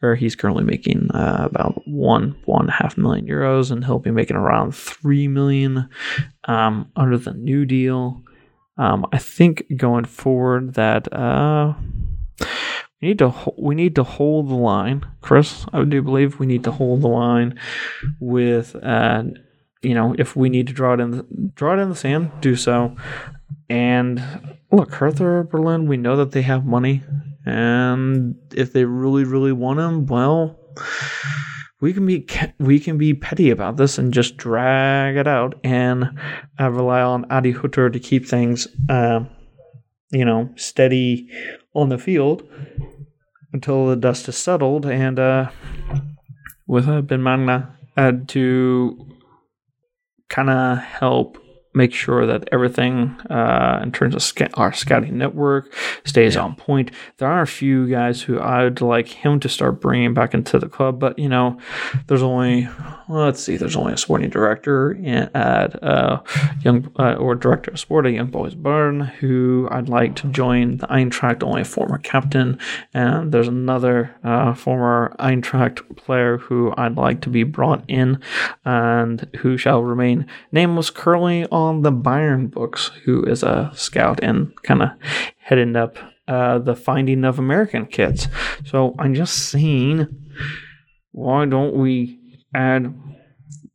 where 0.00 0.14
he's 0.14 0.34
currently 0.34 0.64
making 0.64 1.10
uh, 1.10 1.46
about 1.50 1.82
one 1.86 2.34
one 2.46 2.68
half 2.68 2.96
million 2.96 3.26
euros, 3.26 3.70
and 3.70 3.84
he'll 3.84 3.98
be 3.98 4.10
making 4.10 4.36
around 4.36 4.74
three 4.74 5.28
million 5.28 5.86
um, 6.44 6.90
under 6.96 7.18
the 7.18 7.34
new 7.34 7.66
deal. 7.66 8.22
Um, 8.78 9.06
I 9.12 9.18
think 9.18 9.64
going 9.76 10.06
forward 10.06 10.74
that 10.74 11.12
uh, 11.12 11.74
we 13.00 13.08
need 13.08 13.18
to 13.18 13.34
we 13.58 13.74
need 13.74 13.94
to 13.96 14.02
hold 14.02 14.48
the 14.48 14.54
line, 14.54 15.04
Chris. 15.20 15.66
I 15.72 15.84
do 15.84 16.02
believe 16.02 16.38
we 16.38 16.46
need 16.46 16.64
to 16.64 16.70
hold 16.70 17.02
the 17.02 17.08
line 17.08 17.58
with 18.20 18.74
uh, 18.82 19.24
you 19.82 19.94
know 19.94 20.14
if 20.18 20.36
we 20.36 20.48
need 20.48 20.68
to 20.68 20.72
draw 20.72 20.94
it 20.94 21.00
in 21.00 21.10
the, 21.10 21.26
draw 21.54 21.74
it 21.74 21.82
in 21.82 21.90
the 21.90 21.96
sand, 21.96 22.30
do 22.40 22.56
so. 22.56 22.96
And 23.68 24.22
look, 24.70 24.94
Hertha 24.94 25.46
Berlin, 25.50 25.86
we 25.86 25.96
know 25.96 26.16
that 26.16 26.32
they 26.32 26.42
have 26.42 26.64
money, 26.64 27.02
and 27.44 28.36
if 28.54 28.72
they 28.72 28.84
really 28.84 29.24
really 29.24 29.52
want 29.52 29.80
him, 29.80 30.06
well. 30.06 30.58
We 31.82 31.92
can 31.92 32.06
be 32.06 32.26
we 32.60 32.78
can 32.78 32.96
be 32.96 33.12
petty 33.12 33.50
about 33.50 33.76
this 33.76 33.98
and 33.98 34.14
just 34.14 34.36
drag 34.36 35.16
it 35.16 35.26
out 35.26 35.58
and 35.64 36.16
uh, 36.60 36.70
rely 36.70 37.02
on 37.02 37.26
Adi 37.28 37.50
Hutter 37.50 37.90
to 37.90 37.98
keep 37.98 38.24
things, 38.24 38.68
uh, 38.88 39.24
you 40.12 40.24
know, 40.24 40.50
steady 40.54 41.28
on 41.74 41.88
the 41.88 41.98
field 41.98 42.48
until 43.52 43.88
the 43.88 43.96
dust 43.96 44.28
is 44.28 44.36
settled, 44.38 44.86
and 44.86 45.18
uh, 45.18 45.50
with 46.68 46.88
uh, 46.88 47.00
Ben 47.00 47.20
Manga 47.20 47.76
to 48.28 49.08
kind 50.28 50.50
of 50.50 50.78
help 50.78 51.36
make 51.74 51.94
sure 51.94 52.26
that 52.26 52.48
everything 52.52 53.16
uh, 53.30 53.80
in 53.82 53.92
terms 53.92 54.14
of 54.14 54.22
sca- 54.22 54.50
our 54.54 54.72
scouting 54.72 55.16
network 55.16 55.72
stays 56.04 56.34
Yeah. 56.34 56.42
on 56.42 56.54
point. 56.54 56.90
There 57.16 57.28
are 57.28 57.40
a 57.42 57.46
few 57.46 57.88
guys 57.88 58.20
who 58.22 58.38
I'd 58.40 58.80
like 58.80 59.08
him 59.08 59.40
to 59.40 59.48
start 59.48 59.80
bringing 59.80 60.12
back 60.14 60.34
into 60.34 60.58
the 60.58 60.68
club, 60.68 60.98
but 61.00 61.18
you 61.18 61.28
know, 61.28 61.58
there's 62.08 62.22
only 62.22 62.68
let's 63.12 63.42
see, 63.42 63.56
there's 63.56 63.76
only 63.76 63.92
a 63.92 63.96
sporting 63.96 64.30
director 64.30 64.96
at 65.34 65.82
uh, 65.82 66.22
young 66.62 66.90
uh, 66.98 67.14
or 67.14 67.34
director 67.34 67.70
of 67.70 67.80
sport 67.80 68.06
at 68.06 68.12
Young 68.12 68.30
Boys 68.30 68.54
Bern 68.54 69.00
who 69.00 69.68
I'd 69.70 69.88
like 69.88 70.16
to 70.16 70.28
join 70.28 70.78
the 70.78 70.86
Eintracht, 70.86 71.42
only 71.42 71.62
a 71.62 71.64
former 71.64 71.98
captain, 71.98 72.58
and 72.94 73.32
there's 73.32 73.48
another 73.48 74.14
uh, 74.24 74.54
former 74.54 75.14
Eintracht 75.18 75.96
player 75.96 76.38
who 76.38 76.72
I'd 76.76 76.96
like 76.96 77.20
to 77.22 77.30
be 77.30 77.42
brought 77.42 77.84
in 77.88 78.20
and 78.64 79.28
who 79.38 79.56
shall 79.56 79.82
remain 79.82 80.26
nameless 80.50 80.90
currently 80.90 81.46
on 81.46 81.82
the 81.82 81.92
Bayern 81.92 82.50
books, 82.50 82.90
who 83.04 83.24
is 83.24 83.42
a 83.42 83.70
scout 83.74 84.20
and 84.22 84.52
kind 84.62 84.82
of 84.82 84.90
heading 85.38 85.76
up 85.76 85.98
uh, 86.28 86.58
the 86.58 86.76
finding 86.76 87.24
of 87.24 87.38
American 87.38 87.86
kids. 87.86 88.28
So 88.64 88.94
I'm 88.98 89.14
just 89.14 89.50
saying, 89.50 90.06
why 91.10 91.44
don't 91.46 91.74
we 91.74 92.21
add 92.54 92.94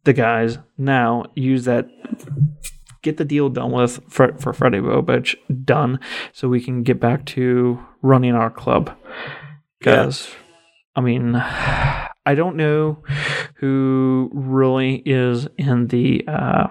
the 0.03 0.13
guys 0.13 0.57
now? 0.77 1.25
Use 1.35 1.65
that. 1.65 1.87
Get 3.03 3.17
the 3.17 3.25
deal 3.25 3.49
done 3.49 3.71
with 3.71 4.01
for, 4.09 4.37
for 4.37 4.53
Freddie 4.53 4.79
Bobic 4.79 5.35
done, 5.63 5.99
so 6.33 6.49
we 6.49 6.59
can 6.59 6.83
get 6.83 6.99
back 6.99 7.25
to 7.27 7.79
running 8.01 8.33
our 8.33 8.49
club. 8.49 8.97
Because, 9.79 10.29
I 10.95 11.01
mean, 11.01 11.35
I 11.35 12.35
don't 12.35 12.57
know 12.57 13.03
who 13.55 14.29
really 14.33 15.03
is 15.05 15.47
in 15.57 15.87
the 15.87 16.27
uh, 16.27 16.67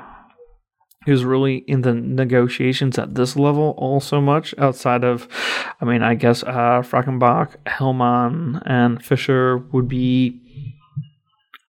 who's 1.06 1.24
really 1.24 1.58
in 1.68 1.82
the 1.82 1.94
negotiations 1.94 2.98
at 2.98 3.14
this 3.14 3.36
level 3.36 3.74
all 3.78 4.00
so 4.00 4.20
much 4.20 4.54
outside 4.58 5.04
of, 5.04 5.28
I 5.80 5.84
mean, 5.84 6.02
I 6.02 6.16
guess 6.16 6.42
uh, 6.42 6.82
Frankenbach, 6.82 7.54
Hellmann, 7.64 8.60
and 8.66 9.02
Fischer 9.02 9.58
would 9.58 9.86
be 9.88 10.42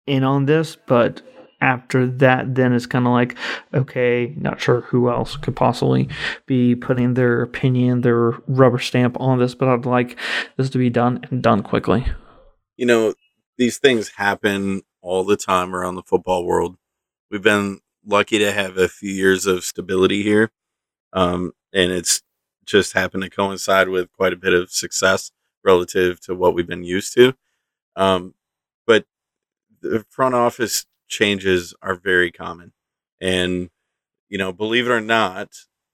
in 0.07 0.23
on 0.23 0.45
this, 0.45 0.77
but 0.87 1.21
after 1.59 2.05
that, 2.05 2.55
then 2.55 2.73
it's 2.73 2.85
kind 2.85 3.07
of 3.07 3.13
like, 3.13 3.35
okay, 3.73 4.33
not 4.37 4.61
sure 4.61 4.81
who 4.81 5.09
else 5.09 5.37
could 5.37 5.55
possibly 5.55 6.07
be 6.45 6.75
putting 6.75 7.15
their 7.15 7.41
opinion, 7.41 8.01
their 8.01 8.31
rubber 8.47 8.79
stamp 8.79 9.19
on 9.19 9.39
this, 9.39 9.55
but 9.55 9.67
I'd 9.67 9.85
like 9.85 10.17
this 10.55 10.69
to 10.71 10.77
be 10.77 10.89
done 10.89 11.25
and 11.29 11.41
done 11.41 11.63
quickly. 11.63 12.05
You 12.75 12.85
know, 12.85 13.13
these 13.57 13.79
things 13.79 14.09
happen 14.09 14.83
all 15.01 15.23
the 15.23 15.37
time 15.37 15.75
around 15.75 15.95
the 15.95 16.03
football 16.03 16.45
world. 16.45 16.77
We've 17.31 17.41
been 17.41 17.79
lucky 18.05 18.37
to 18.39 18.51
have 18.51 18.77
a 18.77 18.87
few 18.87 19.11
years 19.11 19.45
of 19.45 19.63
stability 19.63 20.23
here. 20.23 20.51
Um, 21.13 21.53
and 21.73 21.91
it's 21.91 22.21
just 22.65 22.93
happened 22.93 23.23
to 23.23 23.29
coincide 23.29 23.89
with 23.89 24.11
quite 24.11 24.33
a 24.33 24.37
bit 24.37 24.53
of 24.53 24.71
success 24.71 25.31
relative 25.63 26.19
to 26.21 26.35
what 26.35 26.53
we've 26.53 26.67
been 26.67 26.83
used 26.83 27.13
to. 27.15 27.33
Um, 27.95 28.35
front 30.09 30.35
office 30.35 30.85
changes 31.07 31.73
are 31.81 31.95
very 31.95 32.31
common. 32.31 32.73
And, 33.19 33.69
you 34.29 34.37
know, 34.37 34.51
believe 34.51 34.87
it 34.87 34.91
or 34.91 35.01
not, 35.01 35.49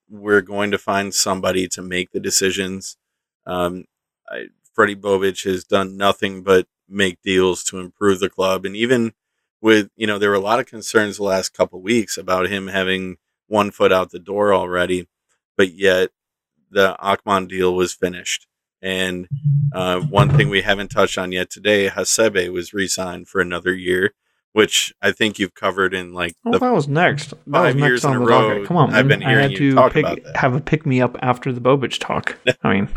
we're 0.10 0.41
going 0.41 0.72
to 0.72 0.78
find 0.78 1.14
somebody 1.14 1.68
to 1.70 1.82
make 1.82 2.12
the 2.12 2.20
decisions. 2.20 2.98
Um, 3.46 3.86
I, 4.30 4.48
Freddie 4.74 4.96
Bobic 4.96 5.44
has 5.46 5.64
done 5.64 5.98
nothing 5.98 6.44
but 6.44 6.68
make 6.89 7.22
deals 7.22 7.64
to 7.66 7.80
improve 7.80 8.20
the 8.20 8.30
club. 8.30 8.66
And 8.66 8.76
even 8.76 9.14
with, 9.62 9.89
you 9.96 10.08
know, 10.08 10.18
there 10.20 10.30
were 10.30 10.36
a 10.36 10.39
lot 10.41 10.60
of 10.60 10.66
concerns 10.66 11.18
the 11.18 11.24
last 11.24 11.54
couple 11.54 11.82
weeks 11.82 12.18
about 12.18 12.50
him 12.50 12.68
having 12.68 13.18
one 13.48 13.72
foot 13.72 13.94
out 13.94 14.12
the 14.12 14.20
door 14.20 14.54
already, 14.54 15.08
but 15.56 15.74
yet 15.74 16.10
the 16.70 16.98
Akman 17.00 17.48
deal 17.48 17.74
was 17.74 17.94
finished. 17.94 18.48
And 18.84 19.28
uh, 19.74 20.02
one 20.02 20.30
thing 20.30 20.50
we 20.50 20.62
haven't 20.62 20.90
touched 20.92 21.18
on 21.18 21.32
yet 21.32 21.50
today, 21.50 21.88
Hasebe 21.90 22.52
was 22.52 22.74
re-signed 22.74 23.30
for 23.30 23.40
another 23.40 23.74
year, 23.74 24.14
which 24.52 24.94
I 25.02 25.14
think 25.14 25.40
you've 25.40 25.54
covered 25.56 25.94
in 25.94 26.14
like 26.14 26.36
well, 26.44 26.60
that 26.60 26.74
was 26.74 26.88
next. 26.90 27.30
That 27.30 27.38
five 27.50 27.76
was 27.76 27.76
next 27.76 27.88
years 27.90 28.04
in 28.04 28.10
on 28.12 28.16
a 28.18 28.20
the 28.20 28.26
row, 28.26 28.50
docket. 28.50 28.68
Come 28.68 28.78
on, 28.78 28.90
I've 28.94 29.06
man. 29.08 29.20
been 29.20 29.24
I 29.24 29.30
hearing 29.30 29.42
had 29.44 29.52
you 29.54 29.70
to 29.70 29.76
talk 29.76 29.94
pick, 29.94 30.06
about 30.06 30.24
that. 30.26 30.36
have 30.38 30.54
a 30.54 30.60
pick 30.60 30.86
me 30.86 31.02
up 31.02 31.16
after 31.22 31.54
the 31.54 31.62
Bobic 31.62 31.98
talk. 32.00 32.38
I 32.64 32.74
mean, 32.74 32.90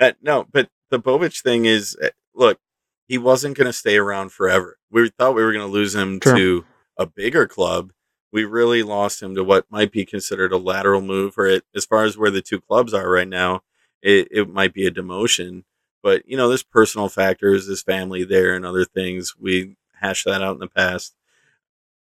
Uh, 0.00 0.12
no, 0.22 0.46
but 0.50 0.68
the 0.90 0.98
Bobic 0.98 1.40
thing 1.42 1.66
is, 1.66 1.94
uh, 2.02 2.08
look, 2.34 2.58
he 3.06 3.18
wasn't 3.18 3.56
going 3.56 3.66
to 3.66 3.72
stay 3.72 3.98
around 3.98 4.32
forever. 4.32 4.78
We 4.90 5.10
thought 5.10 5.34
we 5.34 5.42
were 5.44 5.52
going 5.52 5.66
to 5.66 5.70
lose 5.70 5.94
him 5.94 6.20
Sure. 6.22 6.34
to 6.36 6.64
a 6.98 7.04
bigger 7.06 7.46
club. 7.46 7.92
We 8.32 8.44
really 8.44 8.82
lost 8.82 9.22
him 9.22 9.34
to 9.34 9.44
what 9.44 9.66
might 9.70 9.92
be 9.92 10.06
considered 10.06 10.52
a 10.52 10.56
lateral 10.56 11.02
move, 11.02 11.34
or 11.36 11.46
it, 11.46 11.64
as 11.76 11.84
far 11.84 12.04
as 12.04 12.16
where 12.16 12.30
the 12.30 12.40
two 12.42 12.60
clubs 12.62 12.94
are 12.94 13.08
right 13.10 13.28
now, 13.28 13.60
it, 14.04 14.28
it 14.30 14.48
might 14.48 14.74
be 14.74 14.86
a 14.86 14.90
demotion. 14.92 15.64
But 16.02 16.28
you 16.28 16.36
know, 16.36 16.48
there's 16.48 16.62
personal 16.62 17.08
factors, 17.08 17.66
his 17.66 17.82
family 17.82 18.22
there, 18.24 18.54
and 18.54 18.64
other 18.64 18.84
things. 18.84 19.34
We 19.40 19.76
hashed 20.00 20.26
that 20.26 20.42
out 20.42 20.54
in 20.54 20.60
the 20.60 20.68
past. 20.68 21.16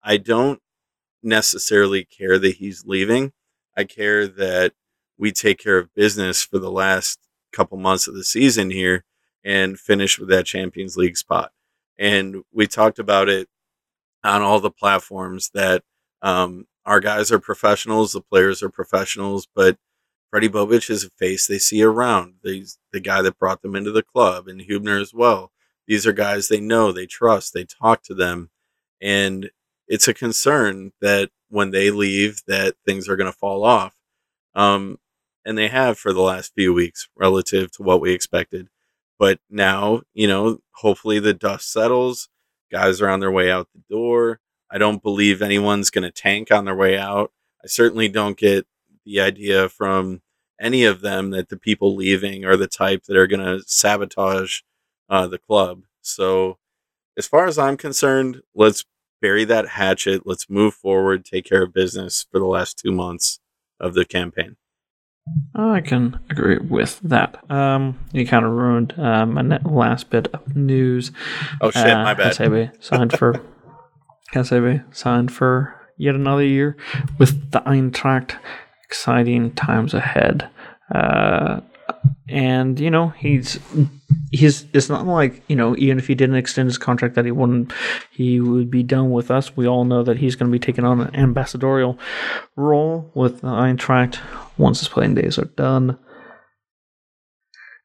I 0.04 0.18
don't 0.18 0.60
necessarily 1.22 2.04
care 2.04 2.40
that 2.40 2.56
he's 2.56 2.86
leaving. 2.86 3.32
I 3.78 3.84
care 3.84 4.28
that 4.28 4.74
we 5.18 5.32
take 5.32 5.60
care 5.60 5.78
of 5.78 5.94
business 5.94 6.44
for 6.44 6.58
the 6.58 6.72
last 6.72 7.20
couple 7.54 7.78
months 7.78 8.08
of 8.08 8.16
the 8.16 8.24
season 8.24 8.72
here 8.72 9.06
and 9.44 9.80
finish 9.80 10.18
with 10.18 10.30
that 10.30 10.48
Champions 10.48 10.98
League 10.98 11.18
spot. 11.18 11.52
And 11.98 12.44
we 12.52 12.66
talked 12.66 12.98
about 12.98 13.30
it 13.30 13.48
on 14.24 14.42
all 14.42 14.60
the 14.60 14.72
platforms 14.72 15.52
that 15.54 15.84
um, 16.24 16.66
our 16.86 17.00
guys 17.00 17.32
are 17.32 17.40
professionals, 17.40 18.14
the 18.14 18.22
players 18.22 18.64
are 18.64 18.70
professionals, 18.70 19.48
but 19.54 19.78
Freddie 20.32 20.50
Bobic 20.50 20.90
is 20.90 21.04
a 21.04 21.10
face 21.10 21.46
they 21.46 21.60
see 21.60 21.84
around. 21.84 22.36
He's 22.42 22.80
the 22.94 23.02
guy 23.02 23.22
that 23.22 23.38
brought 23.38 23.62
them 23.62 23.76
into 23.76 23.92
the 23.92 24.02
club, 24.02 24.48
and 24.48 24.62
Hubner 24.62 25.00
as 25.00 25.14
well. 25.14 25.52
These 25.88 26.08
are 26.08 26.14
guys 26.14 26.48
they 26.48 26.62
know, 26.62 26.94
they 26.94 27.06
trust, 27.06 27.54
they 27.54 27.66
talk 27.66 28.02
to 28.04 28.14
them, 28.14 28.50
and 29.02 29.52
it's 29.90 30.08
a 30.08 30.14
concern 30.14 30.94
that 31.02 31.32
when 31.50 31.72
they 31.72 31.92
leave, 31.92 32.44
that 32.48 32.76
things 32.86 33.10
are 33.10 33.18
going 33.18 33.30
to 33.30 33.38
fall 33.38 33.66
off. 33.66 33.94
Um, 34.56 35.00
and 35.44 35.58
they 35.58 35.68
have 35.68 35.98
for 35.98 36.14
the 36.14 36.22
last 36.22 36.54
few 36.56 36.74
weeks 36.74 37.10
relative 37.16 37.72
to 37.74 37.84
what 37.84 38.00
we 38.00 38.14
expected. 38.14 38.70
But 39.20 39.40
now, 39.50 40.04
you 40.14 40.28
know, 40.28 40.60
hopefully 40.76 41.20
the 41.20 41.34
dust 41.34 41.72
settles. 41.72 42.30
Guys 42.72 43.02
are 43.02 43.10
on 43.10 43.20
their 43.20 43.32
way 43.32 43.52
out 43.52 43.68
the 43.74 43.84
door. 43.94 44.40
I 44.72 44.78
don't 44.78 45.04
believe 45.04 45.42
anyone's 45.42 45.90
going 45.90 46.04
to 46.04 46.12
tank 46.12 46.52
on 46.52 46.64
their 46.64 46.76
way 46.76 46.98
out. 46.98 47.34
I 47.62 47.68
certainly 47.68 48.08
don't 48.08 48.38
get 48.38 48.66
the 49.06 49.20
idea 49.22 49.70
from 49.70 50.22
any 50.60 50.84
of 50.84 51.02
them 51.02 51.32
that 51.32 51.50
the 51.50 51.58
people 51.58 51.96
leaving 51.96 52.46
are 52.46 52.58
the 52.58 52.68
type 52.68 53.04
that 53.06 53.18
are 53.18 53.28
going 53.28 53.44
to 53.44 53.64
sabotage 53.66 54.60
uh, 55.10 55.28
the 55.28 55.40
club. 55.40 55.82
So, 56.02 56.58
as 57.18 57.28
far 57.28 57.46
as 57.48 57.58
I'm 57.58 57.78
concerned, 57.78 58.42
let's 58.56 58.86
bury 59.22 59.44
that 59.46 59.70
hatchet. 59.70 60.22
Let's 60.26 60.50
move 60.50 60.74
forward, 60.74 61.26
take 61.26 61.46
care 61.46 61.64
of 61.64 61.74
business 61.74 62.26
for 62.32 62.40
the 62.40 62.46
last 62.46 62.78
two 62.78 62.92
months 62.92 63.40
of 63.80 63.94
the 63.94 64.06
campaign. 64.06 64.56
I 65.54 65.82
can 65.82 66.20
agree 66.30 66.58
with 66.58 67.00
that. 67.04 67.44
Um, 67.52 68.00
you 68.12 68.26
kind 68.26 68.46
of 68.46 68.52
ruined 68.52 68.98
uh, 68.98 69.26
my 69.26 69.60
last 69.64 70.10
bit 70.10 70.28
of 70.34 70.56
news. 70.56 71.12
Oh 71.62 71.70
shit, 71.72 71.86
Uh, 71.88 72.04
my 72.04 72.14
bad. 72.14 72.34
Hasebe 72.36 72.84
signed 72.84 73.14
for 73.14 73.40
Hasebe 74.34 74.84
signed 74.96 75.32
for 75.32 75.76
yet 75.98 76.16
another 76.16 76.46
year 76.46 76.76
with 77.20 77.52
the 77.52 77.60
Eintracht. 77.62 78.36
Exciting 78.92 79.52
times 79.52 79.94
ahead. 79.94 80.50
Uh, 80.94 81.62
and 82.28 82.78
you 82.78 82.92
know 82.92 83.10
he's 83.10 83.58
he's 84.32 84.66
it's 84.74 84.90
not 84.90 85.06
like 85.06 85.42
you 85.48 85.56
know 85.56 85.76
even 85.78 85.98
if 85.98 86.08
he 86.08 86.16
didn't 86.16 86.36
extend 86.36 86.68
his 86.68 86.78
contract 86.78 87.16
that 87.16 87.26
he 87.26 87.32
wouldn't 87.32 87.72
he 88.12 88.42
would 88.42 88.70
be 88.70 88.84
done 88.84 89.12
with 89.12 89.32
us 89.32 89.56
we 89.56 89.66
all 89.66 89.86
know 89.86 90.04
that 90.04 90.18
he's 90.18 90.36
going 90.36 90.50
to 90.50 90.52
be 90.52 90.60
taking 90.60 90.86
on 90.86 91.02
an 91.02 91.16
ambassadorial 91.16 91.98
role 92.56 93.10
with 93.16 93.42
the 93.42 93.48
Eintracht 93.48 94.20
once 94.58 94.80
his 94.80 94.90
playing 94.90 95.16
days 95.16 95.38
are 95.38 95.46
done 95.46 95.98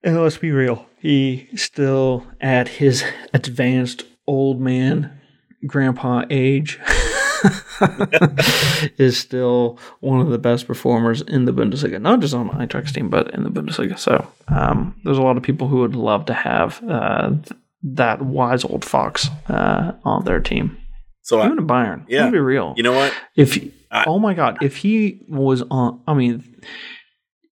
and 0.03 0.21
let's 0.21 0.39
be 0.39 0.51
real 0.51 0.87
he 1.01 1.49
still 1.55 2.27
at 2.41 2.69
his 2.69 3.05
advanced 3.33 4.05
old 4.27 4.61
man 4.61 5.21
grandpa 5.67 6.25
age 6.31 6.79
is 8.99 9.19
still 9.19 9.79
one 10.01 10.21
of 10.21 10.29
the 10.29 10.39
best 10.39 10.67
performers 10.67 11.23
in 11.23 11.45
the 11.45 11.53
Bundesliga, 11.53 12.01
not 12.01 12.21
just 12.21 12.35
on 12.35 12.49
Eintracht 12.51 12.93
team, 12.93 13.09
but 13.11 13.33
in 13.35 13.43
the 13.45 13.51
Bundesliga. 13.51 13.99
So 13.99 14.27
um, 14.49 14.95
there's 15.05 15.19
a 15.19 15.23
lot 15.23 15.37
of 15.37 15.43
people 15.43 15.69
who 15.69 15.81
would 15.81 15.97
love 15.97 16.27
to 16.27 16.35
have 16.35 16.83
uh, 16.89 17.31
th- 17.31 17.61
that 17.83 18.23
wise 18.23 18.65
old 18.65 18.85
fox 18.85 19.29
uh, 19.49 19.93
on 20.05 20.25
their 20.25 20.41
team. 20.41 20.77
So 21.23 21.41
I, 21.41 21.47
Even 21.47 21.59
in 21.59 21.67
Bayern, 21.67 22.05
yeah. 22.09 22.25
yeah, 22.27 22.31
be 22.31 22.39
real. 22.39 22.75
you 22.77 22.83
know 22.83 22.93
what? 22.93 23.13
if 23.37 23.59
I- 23.91 24.05
oh 24.07 24.19
my 24.19 24.35
god, 24.35 24.59
if 24.63 24.77
he 24.77 25.25
was 25.29 25.63
on, 25.71 26.01
I 26.07 26.15
mean, 26.15 26.61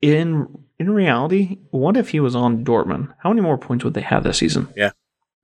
in 0.00 0.46
in 0.78 0.90
reality, 0.90 1.58
what 1.70 1.96
if 1.96 2.10
he 2.10 2.20
was 2.20 2.34
on 2.36 2.64
Dortmund? 2.64 3.12
How 3.22 3.30
many 3.30 3.40
more 3.40 3.58
points 3.58 3.84
would 3.84 3.94
they 3.94 4.00
have 4.00 4.22
this 4.24 4.38
season? 4.38 4.68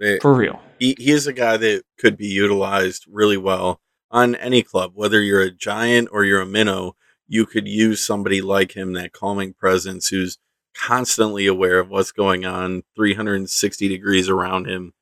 They- 0.01 0.19
For 0.21 0.33
real. 0.35 0.61
he, 0.79 0.95
he 0.99 1.11
is 1.11 1.27
a 1.27 1.33
guy 1.35 1.57
that 1.59 1.83
could 1.99 2.17
be 2.17 2.27
utilized 2.27 3.05
really 3.09 3.37
well 3.37 3.81
on 4.11 4.35
any 4.37 4.63
club, 4.63 4.93
whether 4.95 5.21
you're 5.21 5.43
a 5.43 5.51
giant 5.51 6.09
or 6.13 6.25
you're 6.25 6.41
a 6.41 6.47
minnow. 6.47 6.97
You 7.29 7.47
could 7.47 7.69
use 7.69 8.05
somebody 8.05 8.41
like 8.41 8.73
him, 8.73 8.93
that 8.95 9.13
calming 9.13 9.53
presence, 9.53 10.09
who's 10.09 10.39
constantly 10.75 11.47
aware 11.47 11.79
of 11.79 11.91
what's 11.91 12.13
going 12.13 12.45
on, 12.45 12.83
360 12.97 13.89
degrees 13.89 14.29
around 14.29 14.67
him. 14.67 14.93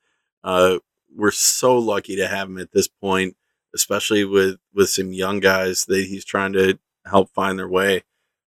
Uh, 0.45 0.79
we're 1.15 1.31
so 1.31 1.77
lucky 1.79 2.17
to 2.17 2.29
have 2.29 2.49
him 2.49 2.59
at 2.59 2.73
this 2.73 2.89
point, 2.89 3.37
especially 3.75 4.25
with 4.25 4.59
with 4.75 4.91
some 4.91 5.13
young 5.13 5.41
guys 5.41 5.85
that 5.87 6.05
he's 6.05 6.25
trying 6.25 6.53
to 6.53 6.79
help 7.07 7.31
find 7.31 7.59
their 7.59 7.69
way. 7.69 8.05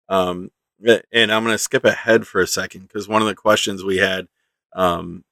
Um, 0.10 0.52
and 1.12 1.32
I'm 1.32 1.44
going 1.44 1.54
to 1.54 1.58
skip 1.58 1.86
ahead 1.86 2.26
for 2.28 2.42
a 2.42 2.48
second 2.48 2.82
because 2.88 3.08
one 3.08 3.22
of 3.22 3.28
the 3.28 3.36
questions 3.36 3.84
we 3.84 3.98
had 3.98 4.28
um, 4.74 5.24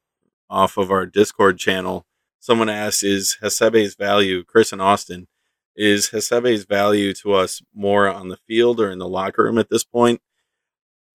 off 0.49 0.77
of 0.77 0.91
our 0.91 1.05
Discord 1.05 1.57
channel, 1.57 2.05
someone 2.39 2.69
asked, 2.69 3.03
"Is 3.03 3.37
Hasebe's 3.41 3.95
value, 3.95 4.43
Chris 4.43 4.71
and 4.73 4.81
Austin, 4.81 5.27
is 5.75 6.09
Hasebe's 6.09 6.65
value 6.65 7.13
to 7.15 7.33
us 7.33 7.61
more 7.73 8.07
on 8.09 8.29
the 8.29 8.39
field 8.47 8.79
or 8.79 8.91
in 8.91 8.99
the 8.99 9.07
locker 9.07 9.43
room 9.43 9.57
at 9.57 9.69
this 9.69 9.83
point?" 9.83 10.21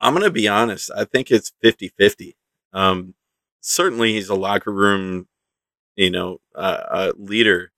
I'm 0.00 0.12
going 0.12 0.24
to 0.24 0.30
be 0.30 0.48
honest. 0.48 0.90
I 0.94 1.04
think 1.04 1.30
it's 1.30 1.52
50-50. 1.62 2.34
Um, 2.72 3.14
certainly, 3.60 4.12
he's 4.12 4.28
a 4.28 4.34
locker 4.34 4.72
room, 4.72 5.28
you 5.96 6.10
know, 6.10 6.40
uh, 6.54 7.12
leader. 7.16 7.72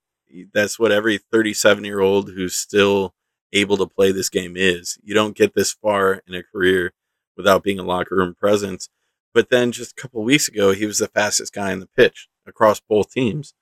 That's 0.53 0.77
what 0.77 0.91
every 0.91 1.17
37 1.19 1.85
year 1.85 2.01
old 2.01 2.31
who's 2.31 2.55
still 2.55 3.13
able 3.53 3.77
to 3.77 3.85
play 3.85 4.11
this 4.11 4.29
game 4.29 4.57
is. 4.57 4.97
You 5.03 5.13
don't 5.13 5.37
get 5.37 5.53
this 5.53 5.71
far 5.71 6.21
in 6.27 6.35
a 6.35 6.43
career 6.43 6.93
without 7.37 7.63
being 7.63 7.79
a 7.79 7.83
locker 7.83 8.15
room 8.15 8.35
presence. 8.35 8.89
But 9.33 9.49
then 9.49 9.71
just 9.71 9.91
a 9.97 10.01
couple 10.01 10.23
weeks 10.23 10.47
ago, 10.47 10.71
he 10.71 10.85
was 10.85 10.97
the 10.97 11.07
fastest 11.07 11.53
guy 11.53 11.71
on 11.71 11.79
the 11.79 11.87
pitch 11.87 12.27
across 12.47 12.79
both 12.79 13.11
teams. 13.11 13.53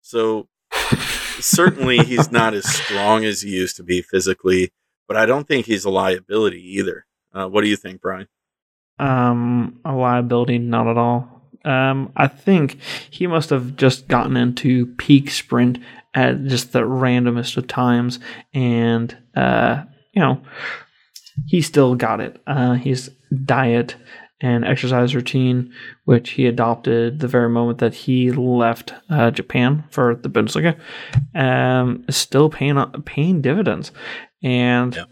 So 0.00 0.48
certainly 1.40 1.98
he's 2.04 2.30
not 2.30 2.54
as 2.54 2.68
strong 2.68 3.24
as 3.24 3.42
he 3.42 3.50
used 3.50 3.76
to 3.76 3.82
be 3.82 4.02
physically, 4.02 4.72
but 5.08 5.16
I 5.16 5.26
don't 5.26 5.48
think 5.48 5.66
he's 5.66 5.84
a 5.84 5.90
liability 5.90 6.60
either. 6.78 7.06
Uh, 7.32 7.48
what 7.48 7.62
do 7.62 7.68
you 7.68 7.76
think, 7.76 8.00
Brian? 8.00 8.28
Um, 8.98 9.80
a 9.84 9.92
liability, 9.92 10.58
not 10.58 10.86
at 10.86 10.96
all. 10.96 11.34
Um, 11.64 12.12
I 12.16 12.28
think 12.28 12.78
he 13.10 13.26
must 13.26 13.50
have 13.50 13.76
just 13.76 14.06
gotten 14.06 14.36
into 14.36 14.86
peak 14.96 15.30
sprint 15.30 15.78
at 16.12 16.44
just 16.44 16.72
the 16.72 16.82
randomest 16.82 17.56
of 17.56 17.66
times, 17.66 18.20
and 18.52 19.16
uh, 19.34 19.84
you 20.12 20.20
know, 20.22 20.42
he 21.46 21.60
still 21.62 21.94
got 21.94 22.20
it. 22.20 22.40
Uh, 22.46 22.74
his 22.74 23.10
diet 23.44 23.96
and 24.44 24.64
exercise 24.64 25.14
routine, 25.14 25.72
which 26.04 26.30
he 26.32 26.46
adopted 26.46 27.20
the 27.20 27.28
very 27.28 27.48
moment 27.48 27.78
that 27.78 27.94
he 27.94 28.30
left 28.30 28.92
uh, 29.08 29.30
Japan 29.30 29.84
for 29.90 30.14
the 30.14 30.28
Bundesliga, 30.28 30.78
um, 31.34 32.04
is 32.08 32.16
still 32.16 32.50
paying 32.50 32.76
paying 33.06 33.40
dividends, 33.40 33.90
and 34.42 34.94
Yeah. 34.94 35.04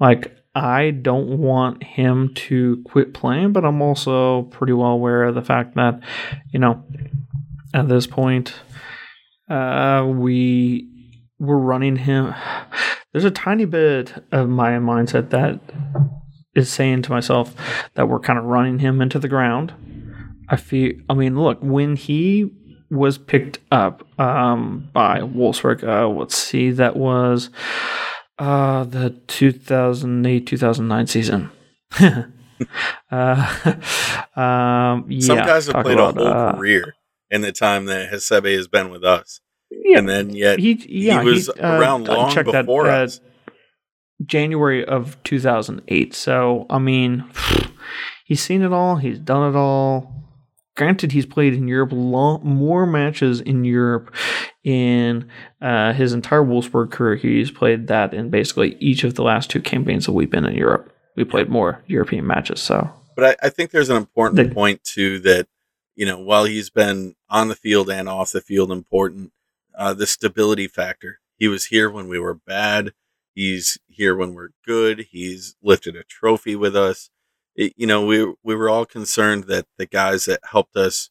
like 0.00 0.36
I 0.52 0.90
don't 0.90 1.38
want 1.38 1.84
him 1.84 2.34
to 2.48 2.82
quit 2.84 3.14
playing, 3.14 3.52
but 3.52 3.64
I'm 3.64 3.80
also 3.80 4.42
pretty 4.50 4.72
well 4.72 4.90
aware 4.90 5.22
of 5.22 5.36
the 5.36 5.42
fact 5.42 5.76
that, 5.76 6.00
you 6.52 6.58
know, 6.58 6.82
at 7.72 7.88
this 7.88 8.08
point, 8.08 8.54
uh, 9.48 10.04
we 10.12 10.88
we're 11.38 11.56
running 11.56 11.94
him. 11.96 12.34
There's 13.12 13.24
a 13.24 13.30
tiny 13.30 13.64
bit 13.64 14.12
of 14.32 14.48
my 14.48 14.70
mindset 14.72 15.30
that 15.30 15.60
is 16.54 16.70
saying 16.70 17.02
to 17.02 17.12
myself 17.12 17.54
that 17.94 18.08
we're 18.08 18.20
kind 18.20 18.38
of 18.38 18.44
running 18.44 18.78
him 18.78 19.00
into 19.00 19.18
the 19.18 19.28
ground. 19.28 19.72
I 20.48 20.56
feel. 20.56 20.94
I 21.08 21.14
mean, 21.14 21.38
look, 21.38 21.58
when 21.60 21.96
he 21.96 22.50
was 22.90 23.18
picked 23.18 23.60
up 23.70 24.04
um, 24.18 24.88
by 24.92 25.20
Wolfsburg, 25.20 25.84
uh, 25.84 26.08
let's 26.08 26.36
see, 26.36 26.70
that 26.72 26.96
was 26.96 27.50
uh, 28.38 28.84
the 28.84 29.10
2008 29.28 30.46
2009 30.46 31.06
season. 31.06 31.50
uh, 32.00 32.24
um, 34.36 35.06
yeah, 35.08 35.20
Some 35.20 35.38
guys 35.38 35.66
have 35.66 35.84
played 35.84 35.98
about, 35.98 36.16
a 36.16 36.20
whole 36.20 36.32
uh, 36.32 36.56
career 36.56 36.94
in 37.30 37.42
the 37.42 37.52
time 37.52 37.86
that 37.86 38.10
Hasebe 38.12 38.54
has 38.54 38.66
been 38.66 38.90
with 38.90 39.04
us, 39.04 39.40
Yeah, 39.70 39.98
and 39.98 40.08
then 40.08 40.30
yet 40.30 40.58
he, 40.58 40.84
yeah, 40.88 41.22
was 41.22 41.46
he, 41.46 41.60
uh, 41.60 41.78
around 41.78 42.08
long 42.08 42.32
checked 42.32 42.50
that, 42.50 42.66
before 42.66 42.88
uh, 42.88 43.04
us. 43.04 43.20
January 44.24 44.84
of 44.84 45.22
2008. 45.24 46.14
So, 46.14 46.66
I 46.70 46.78
mean, 46.78 47.24
he's 48.24 48.42
seen 48.42 48.62
it 48.62 48.72
all. 48.72 48.96
He's 48.96 49.18
done 49.18 49.52
it 49.52 49.56
all. 49.56 50.14
Granted, 50.76 51.12
he's 51.12 51.26
played 51.26 51.52
in 51.54 51.68
Europe 51.68 51.90
long, 51.92 52.40
more 52.42 52.86
matches 52.86 53.40
in 53.40 53.64
Europe 53.64 54.14
in 54.64 55.28
uh, 55.60 55.92
his 55.92 56.12
entire 56.12 56.42
Wolfsburg 56.42 56.90
career. 56.90 57.16
He's 57.16 57.50
played 57.50 57.88
that 57.88 58.14
in 58.14 58.30
basically 58.30 58.76
each 58.80 59.04
of 59.04 59.14
the 59.14 59.22
last 59.22 59.50
two 59.50 59.60
campaigns 59.60 60.06
that 60.06 60.12
we've 60.12 60.30
been 60.30 60.46
in 60.46 60.54
Europe. 60.54 60.94
We 61.16 61.24
played 61.24 61.48
more 61.50 61.82
European 61.86 62.26
matches. 62.26 62.60
So, 62.62 62.88
But 63.16 63.24
I, 63.42 63.46
I 63.46 63.50
think 63.50 63.72
there's 63.72 63.90
an 63.90 63.96
important 63.96 64.36
The- 64.48 64.54
point 64.54 64.82
too 64.84 65.18
that 65.20 65.48
you 65.96 66.06
know 66.06 66.18
while 66.18 66.44
he's 66.44 66.70
been 66.70 67.14
on 67.28 67.48
the 67.48 67.56
field 67.56 67.90
and 67.90 68.08
off 68.08 68.30
the 68.32 68.40
field 68.40 68.70
important, 68.72 69.32
uh, 69.76 69.92
the 69.92 70.06
stability 70.06 70.68
factor. 70.68 71.18
He 71.36 71.48
was 71.48 71.66
here 71.66 71.90
when 71.90 72.06
we 72.08 72.18
were 72.18 72.34
bad. 72.34 72.92
He's 73.34 73.78
here 73.88 74.16
when 74.16 74.34
we're 74.34 74.50
good. 74.66 75.06
He's 75.10 75.56
lifted 75.62 75.96
a 75.96 76.04
trophy 76.04 76.56
with 76.56 76.76
us. 76.76 77.10
It, 77.56 77.72
you 77.76 77.86
know, 77.86 78.04
we 78.04 78.34
we 78.42 78.54
were 78.54 78.68
all 78.70 78.86
concerned 78.86 79.44
that 79.44 79.66
the 79.78 79.86
guys 79.86 80.24
that 80.26 80.40
helped 80.50 80.76
us 80.76 81.10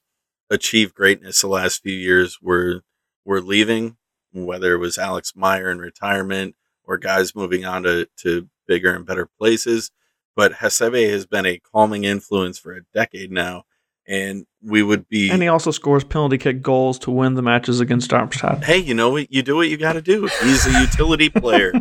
achieve 0.50 0.94
greatness 0.94 1.42
the 1.42 1.48
last 1.48 1.84
few 1.84 1.96
years 1.96 2.40
were 2.42 2.84
were 3.26 3.42
leaving, 3.42 3.98
whether 4.34 4.74
it 4.74 4.80
was 4.80 4.98
Alex 4.98 5.34
Meier 5.36 5.70
in 5.70 5.80
retirement 5.80 6.56
or 6.84 6.98
guys 6.98 7.36
moving 7.36 7.66
on 7.66 7.84
to, 7.84 8.08
to 8.18 8.50
bigger 8.68 8.94
and 8.94 9.06
better 9.06 9.30
places 9.40 9.92
but 10.40 10.54
Hasebe 10.54 11.10
has 11.10 11.26
been 11.26 11.46
a 11.46 11.60
calming 11.60 12.06
influence 12.06 12.58
for 12.58 12.72
a 12.74 12.84
decade 12.94 13.30
now, 13.30 13.66
and 14.10 14.46
we 14.62 14.84
would 14.84 15.08
be. 15.08 15.30
and 15.30 15.42
he 15.42 15.48
also 15.48 15.72
scores 15.72 16.04
penalty 16.04 16.38
kick 16.38 16.62
goals 16.62 16.98
to 17.00 17.12
win 17.12 17.36
the 17.36 17.42
matches 17.42 17.80
against 17.80 18.10
Darmstadt. 18.10 18.64
hey, 18.66 18.78
you 18.78 18.94
know 18.94 19.12
what? 19.12 19.32
You 19.32 19.42
do 19.44 19.56
what 19.56 19.70
you 19.70 19.78
got 19.78 19.94
to 19.94 20.02
do. 20.02 20.28
He's 20.44 20.66
a 20.66 20.82
utility 20.82 21.30
player, 21.44 21.72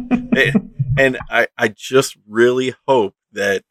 and 0.97 1.19
I, 1.31 1.49
I 1.57 1.69
just 1.69 2.17
really 2.29 2.75
hope 2.87 3.15
that 3.33 3.63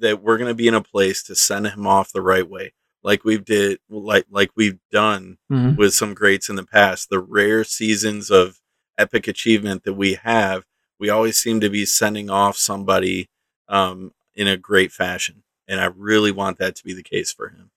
that 0.00 0.22
we're 0.22 0.38
going 0.38 0.48
to 0.50 0.54
be 0.54 0.68
in 0.68 0.74
a 0.74 0.82
place 0.82 1.22
to 1.24 1.34
send 1.34 1.66
him 1.66 1.86
off 1.86 2.12
the 2.12 2.20
right 2.20 2.48
way, 2.48 2.72
like 3.02 3.24
we've 3.24 3.44
did, 3.44 3.78
like 3.88 4.26
like 4.30 4.50
we've 4.56 4.78
done 4.92 5.38
Mhm. 5.50 5.76
with 5.76 5.94
some 5.94 6.14
greats 6.14 6.48
in 6.48 6.56
the 6.56 6.64
past. 6.66 7.10
The 7.10 7.20
rare 7.20 7.64
seasons 7.64 8.30
of 8.30 8.60
epic 8.98 9.26
achievement 9.26 9.84
that 9.84 9.94
we 9.94 10.14
have, 10.14 10.64
we 11.00 11.08
always 11.10 11.36
seem 11.36 11.60
to 11.60 11.70
be 11.70 11.84
sending 11.86 12.28
off 12.30 12.56
somebody 12.56 13.28
um, 13.68 14.12
in 14.34 14.46
a 14.46 14.56
great 14.56 14.92
fashion, 14.92 15.42
and 15.66 15.80
I 15.80 15.86
really 15.86 16.30
want 16.32 16.58
that 16.58 16.76
to 16.76 16.84
be 16.84 16.92
the 16.92 17.02
case 17.02 17.32
for 17.32 17.48
him. 17.48 17.70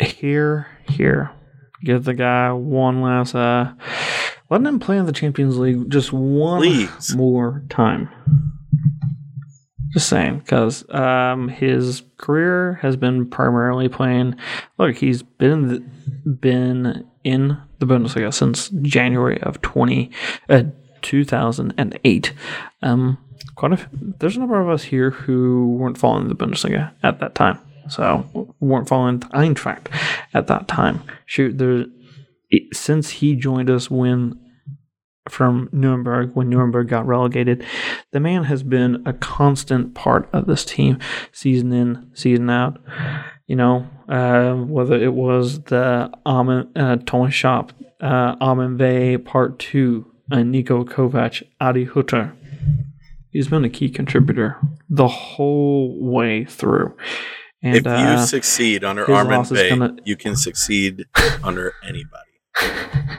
Here, 0.00 0.66
here. 0.88 1.30
Give 1.84 2.04
the 2.04 2.14
guy 2.14 2.52
one 2.52 3.02
last 3.02 3.34
uh 3.34 3.72
let 4.52 4.60
him 4.62 4.80
play 4.80 4.98
in 4.98 5.06
the 5.06 5.12
Champions 5.12 5.56
League 5.58 5.88
just 5.90 6.12
one 6.12 6.60
Please. 6.60 7.16
more 7.16 7.64
time. 7.70 8.10
Just 9.94 10.08
saying, 10.08 10.38
because 10.40 10.88
um, 10.90 11.48
his 11.48 12.02
career 12.18 12.78
has 12.82 12.96
been 12.96 13.28
primarily 13.28 13.88
playing. 13.88 14.36
Look, 14.78 14.96
he's 14.96 15.22
been 15.22 15.50
in 15.50 15.68
the, 15.68 16.30
been 16.30 17.06
in 17.24 17.58
the 17.78 17.86
Bundesliga 17.86 18.32
since 18.32 18.68
January 18.82 19.40
of 19.42 19.60
twenty 19.62 20.10
uh, 20.48 20.64
two 21.02 21.24
thousand 21.24 21.74
and 21.78 21.98
eight. 22.04 22.32
Um, 22.82 23.18
quite 23.54 23.72
a 23.72 23.88
there's 23.92 24.36
a 24.36 24.40
number 24.40 24.60
of 24.60 24.68
us 24.68 24.84
here 24.84 25.10
who 25.10 25.76
weren't 25.78 25.98
following 25.98 26.28
the 26.28 26.36
Bundesliga 26.36 26.92
at 27.02 27.20
that 27.20 27.34
time, 27.34 27.58
so 27.88 28.54
weren't 28.60 28.88
following 28.88 29.20
Eintracht 29.20 29.86
at 30.34 30.46
that 30.46 30.68
time. 30.68 31.02
Shoot, 31.26 31.58
there 31.58 31.86
since 32.72 33.10
he 33.10 33.34
joined 33.34 33.70
us 33.70 33.90
when 33.90 34.38
from 35.28 35.68
Nuremberg 35.72 36.32
when 36.34 36.48
Nuremberg 36.48 36.88
got 36.88 37.06
relegated, 37.06 37.64
the 38.10 38.20
man 38.20 38.44
has 38.44 38.62
been 38.62 39.02
a 39.06 39.12
constant 39.12 39.94
part 39.94 40.28
of 40.32 40.46
this 40.46 40.64
team, 40.64 40.98
season 41.30 41.72
in, 41.72 42.10
season 42.14 42.50
out. 42.50 42.80
You 43.46 43.56
know, 43.56 43.86
uh, 44.08 44.54
whether 44.54 44.96
it 44.96 45.14
was 45.14 45.62
the 45.64 46.10
Armin, 46.26 46.70
uh, 46.76 46.96
Thomas 47.06 47.34
Schaaf, 47.34 47.70
uh, 48.00 48.36
Armin 48.40 48.76
Veh 48.78 49.18
Part 49.18 49.58
2, 49.58 50.06
uh, 50.32 50.36
Niko 50.36 50.84
Kovac, 50.84 51.42
Adi 51.60 51.84
Hutter. 51.84 52.32
He's 53.30 53.48
been 53.48 53.64
a 53.64 53.70
key 53.70 53.88
contributor 53.88 54.58
the 54.88 55.08
whole 55.08 55.98
way 56.02 56.44
through. 56.44 56.94
And 57.62 57.76
if 57.76 57.84
you 57.84 57.90
uh, 57.90 58.24
succeed 58.26 58.82
under 58.84 59.08
Armin 59.10 59.44
Veh, 59.44 59.68
gonna- 59.68 59.96
you 60.04 60.16
can 60.16 60.34
succeed 60.36 61.06
under 61.44 61.74
anybody. 61.84 62.30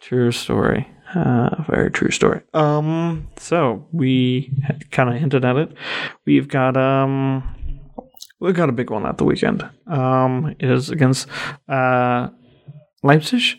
true 0.00 0.32
story. 0.32 0.88
Uh, 1.14 1.62
very 1.68 1.90
true 1.90 2.10
story. 2.10 2.40
Um, 2.54 3.28
so 3.36 3.86
we 3.92 4.52
kind 4.90 5.10
of 5.10 5.16
hinted 5.16 5.44
at 5.44 5.56
it. 5.56 5.72
We've 6.24 6.48
got 6.48 6.76
um, 6.76 7.54
we've 8.40 8.54
got 8.54 8.68
a 8.68 8.72
big 8.72 8.90
one 8.90 9.04
at 9.04 9.18
the 9.18 9.24
weekend. 9.24 9.68
Um, 9.86 10.54
it 10.58 10.70
is 10.70 10.90
against 10.90 11.28
uh, 11.68 12.28
Leipzig. 13.02 13.58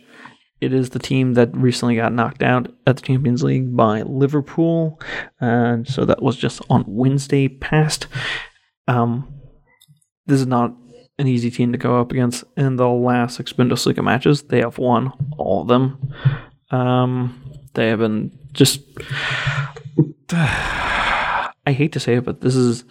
It 0.64 0.74
is 0.74 0.92
the 0.92 1.00
team 1.00 1.34
that 1.34 1.56
recently 1.56 1.98
got 1.98 2.14
knocked 2.14 2.42
out 2.42 2.74
at 2.88 2.96
the 2.96 3.02
Champions 3.02 3.44
League 3.44 3.76
by 3.76 4.02
Liverpool, 4.04 5.00
and 5.42 5.86
so 5.86 6.06
that 6.06 6.24
was 6.24 6.38
just 6.38 6.62
on 6.70 6.86
Wednesday 6.88 7.50
past. 7.50 8.08
Um, 8.88 9.42
this 10.26 10.40
is 10.40 10.48
not 10.48 10.74
an 11.20 11.28
easy 11.28 11.52
team 11.52 11.74
to 11.74 11.78
go 11.78 12.00
up 12.00 12.12
against. 12.12 12.46
In 12.56 12.78
the 12.78 12.88
last 12.88 13.36
six 13.36 13.52
Bundesliga 13.52 14.02
matches, 14.02 14.44
they 14.44 14.60
have 14.60 14.78
won 14.78 15.12
all 15.38 15.64
of 15.64 15.68
them. 15.68 16.14
Um, 16.72 17.44
they 17.74 17.90
have 17.90 18.00
been 18.00 18.32
just. 18.54 18.82
I 21.66 21.72
hate 21.72 21.92
to 21.94 22.00
say 22.00 22.16
it, 22.16 22.26
but 22.26 22.42
this 22.42 22.56
is 22.56 22.84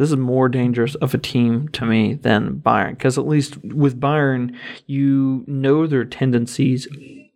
this 0.00 0.10
is 0.10 0.16
more 0.16 0.48
dangerous 0.48 0.94
of 0.94 1.12
a 1.12 1.18
team 1.18 1.68
to 1.68 1.84
me 1.84 2.14
than 2.14 2.54
Bayern 2.54 2.92
because 2.92 3.18
at 3.18 3.28
least 3.28 3.62
with 3.62 4.00
Bayern, 4.00 4.56
you 4.86 5.44
know 5.46 5.86
their 5.86 6.06
tendencies 6.06 6.88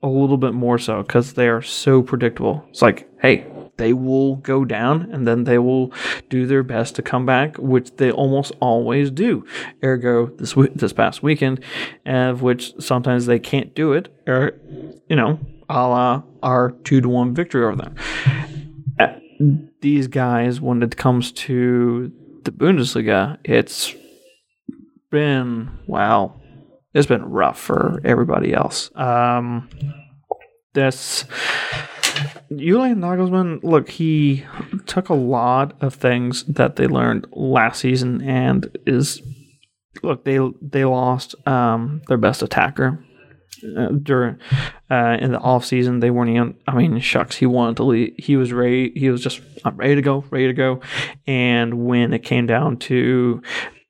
a 0.03 0.09
little 0.09 0.39
bit 0.39 0.55
more 0.55 0.79
so 0.79 1.03
because 1.03 1.35
they 1.35 1.47
are 1.47 1.61
so 1.61 2.03
predictable. 2.03 2.65
It's 2.71 2.81
like, 2.81 3.07
hey, 3.21 3.47
they 3.77 3.93
will 3.93 4.37
go 4.37 4.65
down 4.65 5.11
and 5.13 5.27
then 5.27 5.45
they 5.45 5.59
will 5.59 5.93
do 6.31 6.47
their 6.47 6.63
best 6.63 6.95
to 6.95 7.03
come 7.03 7.27
back, 7.27 7.59
which 7.59 7.97
they 7.97 8.11
almost 8.11 8.53
always 8.61 9.11
do. 9.11 9.45
Ergo, 9.83 10.29
this 10.39 10.55
this 10.75 10.95
past 10.95 11.23
weekend, 11.23 11.63
of 12.07 12.41
which 12.41 12.73
sometimes 12.83 13.27
they 13.27 13.39
can't 13.39 13.75
do 13.75 13.93
it, 13.93 14.09
or 14.27 14.59
you 15.11 15.17
know, 15.17 15.39
a 15.69 15.87
la 15.87 16.23
our 16.43 16.71
two 16.85 17.03
to 17.03 17.11
one 17.11 17.35
victory 17.35 17.63
over 17.63 17.77
them. 17.77 17.95
Uh, 18.99 19.19
These 19.83 20.07
guys, 20.07 20.63
when 20.63 20.83
it 20.83 20.97
comes 20.97 21.31
to 21.33 22.11
the 22.45 22.53
Bundesliga, 22.53 23.39
it's 23.45 23.95
been 25.11 25.71
wow, 25.87 26.41
it's 26.93 27.07
been 27.07 27.25
rough 27.25 27.59
for 27.59 28.01
everybody 28.05 28.53
else. 28.53 28.91
Um, 28.95 29.69
this 30.75 31.25
Julian 32.55 33.01
Nagelsmann, 33.01 33.63
look, 33.63 33.89
he 33.89 34.45
took 34.87 35.09
a 35.09 35.15
lot 35.15 35.77
of 35.81 35.95
things 35.95 36.45
that 36.45 36.77
they 36.77 36.87
learned 36.87 37.27
last 37.33 37.81
season 37.81 38.23
and 38.23 38.77
is 38.87 39.23
look 40.03 40.25
they 40.25 40.39
they 40.61 40.85
lost 40.85 41.35
um, 41.47 42.03
their 42.09 42.19
best 42.19 42.43
attacker 42.43 43.05
uh, 43.77 43.89
during 44.03 44.39
uh, 44.95 45.17
in 45.21 45.33
the 45.33 45.41
off 45.41 45.65
season. 45.65 45.99
They 45.99 46.11
weren't 46.11 46.31
even. 46.31 46.55
I 46.69 46.77
mean, 46.77 47.01
shucks, 47.01 47.37
he 47.37 47.47
wanted 47.47 47.77
to 47.79 47.85
leave. 47.85 48.15
He 48.17 48.37
was 48.37 48.53
ready. 48.53 48.93
He 48.95 49.11
was 49.11 49.23
just 49.23 49.41
I'm 49.65 49.77
ready 49.77 49.97
to 49.97 50.03
go, 50.03 50.25
ready 50.31 50.47
to 50.47 50.53
go. 50.53 50.81
And 51.27 51.87
when 51.87 52.13
it 52.13 52.21
came 52.21 52.47
down 52.47 52.77
to 52.79 53.43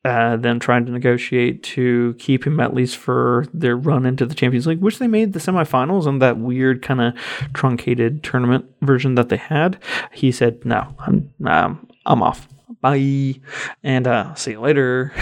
uh, 0.04 0.36
them 0.36 0.58
trying 0.58 0.86
to 0.86 0.92
negotiate 0.92 1.62
to 1.62 2.14
keep 2.18 2.46
him 2.46 2.58
at 2.58 2.72
least 2.72 2.96
for 2.96 3.46
their 3.52 3.76
run 3.76 4.06
into 4.06 4.24
the 4.24 4.34
Champions 4.34 4.66
League, 4.66 4.80
which 4.80 4.98
they 4.98 5.06
made 5.06 5.34
the 5.34 5.40
semifinals 5.40 6.06
on 6.06 6.20
that 6.20 6.38
weird 6.38 6.80
kind 6.80 7.02
of 7.02 7.14
truncated 7.52 8.22
tournament 8.22 8.64
version 8.80 9.14
that 9.14 9.28
they 9.28 9.36
had. 9.36 9.78
He 10.10 10.32
said, 10.32 10.64
"No, 10.64 10.94
I'm 11.00 11.34
um, 11.46 11.86
I'm 12.06 12.22
off. 12.22 12.48
Bye, 12.80 13.40
and 13.82 14.06
uh, 14.06 14.34
see 14.34 14.52
you 14.52 14.60
later." 14.60 15.12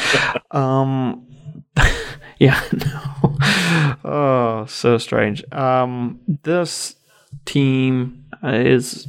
um, 0.50 1.26
yeah, 2.42 2.60
no. 2.72 3.36
Oh, 4.04 4.66
so 4.68 4.98
strange. 4.98 5.44
Um, 5.52 6.18
this 6.42 6.96
team 7.44 8.24
is 8.42 9.06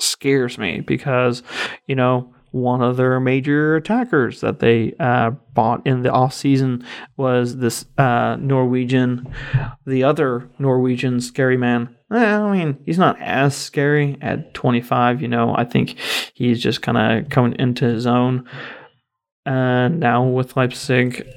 scares 0.00 0.58
me 0.58 0.80
because 0.80 1.42
you 1.86 1.94
know 1.94 2.34
one 2.50 2.82
of 2.82 2.96
their 2.96 3.20
major 3.20 3.76
attackers 3.76 4.40
that 4.40 4.58
they 4.58 4.94
uh, 4.98 5.30
bought 5.54 5.86
in 5.86 6.02
the 6.02 6.10
off 6.10 6.34
season 6.34 6.84
was 7.16 7.58
this 7.58 7.84
uh, 7.98 8.36
Norwegian, 8.40 9.32
the 9.86 10.02
other 10.02 10.48
Norwegian 10.58 11.20
scary 11.20 11.56
man. 11.56 11.94
I 12.10 12.50
mean, 12.50 12.78
he's 12.84 12.98
not 12.98 13.20
as 13.20 13.56
scary 13.56 14.16
at 14.20 14.54
25. 14.54 15.22
You 15.22 15.28
know, 15.28 15.54
I 15.56 15.64
think 15.64 15.96
he's 16.34 16.60
just 16.60 16.82
kind 16.82 16.98
of 16.98 17.30
coming 17.30 17.54
into 17.60 17.84
his 17.84 18.06
own. 18.06 18.48
And 19.44 20.00
now 20.00 20.24
with 20.24 20.56
Leipzig, 20.56 21.28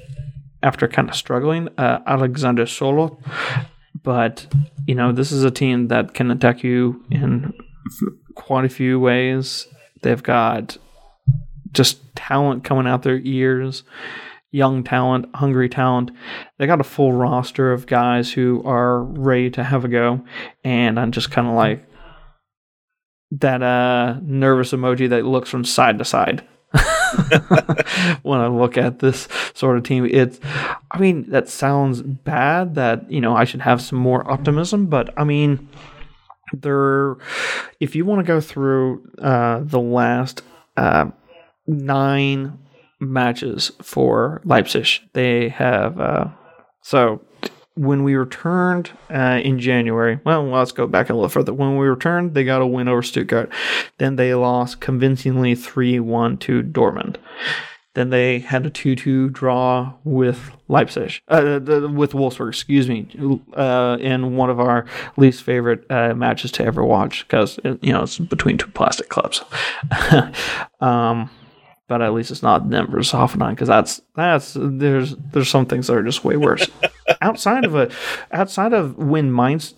after 0.62 0.88
kind 0.88 1.08
of 1.08 1.16
struggling, 1.16 1.68
uh, 1.78 2.00
Alexander 2.06 2.64
Sørloth. 2.64 3.16
But 4.02 4.46
you 4.86 4.94
know, 4.94 5.12
this 5.12 5.32
is 5.32 5.44
a 5.44 5.50
team 5.50 5.88
that 5.88 6.14
can 6.14 6.30
attack 6.30 6.62
you 6.62 7.04
in 7.10 7.52
quite 8.34 8.64
a 8.64 8.70
few 8.70 8.98
ways. 8.98 9.66
They've 10.02 10.22
got 10.22 10.78
just 11.72 12.14
talent 12.14 12.64
coming 12.64 12.86
out 12.86 13.02
their 13.02 13.20
ears, 13.22 13.82
young 14.50 14.82
talent, 14.82 15.26
hungry 15.34 15.68
talent. 15.68 16.10
They 16.58 16.66
got 16.66 16.80
a 16.80 16.84
full 16.84 17.12
roster 17.12 17.72
of 17.72 17.86
guys 17.86 18.32
who 18.32 18.62
are 18.64 19.02
ready 19.02 19.50
to 19.50 19.64
have 19.64 19.84
a 19.84 19.88
go, 19.88 20.24
and 20.64 20.98
I'm 20.98 21.12
just 21.12 21.30
kind 21.30 21.46
of 21.46 21.54
like 21.54 21.84
that 23.32 23.62
uh, 23.62 24.18
nervous 24.22 24.72
emoji 24.72 25.08
that 25.10 25.24
looks 25.24 25.50
from 25.50 25.64
side 25.64 25.98
to 25.98 26.04
side. 26.04 26.46
when 28.22 28.38
I 28.38 28.46
look 28.46 28.76
at 28.78 29.00
this 29.00 29.26
sort 29.54 29.76
of 29.76 29.84
team, 29.84 30.06
it's, 30.10 30.40
I 30.90 30.98
mean, 30.98 31.30
that 31.30 31.48
sounds 31.48 32.02
bad 32.02 32.74
that, 32.74 33.10
you 33.10 33.20
know, 33.20 33.36
I 33.36 33.44
should 33.44 33.62
have 33.62 33.80
some 33.80 33.98
more 33.98 34.30
optimism, 34.30 34.86
but 34.86 35.12
I 35.18 35.24
mean, 35.24 35.68
there, 36.52 37.16
if 37.78 37.94
you 37.94 38.04
want 38.04 38.20
to 38.20 38.26
go 38.26 38.40
through 38.40 39.08
uh, 39.18 39.60
the 39.62 39.80
last 39.80 40.42
uh, 40.76 41.10
nine 41.66 42.58
matches 43.00 43.72
for 43.82 44.40
Leipzig. 44.44 44.86
They 45.14 45.48
have 45.48 45.98
uh, 45.98 46.28
so 46.82 47.22
when 47.74 48.04
we 48.04 48.14
returned 48.14 48.90
uh, 49.10 49.40
in 49.42 49.58
January. 49.58 50.20
Well, 50.24 50.44
let's 50.44 50.72
go 50.72 50.86
back 50.86 51.08
a 51.08 51.14
little 51.14 51.28
further. 51.28 51.54
When 51.54 51.76
we 51.76 51.86
returned, 51.86 52.34
they 52.34 52.44
got 52.44 52.62
a 52.62 52.66
win 52.66 52.88
over 52.88 53.02
Stuttgart. 53.02 53.50
Then 53.98 54.16
they 54.16 54.34
lost 54.34 54.80
convincingly 54.80 55.54
three 55.54 55.98
one 55.98 56.36
to 56.38 56.62
Dortmund. 56.62 57.16
Then 57.94 58.10
they 58.10 58.38
had 58.38 58.64
a 58.66 58.70
2 58.70 58.94
2 58.94 59.30
draw 59.30 59.94
with 60.04 60.52
Leipzig, 60.68 61.20
uh, 61.26 61.58
with 61.92 62.12
Wolfsburg, 62.12 62.50
excuse 62.50 62.88
me, 62.88 63.08
uh, 63.54 63.96
in 64.00 64.36
one 64.36 64.48
of 64.48 64.60
our 64.60 64.86
least 65.16 65.42
favorite 65.42 65.90
uh, 65.90 66.14
matches 66.14 66.52
to 66.52 66.64
ever 66.64 66.84
watch 66.84 67.26
because, 67.26 67.58
you 67.64 67.92
know, 67.92 68.02
it's 68.02 68.18
between 68.18 68.58
two 68.58 68.68
plastic 68.68 69.08
clubs. 69.08 69.42
um, 70.80 71.28
but 71.88 72.00
at 72.00 72.12
least 72.12 72.30
it's 72.30 72.44
not 72.44 72.70
them 72.70 72.88
versus 72.88 73.12
Hoffenheim 73.12 73.50
because 73.50 73.66
that's 73.66 74.00
that's 74.14 74.56
there's 74.56 75.16
there's 75.32 75.48
some 75.48 75.66
things 75.66 75.88
that 75.88 75.96
are 75.96 76.04
just 76.04 76.24
way 76.24 76.36
worse. 76.36 76.70
outside 77.20 77.64
of 77.64 77.74
a 77.74 77.90
outside 78.30 78.72
of 78.72 78.96
when 78.96 79.34
Mainz 79.34 79.74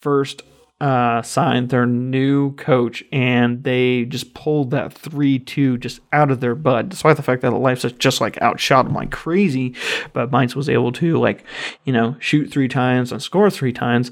first 0.00 0.42
uh, 0.82 1.22
signed 1.22 1.68
their 1.68 1.86
new 1.86 2.52
coach 2.56 3.04
and 3.12 3.62
they 3.62 4.04
just 4.04 4.34
pulled 4.34 4.72
that 4.72 4.92
three 4.92 5.38
two 5.38 5.78
just 5.78 6.00
out 6.12 6.32
of 6.32 6.40
their 6.40 6.56
butt, 6.56 6.88
despite 6.88 7.16
the 7.16 7.22
fact 7.22 7.40
that 7.42 7.52
Leipzig 7.52 8.00
just 8.00 8.20
like 8.20 8.40
outshot 8.42 8.86
them 8.86 8.94
like 8.94 9.12
crazy, 9.12 9.76
but 10.12 10.32
Mainz 10.32 10.56
was 10.56 10.68
able 10.68 10.90
to 10.92 11.18
like 11.18 11.44
you 11.84 11.92
know 11.92 12.16
shoot 12.18 12.50
three 12.50 12.66
times 12.66 13.12
and 13.12 13.22
score 13.22 13.48
three 13.48 13.72
times 13.72 14.10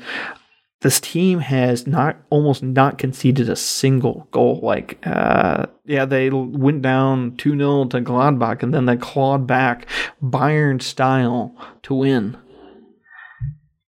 this 0.80 1.00
team 1.00 1.40
has 1.40 1.86
not 1.86 2.16
almost 2.30 2.62
not 2.62 2.96
conceded 2.98 3.50
a 3.50 3.56
single 3.56 4.26
goal. 4.30 4.60
Like, 4.62 4.98
uh, 5.06 5.66
yeah, 5.84 6.06
they 6.06 6.30
went 6.30 6.80
down 6.80 7.36
2 7.36 7.54
0 7.58 7.84
to 7.86 8.00
Gladbach 8.00 8.62
and 8.62 8.72
then 8.72 8.86
they 8.86 8.96
clawed 8.96 9.46
back 9.46 9.86
Bayern 10.22 10.80
style 10.80 11.54
to 11.82 11.94
win. 11.94 12.38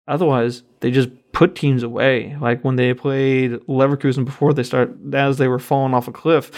Otherwise, 0.08 0.64
they 0.80 0.90
just 0.90 1.10
put 1.40 1.54
teams 1.54 1.82
away. 1.82 2.36
Like 2.38 2.62
when 2.62 2.76
they 2.76 2.92
played 2.92 3.52
Leverkusen 3.66 4.26
before 4.26 4.52
they 4.52 4.62
start, 4.62 4.94
as 5.14 5.38
they 5.38 5.48
were 5.48 5.58
falling 5.58 5.94
off 5.94 6.06
a 6.06 6.12
cliff, 6.12 6.50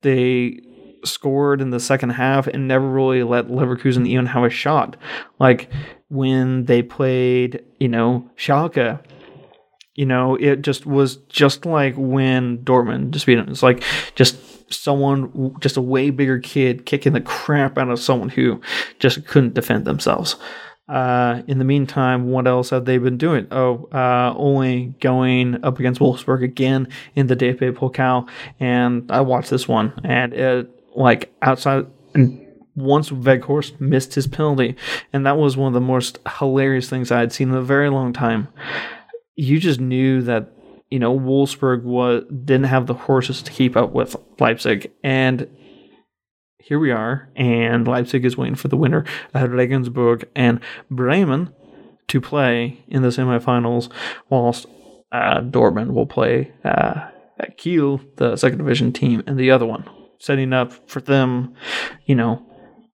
they 0.00 0.58
scored 1.04 1.60
in 1.60 1.70
the 1.70 1.78
second 1.78 2.10
half 2.10 2.48
and 2.48 2.66
never 2.66 2.88
really 2.88 3.22
let 3.22 3.46
Leverkusen 3.46 4.04
even 4.08 4.26
have 4.26 4.42
a 4.42 4.50
shot. 4.50 4.96
Like 5.38 5.70
when 6.08 6.64
they 6.64 6.82
played, 6.82 7.62
you 7.78 7.86
know, 7.86 8.28
Schalke 8.36 8.98
you 9.94 10.06
know, 10.06 10.36
it 10.36 10.62
just 10.62 10.86
was 10.86 11.16
just 11.28 11.66
like 11.66 11.94
when 11.96 12.58
Dortmund 12.64 13.10
defeated 13.10 13.44
him. 13.44 13.52
It's 13.52 13.62
like 13.62 13.84
just 14.14 14.72
someone, 14.72 15.54
just 15.60 15.76
a 15.76 15.82
way 15.82 16.10
bigger 16.10 16.38
kid 16.38 16.86
kicking 16.86 17.12
the 17.12 17.20
crap 17.20 17.76
out 17.76 17.90
of 17.90 18.00
someone 18.00 18.30
who 18.30 18.60
just 18.98 19.26
couldn't 19.26 19.54
defend 19.54 19.84
themselves. 19.84 20.36
Uh, 20.88 21.42
in 21.46 21.58
the 21.58 21.64
meantime, 21.64 22.28
what 22.28 22.46
else 22.46 22.70
have 22.70 22.84
they 22.84 22.98
been 22.98 23.16
doing? 23.16 23.46
Oh, 23.50 23.88
uh, 23.92 24.34
only 24.36 24.94
going 25.00 25.64
up 25.64 25.78
against 25.78 26.00
Wolfsburg 26.00 26.42
again 26.42 26.88
in 27.14 27.28
the 27.28 27.36
DFB 27.36 27.72
Pokal, 27.72 28.28
and 28.60 29.10
I 29.10 29.20
watched 29.20 29.50
this 29.50 29.66
one, 29.66 29.92
and 30.04 30.34
it 30.34 30.70
like 30.94 31.32
outside. 31.40 31.86
And 32.14 32.46
once 32.74 33.10
Weghorst 33.10 33.80
missed 33.80 34.14
his 34.14 34.26
penalty, 34.26 34.76
and 35.12 35.24
that 35.24 35.38
was 35.38 35.56
one 35.56 35.68
of 35.68 35.74
the 35.74 35.80
most 35.80 36.18
hilarious 36.38 36.90
things 36.90 37.10
I 37.10 37.20
had 37.20 37.32
seen 37.32 37.50
in 37.50 37.54
a 37.54 37.62
very 37.62 37.88
long 37.88 38.12
time 38.12 38.48
you 39.36 39.58
just 39.58 39.80
knew 39.80 40.22
that 40.22 40.52
you 40.90 40.98
know 40.98 41.18
Wolfsburg 41.18 41.82
was 41.82 42.24
didn't 42.44 42.64
have 42.64 42.86
the 42.86 42.94
horses 42.94 43.42
to 43.42 43.50
keep 43.50 43.76
up 43.76 43.92
with 43.92 44.16
Leipzig, 44.38 44.92
and 45.02 45.48
here 46.62 46.78
we 46.78 46.90
are, 46.90 47.28
and 47.34 47.86
Leipzig 47.86 48.24
is 48.24 48.36
waiting 48.36 48.54
for 48.54 48.68
the 48.68 48.76
winner. 48.76 49.04
At 49.34 49.50
Regensburg 49.50 50.28
and 50.36 50.60
Bremen 50.90 51.52
to 52.08 52.20
play 52.20 52.84
in 52.88 53.02
the 53.02 53.08
semifinals, 53.08 53.90
whilst 54.28 54.66
uh, 55.10 55.40
Dortmund 55.40 55.92
will 55.92 56.06
play 56.06 56.52
uh, 56.64 57.08
at 57.38 57.58
Kiel, 57.58 58.00
the 58.16 58.36
second 58.36 58.58
division 58.58 58.92
team, 58.92 59.22
and 59.26 59.38
the 59.38 59.50
other 59.50 59.66
one, 59.66 59.88
setting 60.18 60.52
up 60.52 60.88
for 60.88 61.00
them, 61.00 61.54
you 62.06 62.14
know, 62.14 62.46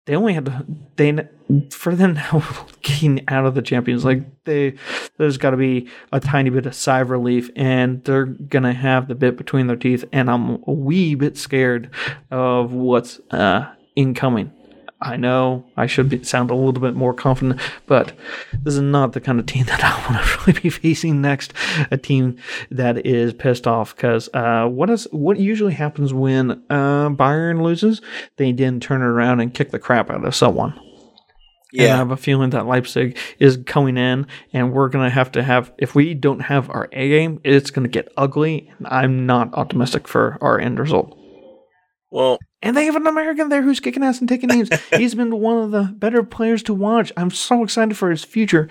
they 0.08 0.16
only 0.16 0.32
had 0.32 0.64
they 0.96 1.28
for 1.70 1.94
them 1.94 2.14
now 2.14 2.42
getting 2.80 3.22
out 3.28 3.44
of 3.44 3.54
the 3.54 3.60
champions 3.60 4.06
like 4.06 4.22
they 4.44 4.74
there's 5.18 5.36
got 5.36 5.50
to 5.50 5.56
be 5.56 5.86
a 6.12 6.18
tiny 6.18 6.48
bit 6.48 6.64
of 6.64 6.74
sigh 6.74 7.00
of 7.00 7.10
relief 7.10 7.50
and 7.54 8.02
they're 8.04 8.24
gonna 8.24 8.72
have 8.72 9.06
the 9.06 9.14
bit 9.14 9.36
between 9.36 9.66
their 9.66 9.76
teeth 9.76 10.04
and 10.10 10.30
i'm 10.30 10.62
a 10.66 10.72
wee 10.72 11.14
bit 11.14 11.36
scared 11.36 11.90
of 12.30 12.72
what's 12.72 13.20
uh 13.30 13.70
incoming 13.96 14.50
I 15.00 15.16
know 15.16 15.64
I 15.76 15.86
should 15.86 16.08
be, 16.08 16.24
sound 16.24 16.50
a 16.50 16.54
little 16.54 16.72
bit 16.80 16.94
more 16.94 17.14
confident, 17.14 17.60
but 17.86 18.12
this 18.52 18.74
is 18.74 18.80
not 18.80 19.12
the 19.12 19.20
kind 19.20 19.38
of 19.38 19.46
team 19.46 19.64
that 19.66 19.82
I 19.82 20.10
want 20.10 20.24
to 20.24 20.38
really 20.40 20.60
be 20.60 20.70
facing 20.70 21.20
next. 21.20 21.52
A 21.90 21.96
team 21.96 22.36
that 22.70 23.06
is 23.06 23.32
pissed 23.32 23.66
off 23.66 23.94
because 23.94 24.28
uh, 24.34 24.66
what 24.66 24.90
is 24.90 25.06
what 25.12 25.38
usually 25.38 25.74
happens 25.74 26.12
when 26.12 26.62
uh, 26.70 27.10
Bayern 27.10 27.62
loses? 27.62 28.00
They 28.36 28.52
then 28.52 28.80
turn 28.80 29.02
around 29.02 29.40
and 29.40 29.54
kick 29.54 29.70
the 29.70 29.78
crap 29.78 30.10
out 30.10 30.24
of 30.24 30.34
someone. 30.34 30.78
Yeah. 31.72 31.84
And 31.84 31.92
I 31.92 31.96
have 31.96 32.10
a 32.10 32.16
feeling 32.16 32.50
that 32.50 32.66
Leipzig 32.66 33.18
is 33.38 33.58
coming 33.66 33.96
in, 33.96 34.26
and 34.52 34.72
we're 34.72 34.88
going 34.88 35.04
to 35.04 35.14
have 35.14 35.30
to 35.32 35.42
have, 35.42 35.72
if 35.76 35.94
we 35.94 36.14
don't 36.14 36.40
have 36.40 36.70
our 36.70 36.88
A 36.92 37.08
game, 37.08 37.40
it's 37.44 37.70
going 37.70 37.84
to 37.84 37.90
get 37.90 38.10
ugly. 38.16 38.72
I'm 38.86 39.26
not 39.26 39.52
optimistic 39.52 40.08
for 40.08 40.38
our 40.40 40.58
end 40.58 40.78
result. 40.78 41.16
Well, 42.10 42.38
and 42.62 42.76
they 42.76 42.86
have 42.86 42.96
an 42.96 43.06
American 43.06 43.48
there 43.48 43.62
who's 43.62 43.80
kicking 43.80 44.02
ass 44.02 44.20
and 44.20 44.28
taking 44.28 44.48
names. 44.48 44.68
he's 44.96 45.14
been 45.14 45.38
one 45.40 45.58
of 45.58 45.70
the 45.70 45.84
better 45.94 46.22
players 46.22 46.62
to 46.64 46.74
watch. 46.74 47.12
I'm 47.16 47.30
so 47.30 47.62
excited 47.62 47.96
for 47.96 48.10
his 48.10 48.24
future. 48.24 48.68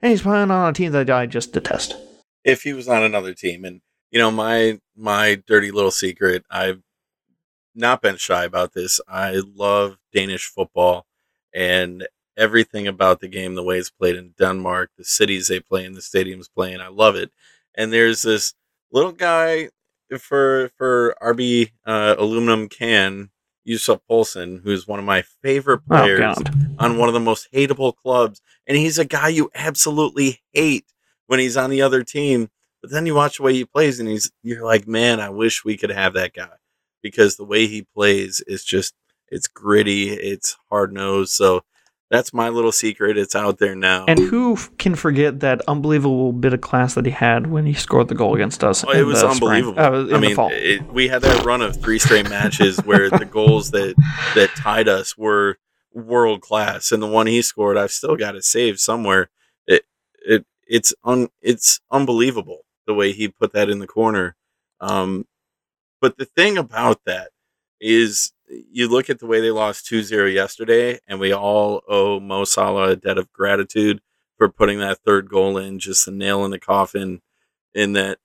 And 0.00 0.10
he's 0.10 0.22
playing 0.22 0.50
on 0.50 0.70
a 0.70 0.72
team 0.72 0.92
that 0.92 1.10
I 1.10 1.26
just 1.26 1.52
detest. 1.52 1.96
if 2.44 2.62
he 2.62 2.72
was 2.72 2.88
on 2.88 3.02
another 3.02 3.34
team. 3.34 3.64
And 3.64 3.80
you 4.10 4.18
know, 4.18 4.30
my 4.30 4.80
my 4.96 5.42
dirty 5.46 5.70
little 5.70 5.90
secret, 5.90 6.44
I've 6.50 6.82
not 7.74 8.02
been 8.02 8.16
shy 8.16 8.44
about 8.44 8.72
this. 8.72 9.00
I 9.08 9.42
love 9.54 9.98
Danish 10.12 10.46
football 10.46 11.06
and 11.54 12.06
everything 12.36 12.86
about 12.86 13.20
the 13.20 13.28
game, 13.28 13.54
the 13.54 13.62
way 13.62 13.78
it's 13.78 13.90
played 13.90 14.16
in 14.16 14.34
Denmark, 14.38 14.90
the 14.96 15.04
cities 15.04 15.48
they 15.48 15.60
play 15.60 15.84
in, 15.84 15.92
the 15.94 16.00
stadiums 16.00 16.46
playing. 16.52 16.80
I 16.80 16.88
love 16.88 17.16
it. 17.16 17.30
And 17.74 17.92
there's 17.92 18.22
this 18.22 18.54
little 18.92 19.12
guy 19.12 19.68
for 20.20 20.70
for 20.76 21.14
RB 21.22 21.70
uh, 21.84 22.14
aluminum 22.18 22.68
can 22.68 23.30
Yussuf 23.64 24.00
Poulsen, 24.08 24.62
who's 24.62 24.88
one 24.88 24.98
of 24.98 25.04
my 25.04 25.22
favorite 25.42 25.82
Oh, 25.90 25.96
players 25.98 26.20
God. 26.20 26.50
on 26.78 26.96
one 26.98 27.08
of 27.08 27.14
the 27.14 27.20
most 27.20 27.48
hateable 27.52 27.94
clubs, 27.94 28.40
and 28.66 28.76
he's 28.76 28.98
a 28.98 29.04
guy 29.04 29.28
you 29.28 29.50
absolutely 29.54 30.40
hate 30.52 30.86
when 31.26 31.38
he's 31.40 31.56
on 31.56 31.70
the 31.70 31.82
other 31.82 32.02
team. 32.02 32.48
But 32.80 32.92
then 32.92 33.06
you 33.06 33.14
watch 33.14 33.36
the 33.38 33.42
way 33.42 33.52
he 33.54 33.64
plays, 33.64 33.98
and 34.00 34.08
he's 34.08 34.30
you're 34.42 34.64
like, 34.64 34.86
man, 34.86 35.20
I 35.20 35.30
wish 35.30 35.64
we 35.64 35.76
could 35.76 35.90
have 35.90 36.14
that 36.14 36.32
guy 36.32 36.48
because 37.02 37.36
the 37.36 37.44
way 37.44 37.66
he 37.66 37.82
plays 37.94 38.40
is 38.46 38.64
just 38.64 38.94
it's 39.30 39.48
gritty, 39.48 40.10
it's 40.10 40.56
hard 40.70 40.92
nosed. 40.92 41.32
So 41.32 41.62
that's 42.10 42.32
my 42.32 42.48
little 42.48 42.72
secret. 42.72 43.18
It's 43.18 43.34
out 43.34 43.58
there 43.58 43.74
now. 43.74 44.06
And 44.08 44.18
who 44.18 44.56
can 44.78 44.94
forget 44.94 45.40
that 45.40 45.60
unbelievable 45.68 46.32
bit 46.32 46.52
of 46.54 46.60
class 46.60 46.94
that 46.94 47.04
he 47.04 47.12
had 47.12 47.48
when 47.48 47.66
he 47.66 47.74
scored 47.74 48.08
the 48.08 48.14
goal 48.14 48.34
against 48.34 48.64
us? 48.64 48.84
Oh, 48.84 48.90
it 48.90 49.00
in 49.00 49.06
was 49.06 49.20
the 49.20 49.34
spring- 49.34 49.64
unbelievable. 49.66 50.14
uh, 50.14 50.16
I 50.16 50.20
mean, 50.20 50.36
it, 50.52 50.92
we 50.92 51.08
had 51.08 51.22
that 51.22 51.44
run 51.44 51.60
of 51.62 51.80
three 51.80 51.98
straight 51.98 52.28
matches 52.30 52.78
where 52.78 53.10
the 53.10 53.24
goals 53.30 53.70
that 53.72 53.94
that 54.34 54.50
tied 54.56 54.88
us 54.88 55.18
were 55.18 55.58
world 55.92 56.40
class, 56.40 56.92
and 56.92 57.02
the 57.02 57.06
one 57.06 57.26
he 57.26 57.42
scored, 57.42 57.76
I've 57.76 57.92
still 57.92 58.16
got 58.16 58.36
it 58.36 58.44
saved 58.44 58.80
somewhere. 58.80 59.30
It 59.66 59.82
it 60.26 60.46
it's 60.66 60.94
un 61.04 61.28
it's 61.42 61.80
unbelievable 61.90 62.60
the 62.86 62.94
way 62.94 63.12
he 63.12 63.28
put 63.28 63.52
that 63.52 63.68
in 63.68 63.80
the 63.80 63.86
corner. 63.86 64.34
Um, 64.80 65.26
but 66.00 66.16
the 66.16 66.24
thing 66.24 66.56
about 66.56 67.04
that 67.04 67.30
is 67.80 68.32
you 68.50 68.88
look 68.88 69.10
at 69.10 69.18
the 69.18 69.26
way 69.26 69.40
they 69.40 69.50
lost 69.50 69.86
2-0 69.86 70.32
yesterday 70.32 70.98
and 71.06 71.20
we 71.20 71.32
all 71.32 71.82
owe 71.88 72.20
Mo 72.20 72.44
Salah 72.44 72.90
a 72.90 72.96
debt 72.96 73.18
of 73.18 73.32
gratitude 73.32 74.00
for 74.36 74.48
putting 74.48 74.78
that 74.78 74.98
third 75.04 75.28
goal 75.28 75.58
in 75.58 75.78
just 75.78 76.04
the 76.06 76.12
nail 76.12 76.44
in 76.44 76.50
the 76.50 76.58
coffin 76.58 77.20
in 77.74 77.92
that 77.94 78.18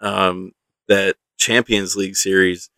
um, 0.00 0.52
that 0.88 1.16
Champions 1.38 1.96
League 1.96 2.16
series, 2.16 2.70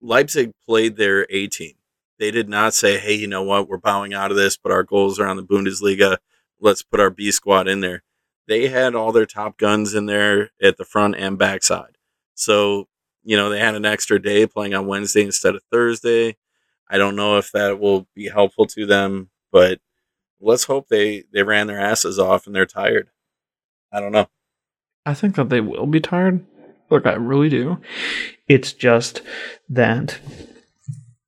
Leipzig 0.00 0.52
played 0.66 0.96
their 0.96 1.26
A 1.30 1.46
team. 1.48 1.74
They 2.18 2.30
did 2.30 2.48
not 2.48 2.74
say, 2.74 2.98
"Hey, 2.98 3.14
you 3.14 3.26
know 3.26 3.42
what? 3.42 3.68
We're 3.68 3.78
bowing 3.78 4.14
out 4.14 4.30
of 4.30 4.36
this, 4.36 4.56
but 4.56 4.72
our 4.72 4.82
goals 4.82 5.18
are 5.18 5.26
on 5.26 5.36
the 5.36 5.42
Bundesliga. 5.42 6.18
Let's 6.60 6.82
put 6.82 7.00
our 7.00 7.10
B 7.10 7.30
squad 7.30 7.68
in 7.68 7.80
there." 7.80 8.02
They 8.48 8.68
had 8.68 8.94
all 8.94 9.12
their 9.12 9.26
top 9.26 9.58
guns 9.58 9.92
in 9.92 10.06
there 10.06 10.50
at 10.62 10.76
the 10.76 10.84
front 10.84 11.16
and 11.16 11.36
backside. 11.36 11.98
So, 12.34 12.88
you 13.26 13.36
know, 13.36 13.50
they 13.50 13.58
had 13.58 13.74
an 13.74 13.84
extra 13.84 14.22
day 14.22 14.46
playing 14.46 14.72
on 14.72 14.86
Wednesday 14.86 15.22
instead 15.22 15.56
of 15.56 15.62
Thursday. 15.72 16.36
I 16.88 16.96
don't 16.96 17.16
know 17.16 17.38
if 17.38 17.50
that 17.50 17.80
will 17.80 18.06
be 18.14 18.28
helpful 18.28 18.66
to 18.66 18.86
them, 18.86 19.30
but 19.50 19.80
let's 20.40 20.64
hope 20.64 20.86
they 20.86 21.24
they 21.32 21.42
ran 21.42 21.66
their 21.66 21.80
asses 21.80 22.20
off 22.20 22.46
and 22.46 22.54
they're 22.54 22.66
tired. 22.66 23.10
I 23.92 23.98
don't 23.98 24.12
know. 24.12 24.28
I 25.04 25.14
think 25.14 25.34
that 25.34 25.48
they 25.48 25.60
will 25.60 25.86
be 25.86 25.98
tired. 25.98 26.46
Look, 26.88 27.04
I 27.04 27.14
really 27.14 27.48
do. 27.48 27.78
It's 28.46 28.72
just 28.72 29.22
that. 29.70 30.20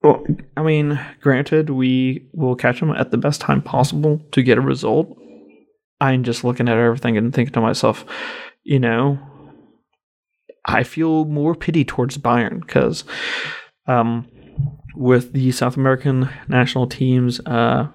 Well, 0.01 0.25
I 0.57 0.63
mean, 0.63 1.01
granted, 1.21 1.71
we 1.71 2.29
will 2.33 2.55
catch 2.55 2.79
them 2.79 2.93
at 2.93 3.11
the 3.11 3.19
best 3.19 3.41
time 3.41 3.61
possible 3.61 4.23
to 4.31 4.45
get 4.45 4.59
a 4.59 4.61
result. 4.61 5.19
I'm 6.01 6.23
just 6.23 6.45
looking 6.45 6.69
at 6.69 6.77
everything 6.77 7.17
and 7.17 7.35
thinking 7.35 7.55
to 7.55 7.61
myself, 7.61 8.05
you 8.63 8.79
know, 8.79 9.19
I 10.67 10.83
feel 10.83 11.25
more 11.25 11.55
pity 11.55 11.85
towards 11.85 12.19
Bayern 12.19 12.61
because 12.61 13.05
um, 13.87 14.29
with 14.95 15.33
the 15.33 15.53
South 15.53 15.77
American 15.77 16.29
national 16.49 16.87
teams 16.87 17.41
uh, 17.47 17.89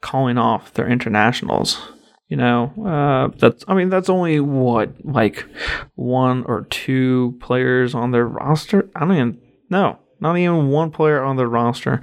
calling 0.00 0.38
off 0.38 0.72
their 0.74 0.88
internationals, 0.88 1.80
you 2.28 2.36
know, 2.36 2.72
uh, 2.84 3.34
that's 3.38 3.64
I 3.68 3.74
mean 3.74 3.88
that's 3.88 4.10
only 4.10 4.40
what 4.40 4.92
like 5.04 5.46
one 5.94 6.44
or 6.44 6.66
two 6.70 7.36
players 7.40 7.94
on 7.94 8.10
their 8.10 8.26
roster. 8.26 8.90
I 8.94 9.00
don't 9.00 9.12
even 9.12 9.40
no, 9.70 9.98
not 10.20 10.36
even 10.36 10.68
one 10.68 10.90
player 10.90 11.22
on 11.22 11.36
their 11.36 11.48
roster 11.48 12.00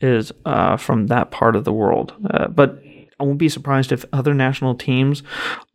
is 0.00 0.32
uh, 0.44 0.76
from 0.76 1.08
that 1.08 1.30
part 1.30 1.56
of 1.56 1.64
the 1.64 1.72
world. 1.72 2.14
Uh, 2.30 2.48
but 2.48 2.80
I 3.18 3.24
won't 3.24 3.38
be 3.38 3.48
surprised 3.48 3.92
if 3.92 4.04
other 4.12 4.34
national 4.34 4.74
teams 4.74 5.22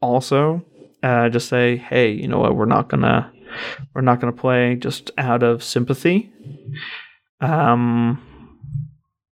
also 0.02 0.64
uh, 1.04 1.30
just 1.30 1.50
say, 1.50 1.78
"Hey, 1.78 2.12
you 2.12 2.28
know 2.28 2.40
what? 2.40 2.56
We're 2.56 2.66
not 2.66 2.90
gonna 2.90 3.32
we're 3.94 4.02
not 4.02 4.20
gonna 4.20 4.32
play 4.34 4.76
just 4.76 5.12
out 5.18 5.44
of 5.44 5.64
sympathy." 5.64 6.32
Um, 7.42 8.22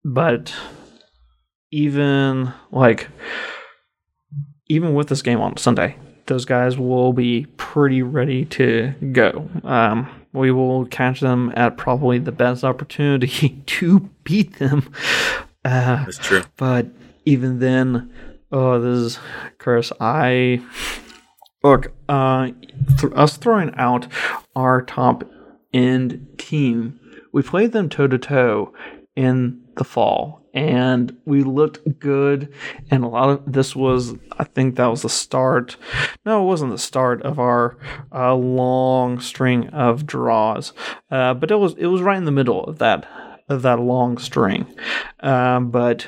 but 0.05 0.55
even 1.71 2.53
like 2.71 3.09
even 4.69 4.95
with 4.95 5.09
this 5.09 5.23
game 5.23 5.41
on 5.41 5.57
Sunday, 5.57 5.97
those 6.27 6.45
guys 6.45 6.79
will 6.79 7.13
be 7.13 7.47
pretty 7.57 8.03
ready 8.03 8.45
to 8.47 8.93
go. 9.13 9.49
Um, 9.65 10.09
we 10.33 10.53
will 10.53 10.87
catch 10.87 11.21
them 11.21 11.53
at 11.57 11.77
probably 11.77 12.19
the 12.19 12.33
best 12.33 12.63
opportunity 12.63 13.49
to 13.67 14.01
beat 14.25 14.59
them. 14.59 14.93
Uh, 15.65 16.05
That's 16.05 16.19
true. 16.19 16.43
but 16.57 16.87
even 17.25 17.59
then, 17.59 18.13
oh, 18.53 18.81
this 18.81 18.99
is 18.99 19.19
curse. 19.59 19.93
I 20.01 20.63
look, 21.63 21.93
uh, 22.09 22.51
th- 22.99 23.13
us 23.15 23.37
throwing 23.37 23.75
out 23.77 24.07
our 24.55 24.83
top 24.83 25.25
end 25.73 26.27
team. 26.39 26.99
We 27.33 27.43
played 27.43 27.73
them 27.73 27.89
toe 27.89 28.09
to 28.09 28.19
toe 28.19 28.73
in 29.15 29.63
the 29.77 29.85
fall, 29.85 30.43
and 30.53 31.17
we 31.25 31.43
looked 31.43 31.99
good. 31.99 32.53
And 32.91 33.05
a 33.05 33.09
lot 33.09 33.31
of 33.31 33.53
this 33.53 33.77
was, 33.77 34.15
I 34.39 34.45
think, 34.45 34.77
that 34.77 34.87
was 34.87 35.03
the 35.03 35.09
start. 35.09 35.77
No, 36.25 36.43
it 36.43 36.47
wasn't 36.47 36.73
the 36.73 36.79
start 36.79 37.23
of 37.23 37.39
our 37.39 37.79
uh, 38.13 38.35
long 38.35 39.21
string 39.21 39.69
of 39.69 40.07
draws, 40.07 40.73
uh, 41.11 41.35
but 41.35 41.51
it 41.51 41.57
was 41.57 41.75
it 41.75 41.87
was 41.87 42.03
right 42.03 42.19
in 42.19 42.25
the 42.25 42.33
middle 42.33 42.65
of 42.65 42.79
that 42.79 43.07
of 43.49 43.63
that 43.63 43.81
long 43.81 44.19
string. 44.19 44.67
Um, 45.21 45.71
but 45.71 46.07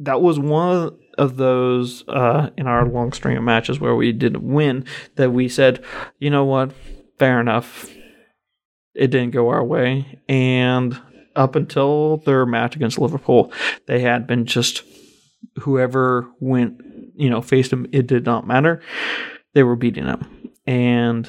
that 0.00 0.20
was 0.20 0.38
one 0.38 0.76
of 0.76 0.99
those 1.18 2.04
uh, 2.08 2.50
in 2.56 2.66
our 2.66 2.86
long 2.86 3.12
string 3.12 3.36
of 3.36 3.42
matches 3.42 3.80
where 3.80 3.94
we 3.94 4.12
didn't 4.12 4.42
win 4.42 4.84
that 5.16 5.32
we 5.32 5.48
said, 5.48 5.84
you 6.18 6.30
know 6.30 6.44
what, 6.44 6.72
fair 7.18 7.40
enough. 7.40 7.90
It 8.94 9.08
didn't 9.08 9.30
go 9.30 9.48
our 9.48 9.64
way, 9.64 10.18
and 10.28 11.00
up 11.36 11.54
until 11.54 12.18
their 12.18 12.44
match 12.44 12.74
against 12.74 12.98
Liverpool, 12.98 13.52
they 13.86 14.00
had 14.00 14.26
been 14.26 14.46
just 14.46 14.82
whoever 15.60 16.28
went, 16.40 16.82
you 17.14 17.30
know, 17.30 17.40
faced 17.40 17.70
them. 17.70 17.86
It 17.92 18.08
did 18.08 18.26
not 18.26 18.48
matter. 18.48 18.82
They 19.54 19.62
were 19.62 19.76
beating 19.76 20.06
them, 20.06 20.50
and 20.66 21.28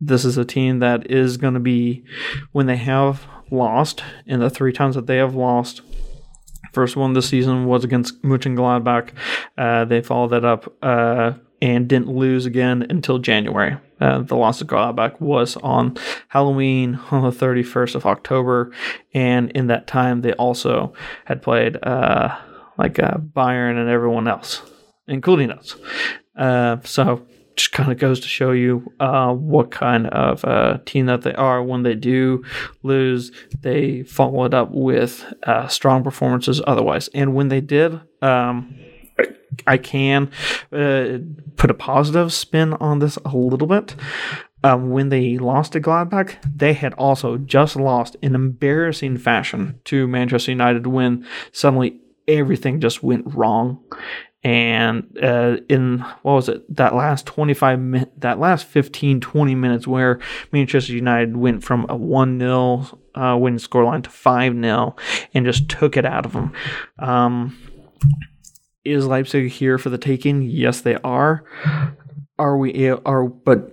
this 0.00 0.24
is 0.24 0.36
a 0.36 0.44
team 0.44 0.80
that 0.80 1.10
is 1.10 1.38
going 1.38 1.54
to 1.54 1.60
be 1.60 2.04
when 2.52 2.66
they 2.66 2.76
have 2.76 3.26
lost, 3.50 4.02
and 4.26 4.40
the 4.40 4.50
three 4.50 4.72
times 4.72 4.94
that 4.94 5.06
they 5.06 5.16
have 5.16 5.34
lost, 5.34 5.80
first 6.72 6.96
one 6.96 7.12
this 7.12 7.28
season 7.28 7.66
was 7.66 7.84
against 7.84 8.22
Mönchengladbach. 8.22 9.10
Uh, 9.56 9.84
they 9.84 10.00
followed 10.00 10.28
that 10.28 10.44
up 10.44 10.72
uh, 10.82 11.32
and 11.62 11.88
didn't 11.88 12.08
lose 12.08 12.46
again 12.46 12.86
until 12.88 13.18
January. 13.18 13.76
Uh, 14.00 14.20
the 14.20 14.36
loss 14.36 14.58
to 14.58 14.64
Gladbach 14.64 15.20
was 15.20 15.56
on 15.56 15.96
Halloween 16.28 16.98
on 17.10 17.22
the 17.22 17.30
31st 17.30 17.94
of 17.94 18.06
October, 18.06 18.72
and 19.12 19.50
in 19.50 19.66
that 19.66 19.86
time 19.86 20.22
they 20.22 20.32
also 20.34 20.94
had 21.26 21.42
played 21.42 21.76
uh, 21.82 22.36
like 22.78 22.98
uh, 22.98 23.18
Bayern 23.18 23.78
and 23.78 23.90
everyone 23.90 24.26
else, 24.26 24.62
including 25.06 25.50
us. 25.50 25.76
Uh, 26.34 26.78
so 26.82 27.26
just 27.60 27.72
kind 27.72 27.92
of 27.92 27.98
goes 27.98 28.20
to 28.20 28.28
show 28.28 28.52
you 28.52 28.92
uh, 29.00 29.32
what 29.32 29.70
kind 29.70 30.06
of 30.08 30.44
uh, 30.44 30.78
team 30.84 31.06
that 31.06 31.22
they 31.22 31.34
are. 31.34 31.62
When 31.62 31.82
they 31.82 31.94
do 31.94 32.44
lose, 32.82 33.30
they 33.60 34.02
follow 34.02 34.44
it 34.44 34.54
up 34.54 34.70
with 34.70 35.24
uh, 35.44 35.68
strong 35.68 36.02
performances 36.02 36.60
otherwise. 36.66 37.08
And 37.14 37.34
when 37.34 37.48
they 37.48 37.60
did, 37.60 38.00
um, 38.22 38.74
I 39.66 39.76
can 39.76 40.30
uh, 40.72 41.18
put 41.56 41.70
a 41.70 41.74
positive 41.74 42.32
spin 42.32 42.74
on 42.74 42.98
this 42.98 43.16
a 43.24 43.36
little 43.36 43.68
bit. 43.68 43.94
Um, 44.62 44.90
when 44.90 45.08
they 45.08 45.38
lost 45.38 45.72
to 45.72 45.80
Gladbach, 45.80 46.36
they 46.44 46.74
had 46.74 46.92
also 46.94 47.38
just 47.38 47.76
lost 47.76 48.16
in 48.20 48.34
embarrassing 48.34 49.16
fashion 49.16 49.80
to 49.84 50.06
Manchester 50.06 50.50
United 50.50 50.86
when 50.86 51.26
suddenly 51.52 51.98
everything 52.28 52.80
just 52.80 53.02
went 53.02 53.34
wrong 53.34 53.82
and 54.42 55.18
uh, 55.22 55.58
in 55.68 55.98
what 56.22 56.32
was 56.32 56.48
it? 56.48 56.74
That 56.74 56.94
last 56.94 57.26
25 57.26 57.78
min- 57.78 58.10
that 58.18 58.38
last 58.38 58.66
15 58.66 59.20
20 59.20 59.54
minutes 59.54 59.86
where 59.86 60.18
manchester 60.50 60.92
united 60.92 61.36
went 61.36 61.62
from 61.62 61.84
a 61.84 61.98
1-0 61.98 62.98
uh, 63.14 63.34
scoreline 63.58 64.02
to 64.02 64.10
5-0 64.10 64.98
and 65.34 65.44
just 65.44 65.68
took 65.68 65.96
it 65.96 66.06
out 66.06 66.24
of 66.24 66.32
them. 66.32 66.52
Um, 66.98 67.58
is 68.84 69.06
leipzig 69.06 69.50
here 69.50 69.76
for 69.76 69.90
the 69.90 69.98
taking? 69.98 70.42
Yes 70.42 70.80
they 70.80 70.96
are. 70.96 71.44
Are 72.38 72.56
we 72.56 72.88
are 72.88 73.24
but 73.24 73.72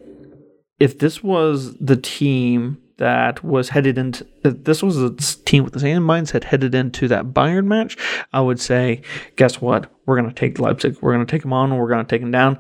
if 0.80 0.99
this 0.99 1.24
was 1.24 1.78
the 1.78 1.95
team 1.95 2.78
that 2.97 3.43
was 3.43 3.69
headed 3.69 3.97
into 3.97 4.25
this 4.43 4.81
was 4.81 4.97
a 4.97 5.13
team 5.45 5.63
with 5.63 5.73
the 5.73 5.79
same 5.79 6.01
mindset 6.01 6.43
headed 6.43 6.73
into 6.73 7.07
that 7.07 7.27
Bayern 7.27 7.65
match, 7.65 7.97
I 8.33 8.41
would 8.41 8.59
say, 8.59 9.01
guess 9.35 9.61
what? 9.61 9.91
We're 10.05 10.15
gonna 10.15 10.33
take 10.33 10.59
Leipzig. 10.59 10.97
We're 11.01 11.13
gonna 11.13 11.25
take 11.25 11.43
them 11.43 11.53
on. 11.53 11.75
We're 11.75 11.89
gonna 11.89 12.03
take 12.03 12.21
them 12.21 12.31
down. 12.31 12.57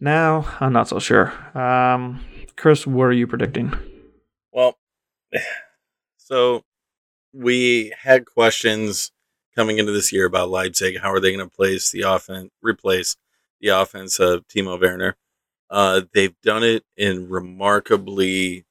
Now, 0.00 0.46
I'm 0.60 0.72
not 0.72 0.88
so 0.88 0.98
sure. 0.98 1.32
Um, 1.58 2.24
Chris, 2.56 2.86
what 2.86 3.04
are 3.04 3.12
you 3.12 3.26
predicting? 3.26 3.72
Well, 4.52 4.78
so 6.16 6.62
we 7.32 7.92
had 8.02 8.26
questions 8.26 9.12
coming 9.54 9.78
into 9.78 9.92
this 9.92 10.12
year 10.12 10.26
about 10.26 10.50
Leipzig. 10.50 10.98
How 11.00 11.12
are 11.12 11.20
they 11.20 11.34
going 11.34 11.48
to 11.48 11.54
place 11.54 11.90
the 11.90 12.02
offense, 12.02 12.50
replace 12.62 13.16
the 13.60 13.68
offense 13.68 14.18
of 14.18 14.46
Timo 14.48 14.80
Werner? 14.80 15.16
Uh, 15.70 16.02
they've 16.12 16.38
done 16.42 16.62
it 16.62 16.84
in 16.96 17.28
remarkably 17.28 18.64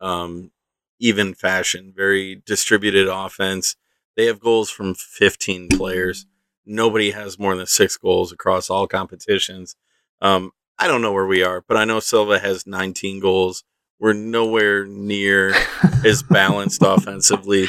um, 0.00 0.50
even 0.98 1.34
fashion, 1.34 1.92
very 1.94 2.42
distributed 2.46 3.08
offense. 3.08 3.76
They 4.16 4.26
have 4.26 4.40
goals 4.40 4.70
from 4.70 4.94
15 4.94 5.68
players. 5.68 6.26
Nobody 6.66 7.10
has 7.10 7.38
more 7.38 7.56
than 7.56 7.66
six 7.66 7.96
goals 7.96 8.32
across 8.32 8.70
all 8.70 8.86
competitions. 8.86 9.76
Um, 10.20 10.52
I 10.78 10.86
don't 10.86 11.02
know 11.02 11.12
where 11.12 11.26
we 11.26 11.42
are, 11.42 11.62
but 11.66 11.76
I 11.76 11.84
know 11.84 12.00
Silva 12.00 12.38
has 12.38 12.66
19 12.66 13.20
goals. 13.20 13.64
We're 13.98 14.12
nowhere 14.12 14.86
near 14.86 15.54
as 16.04 16.22
balanced 16.22 16.82
offensively. 16.82 17.66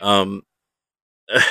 Um, 0.00 0.42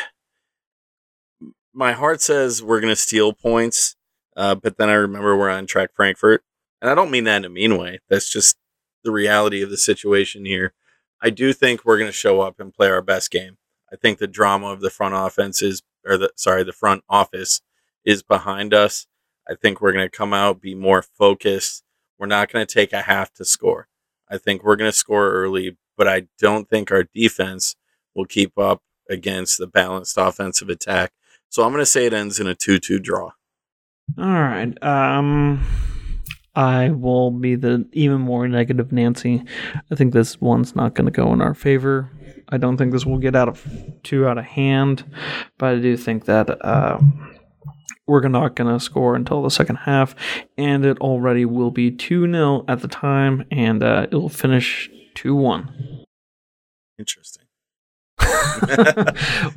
my 1.73 1.91
heart 1.93 2.21
says 2.21 2.63
we're 2.63 2.79
going 2.79 2.91
to 2.91 2.95
steal 2.95 3.33
points, 3.33 3.95
uh, 4.35 4.55
but 4.55 4.77
then 4.77 4.89
I 4.89 4.93
remember 4.93 5.37
we're 5.37 5.49
Eintracht 5.49 5.89
Frankfurt. 5.95 6.43
And 6.81 6.89
I 6.89 6.95
don't 6.95 7.11
mean 7.11 7.23
that 7.25 7.37
in 7.37 7.45
a 7.45 7.49
mean 7.49 7.77
way. 7.77 7.99
That's 8.09 8.29
just 8.29 8.57
the 9.03 9.11
reality 9.11 9.61
of 9.61 9.69
the 9.69 9.77
situation 9.77 10.45
here. 10.45 10.73
I 11.21 11.29
do 11.29 11.53
think 11.53 11.83
we're 11.83 11.97
going 11.97 12.09
to 12.09 12.15
show 12.15 12.41
up 12.41 12.59
and 12.59 12.73
play 12.73 12.89
our 12.89 13.01
best 13.01 13.31
game. 13.31 13.57
I 13.91 13.95
think 13.95 14.17
the 14.17 14.27
drama 14.27 14.67
of 14.67 14.81
the 14.81 14.89
front 14.89 15.15
offense 15.15 15.61
is, 15.61 15.81
or 16.05 16.17
the 16.17 16.31
sorry, 16.35 16.63
the 16.63 16.73
front 16.73 17.03
office 17.09 17.61
is 18.05 18.23
behind 18.23 18.73
us. 18.73 19.07
I 19.49 19.55
think 19.55 19.81
we're 19.81 19.93
going 19.93 20.05
to 20.05 20.17
come 20.17 20.33
out, 20.33 20.61
be 20.61 20.75
more 20.75 21.01
focused. 21.01 21.83
We're 22.19 22.27
not 22.27 22.51
going 22.51 22.65
to 22.65 22.73
take 22.73 22.93
a 22.93 23.01
half 23.01 23.33
to 23.35 23.45
score. 23.45 23.87
I 24.29 24.37
think 24.37 24.63
we're 24.63 24.75
going 24.75 24.91
to 24.91 24.97
score 24.97 25.31
early, 25.31 25.77
but 25.97 26.07
I 26.07 26.27
don't 26.37 26.69
think 26.69 26.91
our 26.91 27.03
defense 27.03 27.75
will 28.13 28.25
keep 28.25 28.57
up 28.57 28.81
against 29.09 29.57
the 29.57 29.67
balanced 29.67 30.17
offensive 30.17 30.69
attack. 30.69 31.13
So 31.49 31.63
I'm 31.63 31.71
going 31.71 31.81
to 31.81 31.85
say 31.85 32.05
it 32.05 32.13
ends 32.13 32.39
in 32.39 32.47
a 32.47 32.55
2 32.55 32.79
2 32.79 32.99
draw. 32.99 33.31
All 34.17 34.25
right. 34.25 34.71
Um, 34.83 35.65
I 36.57 36.89
will 36.89 37.29
be 37.29 37.53
the 37.53 37.87
even 37.93 38.19
more 38.19 38.47
negative 38.47 38.91
Nancy. 38.91 39.43
I 39.91 39.95
think 39.95 40.11
this 40.11 40.41
one's 40.41 40.75
not 40.75 40.95
going 40.95 41.05
to 41.05 41.11
go 41.11 41.31
in 41.31 41.39
our 41.39 41.53
favor. 41.53 42.09
I 42.49 42.57
don't 42.57 42.77
think 42.77 42.91
this 42.91 43.05
will 43.05 43.19
get 43.19 43.35
out 43.35 43.47
of 43.47 43.63
too 44.01 44.25
out 44.27 44.39
of 44.39 44.45
hand, 44.45 45.05
but 45.59 45.75
I 45.75 45.79
do 45.79 45.95
think 45.95 46.25
that 46.25 46.49
uh, 46.65 46.97
we're 48.07 48.27
not 48.27 48.55
going 48.55 48.73
to 48.73 48.83
score 48.83 49.15
until 49.15 49.43
the 49.43 49.51
second 49.51 49.75
half, 49.75 50.15
and 50.57 50.83
it 50.83 50.97
already 50.97 51.45
will 51.45 51.69
be 51.69 51.91
2 51.91 52.25
0 52.31 52.65
at 52.67 52.81
the 52.81 52.87
time, 52.87 53.45
and 53.51 53.83
uh, 53.83 54.07
it 54.11 54.15
will 54.15 54.27
finish 54.27 54.89
2 55.13 55.35
1. 55.35 56.05
Interesting. 56.97 57.45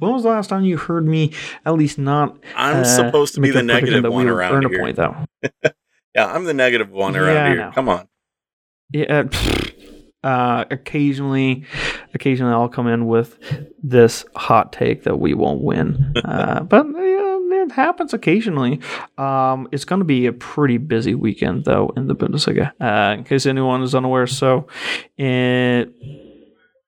when 0.00 0.12
was 0.12 0.24
the 0.24 0.28
last 0.28 0.48
time 0.48 0.64
you 0.64 0.76
heard 0.76 1.06
me 1.06 1.32
at 1.64 1.72
least 1.72 1.96
not? 1.96 2.36
I'm 2.54 2.82
uh, 2.82 2.84
supposed 2.84 3.36
to 3.36 3.40
be 3.40 3.50
the 3.50 3.62
negative 3.62 4.04
one 4.12 4.28
around 4.28 4.52
earn 4.52 4.70
here. 4.70 4.80
a 4.80 4.82
point, 4.82 4.96
though. 4.96 5.70
Yeah, 6.14 6.26
I'm 6.26 6.44
the 6.44 6.54
negative 6.54 6.90
one 6.90 7.16
around 7.16 7.34
Yeah, 7.34 7.48
here. 7.54 7.72
Come 7.74 7.88
on. 7.88 8.08
Yeah. 8.92 9.24
Uh, 10.22 10.66
occasionally, 10.70 11.64
occasionally 12.12 12.52
I'll 12.52 12.68
come 12.68 12.86
in 12.86 13.06
with 13.06 13.38
this 13.82 14.26
hot 14.36 14.70
take 14.70 15.04
that 15.04 15.18
we 15.18 15.32
won't 15.32 15.62
win, 15.62 16.12
uh, 16.26 16.60
but 16.60 16.84
yeah, 16.88 17.38
it 17.62 17.72
happens 17.72 18.12
occasionally. 18.12 18.80
Um, 19.16 19.66
it's 19.72 19.86
going 19.86 20.00
to 20.00 20.04
be 20.04 20.26
a 20.26 20.32
pretty 20.34 20.76
busy 20.76 21.14
weekend 21.14 21.64
though 21.64 21.94
in 21.96 22.06
the 22.06 22.14
Bundesliga. 22.14 22.72
Uh, 22.78 23.16
in 23.16 23.24
case 23.24 23.46
anyone 23.46 23.82
is 23.82 23.94
unaware, 23.94 24.26
so 24.26 24.66
in 25.16 25.94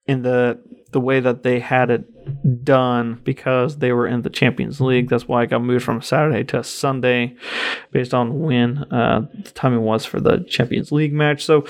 in 0.06 0.20
the 0.20 0.60
the 0.90 1.00
way 1.00 1.20
that 1.20 1.42
they 1.42 1.58
had 1.58 1.90
it 1.90 2.04
done 2.62 3.20
because 3.24 3.78
they 3.78 3.92
were 3.92 4.06
in 4.06 4.22
the 4.22 4.30
Champions 4.30 4.80
League. 4.80 5.08
That's 5.08 5.28
why 5.28 5.42
I 5.42 5.46
got 5.46 5.62
moved 5.62 5.84
from 5.84 6.02
Saturday 6.02 6.44
to 6.44 6.64
Sunday 6.64 7.36
based 7.90 8.14
on 8.14 8.40
when 8.40 8.78
uh, 8.92 9.26
the 9.32 9.50
timing 9.50 9.82
was 9.82 10.04
for 10.04 10.20
the 10.20 10.44
Champions 10.48 10.92
League 10.92 11.12
match. 11.12 11.44
So 11.44 11.64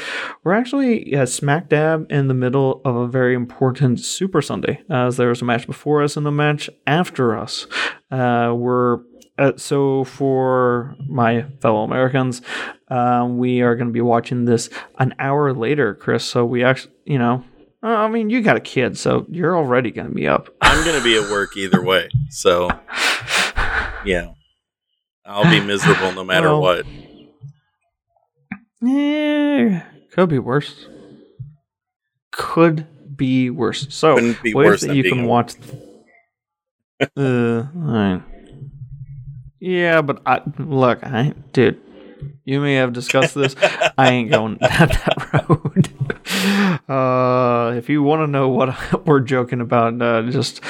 we're 0.45 0.55
actually 0.55 1.15
uh, 1.17 1.27
smack 1.27 1.69
dab 1.69 2.07
in 2.11 2.29
the 2.29 2.35
middle 2.35 2.81
of 2.85 2.97
a 2.97 3.09
very 3.09 3.35
important 3.35 4.01
Super 4.01 4.43
Sunday, 4.43 4.81
as 4.89 5.17
there 5.17 5.29
was 5.29 5.43
a 5.43 5.45
match 5.45 5.67
before 5.67 6.03
us 6.03 6.17
and 6.17 6.27
a 6.27 6.33
match 6.33 6.69
after 6.87 7.37
us. 7.37 7.67
Uh, 8.11 8.55
we're 8.57 8.99
uh, 9.39 9.53
so 9.57 10.05
for 10.05 10.95
my 11.09 11.43
fellow 11.61 11.83
Americans, 11.83 12.43
um, 12.89 13.39
we 13.39 13.63
are 13.63 13.75
going 13.75 13.89
to 13.89 13.93
be 13.93 14.01
watching 14.01 14.45
this 14.45 14.69
an 14.99 15.15
hour 15.19 15.55
later, 15.55 15.95
Chris. 15.95 16.25
So 16.25 16.45
we 16.45 16.63
actually, 16.63 16.93
you 17.07 17.19
know, 17.19 17.43
uh, 17.43 17.52
I 17.83 18.09
mean, 18.09 18.31
you 18.31 18.43
got 18.43 18.57
a 18.57 18.61
kid, 18.61 18.97
so 18.97 19.27
you're 19.29 19.57
already 19.57 19.91
going 19.91 20.09
to 20.09 20.15
be 20.15 20.29
up. 20.29 20.49
I'm 20.61 20.85
going 20.85 20.97
to 20.97 21.03
be 21.03 21.17
at 21.17 21.31
work 21.31 21.57
either 21.57 21.83
way. 21.83 22.09
So, 22.31 22.71
yeah. 24.05 24.29
I'll 25.25 25.51
be 25.51 25.61
miserable 25.61 26.13
no 26.13 26.25
matter 26.25 26.49
Well, 26.49 26.61
what. 26.61 26.87
Yeah, 28.81 29.85
could 30.13 30.29
be 30.29 30.39
worse. 30.39 30.87
Could 32.33 32.87
be 33.17 33.51
worse. 33.51 33.87
So 33.91 34.17
Couldn't 34.17 34.43
be 34.43 34.55
ways 34.55 34.67
worse 34.67 34.81
that 34.83 34.97
you 34.97 35.05
can 35.05 35.25
watch. 35.27 35.55
uh, 37.17 37.21
alright. 37.21 38.23
Yeah, 39.61 40.03
but 40.03 40.23
I 40.27 40.43
look, 40.59 41.05
I 41.05 41.35
dude. 41.53 41.81
You 42.45 42.61
may 42.61 42.75
have 42.75 42.93
discussed 42.93 43.35
this. 43.35 43.55
I 43.99 44.11
ain't 44.11 44.31
going 44.31 44.57
down 44.57 44.89
that 44.89 45.47
road. 45.49 46.02
Uh, 46.89 47.75
if 47.77 47.89
you 47.89 48.03
want 48.03 48.21
to 48.21 48.27
know 48.27 48.49
what 48.49 49.07
we're 49.07 49.21
joking 49.21 49.61
about, 49.61 50.01
uh, 50.01 50.23
just 50.31 50.61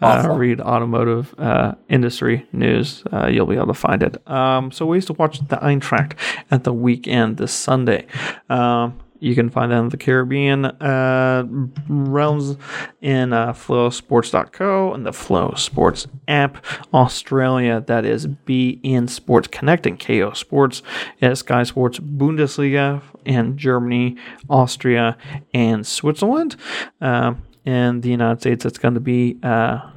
uh, 0.00 0.34
read 0.36 0.60
automotive 0.60 1.34
uh, 1.38 1.74
industry 1.88 2.46
news. 2.52 3.02
Uh, 3.12 3.26
you'll 3.28 3.46
be 3.46 3.56
able 3.56 3.68
to 3.68 3.74
find 3.74 4.02
it. 4.02 4.26
Um, 4.28 4.70
so 4.72 4.86
ways 4.86 5.06
to 5.06 5.12
watch 5.14 5.38
the 5.38 5.56
Eintracht 5.56 6.14
at 6.50 6.64
the 6.64 6.72
weekend 6.72 7.36
this 7.36 7.52
Sunday. 7.52 8.06
Um, 8.48 8.98
you 9.22 9.36
can 9.36 9.50
find 9.50 9.70
that 9.70 9.78
in 9.78 9.88
the 9.88 9.96
Caribbean 9.96 10.64
uh, 10.64 11.44
realms 11.88 12.56
in 13.00 13.32
uh, 13.32 13.52
flowsports.co 13.52 14.92
and 14.92 15.06
the 15.06 15.12
Flow 15.12 15.54
Sports 15.56 16.08
app. 16.26 16.64
Australia, 16.92 17.80
that 17.86 18.04
is 18.04 18.26
beIN 18.26 19.08
Sports 19.08 19.46
Connecting 19.46 19.96
Kayo 19.96 20.36
Sports, 20.36 20.82
uh, 21.22 21.36
Sky 21.36 21.62
Sports 21.62 22.00
Bundesliga, 22.00 23.00
and 23.24 23.56
Germany, 23.56 24.16
Austria, 24.50 25.16
and 25.54 25.86
Switzerland. 25.86 26.56
Um, 27.00 27.44
in 27.64 28.00
the 28.00 28.10
United 28.10 28.40
States, 28.40 28.64
it's 28.64 28.78
going 28.78 28.94
to 28.94 29.00
be 29.00 29.38
uh, 29.44 29.88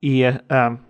E- 0.00 0.24
um, 0.24 0.82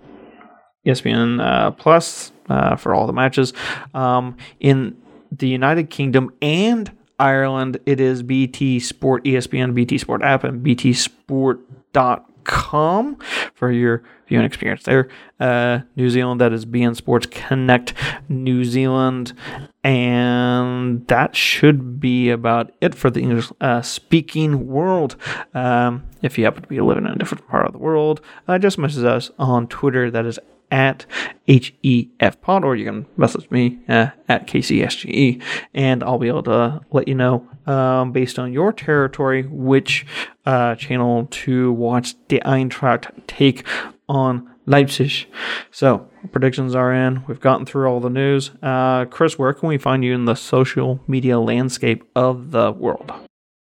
ESPN 0.87 1.45
uh, 1.45 1.73
Plus 1.73 2.31
uh, 2.49 2.77
for 2.77 2.95
all 2.95 3.09
the 3.09 3.13
matches. 3.13 3.53
Um, 3.95 4.37
in 4.61 4.97
the 5.33 5.49
United 5.49 5.91
Kingdom 5.91 6.33
and 6.41 6.91
Ireland, 7.21 7.79
it 7.85 8.01
is 8.01 8.23
BT 8.23 8.81
Sport, 8.81 9.25
ESPN, 9.25 9.75
BT 9.75 9.99
Sport 9.99 10.23
app, 10.23 10.43
and 10.43 10.65
BTSport.com 10.65 13.19
for 13.55 13.71
your 13.71 14.03
viewing 14.27 14.47
experience 14.47 14.85
there. 14.85 15.09
Uh, 15.39 15.81
New 15.97 16.09
Zealand, 16.09 16.41
that 16.41 16.51
is 16.53 16.65
beIN 16.65 16.97
Sports 16.97 17.27
Connect 17.31 17.93
New 18.29 18.65
Zealand. 18.65 19.35
And 19.85 21.07
that 21.09 21.37
should 21.37 22.01
be 22.01 22.31
about 22.31 22.73
it 22.81 22.95
for 22.95 23.11
the 23.11 23.21
English 23.21 23.53
uh, 23.61 23.83
speaking 23.83 24.67
world. 24.67 25.17
Um, 25.53 26.05
if 26.23 26.39
you 26.39 26.45
happen 26.45 26.63
to 26.63 26.69
be 26.69 26.81
living 26.81 27.05
in 27.05 27.13
a 27.13 27.17
different 27.17 27.47
part 27.49 27.67
of 27.67 27.73
the 27.73 27.79
world, 27.79 28.23
uh, 28.49 28.59
just 28.59 28.79
message 28.79 29.05
us 29.05 29.31
on 29.39 29.67
Twitter. 29.69 30.11
That 30.11 30.27
is 30.27 30.39
at 30.71 31.07
HEF 31.47 32.41
Pod, 32.41 32.65
or 32.65 32.77
you 32.77 32.85
can 32.85 33.07
message 33.17 33.51
me 33.51 33.79
uh, 33.89 34.09
at 34.29 34.47
KCSGE, 34.47 35.43
and 35.75 36.03
I'll 36.03 36.19
be 36.19 36.29
able 36.29 36.43
to 36.45 36.81
let 36.91 37.09
you 37.09 37.15
know, 37.15 37.49
um, 37.67 38.13
based 38.13 38.39
on 38.39 38.53
your 38.53 38.73
territory, 38.73 39.43
which 39.43 40.07
uh, 40.47 40.75
channel 40.77 41.27
to 41.31 41.73
watch 41.73 42.15
the 42.29 42.41
Eintracht 42.45 43.27
take 43.27 43.67
on 44.09 44.49
Leipzig. 44.67 45.27
So, 45.71 46.09
predictions 46.33 46.75
are 46.75 46.93
in. 46.93 47.25
We've 47.27 47.41
gotten 47.41 47.67
through 47.67 47.89
all 47.89 48.01
the 48.01 48.11
news. 48.11 48.51
Uh, 48.63 49.07
Chris, 49.07 49.39
where 49.39 49.53
can 49.53 49.69
we 49.69 49.79
find 49.79 50.05
you 50.05 50.15
in 50.15 50.27
the 50.27 50.35
social 50.35 51.01
media 51.07 51.39
landscape 51.41 52.05
of 52.15 52.53
the 52.53 52.71
world? 52.71 53.13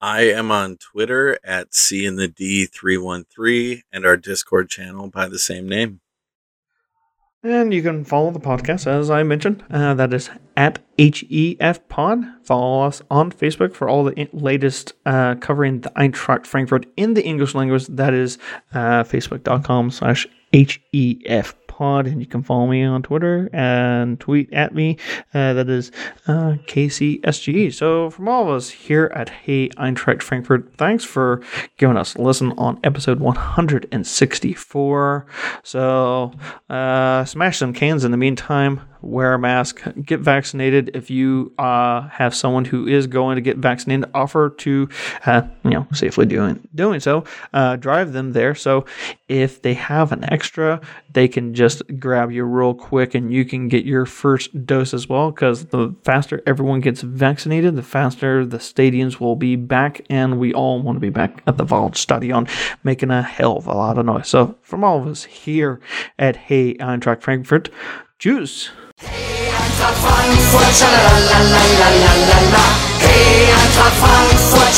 I 0.02 0.22
am 0.30 0.50
on 0.50 0.78
Twitter 0.78 1.38
at 1.44 1.74
C 1.74 2.06
in 2.06 2.16
the 2.16 2.30
D313 2.30 3.82
and 3.92 4.06
our 4.06 4.16
Discord 4.16 4.70
channel 4.70 5.10
by 5.10 5.28
the 5.28 5.40
same 5.40 5.68
name. 5.68 6.00
And 7.42 7.74
you 7.74 7.82
can 7.82 8.04
follow 8.04 8.32
the 8.32 8.40
podcast, 8.40 8.86
as 8.86 9.10
I 9.10 9.24
mentioned. 9.24 9.64
Uh, 9.72 9.94
that 9.94 10.14
is 10.14 10.30
at 10.58 10.80
HEF 10.98 11.88
Pod. 11.88 12.26
Follow 12.44 12.82
us 12.82 13.02
on 13.10 13.32
Facebook 13.32 13.74
for 13.74 13.88
all 13.88 14.04
the 14.04 14.28
latest 14.34 14.94
uh, 15.06 15.36
covering 15.36 15.80
the 15.80 15.90
Eintracht 15.92 16.46
Frankfurt 16.46 16.86
in 16.98 17.14
the 17.14 17.24
English 17.24 17.56
language. 17.56 17.88
That 17.88 18.14
is 18.14 18.40
uh, 18.74 19.04
facebook.com 19.04 19.92
slash 19.92 20.28
HEF 20.52 21.56
Pod. 21.80 22.08
And 22.08 22.20
you 22.20 22.28
can 22.28 22.44
follow 22.44 22.68
me 22.68 22.84
on 22.84 23.02
Twitter 23.04 23.50
and 23.54 24.20
tweet 24.20 24.52
at 24.52 24.76
me. 24.76 24.98
Uh, 25.34 25.54
that 25.54 25.70
is 25.70 25.94
uh, 26.28 26.58
KCSGE. 26.68 27.74
So, 27.74 28.10
from 28.10 28.28
all 28.28 28.44
of 28.44 28.50
us 28.50 28.70
here 28.70 29.10
at 29.16 29.30
Hey 29.30 29.70
Eintracht 29.70 30.22
Frankfurt, 30.22 30.74
thanks 30.78 31.06
for 31.06 31.42
giving 31.78 31.96
us 31.96 32.16
a 32.16 32.22
listen 32.22 32.52
on 32.58 32.82
episode 32.84 33.22
164. 33.22 35.26
So, 35.64 36.34
uh, 36.70 37.24
smash 37.24 37.60
some 37.60 37.72
cans 37.72 38.04
in 38.04 38.12
the 38.12 38.18
meantime 38.18 38.82
wear 39.02 39.34
a 39.34 39.40
mask, 39.40 39.82
get 40.04 40.20
vaccinated. 40.20 40.92
If 40.94 41.10
you 41.10 41.54
uh, 41.58 42.08
have 42.10 42.36
someone 42.36 42.66
who 42.66 42.88
is 42.88 43.08
going 43.08 43.36
to 43.36 43.42
get 43.42 43.58
vaccinated, 43.58 44.10
offer 44.14 44.50
to, 44.50 44.90
uh, 45.26 45.44
you 45.64 45.72
know, 45.72 45.88
safely 45.94 46.26
doing 46.26 46.68
doing 46.76 47.00
so. 47.00 47.24
Uh, 47.54 47.76
drive 47.76 48.14
them 48.14 48.34
there. 48.34 48.56
So 48.56 48.86
if 49.28 49.62
they 49.62 49.74
have 49.76 50.12
an 50.12 50.32
extra, 50.32 50.82
they 51.12 51.28
can 51.28 51.54
just 51.54 51.82
grab 52.00 52.32
you 52.32 52.44
real 52.44 52.74
quick, 52.74 53.16
and 53.16 53.34
you 53.34 53.46
can 53.46 53.68
get 53.68 53.86
your 53.86 54.06
first 54.06 54.66
dose 54.66 54.94
as 54.94 55.08
well. 55.08 55.32
Because 55.32 55.66
the 55.66 55.96
faster 56.04 56.42
everyone 56.46 56.82
gets 56.82 57.02
vaccinated, 57.02 57.76
the 57.76 57.84
faster 57.84 58.46
the 58.46 58.58
stadiums 58.58 59.20
will 59.20 59.36
be 59.36 59.56
back, 59.56 60.02
and 60.10 60.40
we 60.40 60.54
all 60.54 60.82
want 60.82 60.96
to 60.98 61.02
be 61.02 61.10
back 61.10 61.42
at 61.48 61.58
the 61.58 61.66
Waldstadion, 61.66 62.50
making 62.84 63.12
a 63.12 63.22
hell 63.22 63.58
of 63.58 63.68
a 63.68 63.74
lot 63.74 63.98
of 63.98 64.06
noise. 64.06 64.28
So 64.28 64.56
from 64.62 64.84
all 64.84 65.00
of 65.00 65.08
us 65.08 65.24
here 65.24 65.80
at 66.18 66.36
Hey 66.36 66.76
Eintracht 66.76 67.22
Frankfurt. 67.22 67.70
Tschüss. 68.20 68.70
Hey 69.02 69.48
Eintracht 69.48 69.96
Frankfurt, 69.96 70.82
la. 70.82 71.40
Hey 73.00 73.48
Eintracht 73.48 73.96
Frankfurt, 73.96 74.76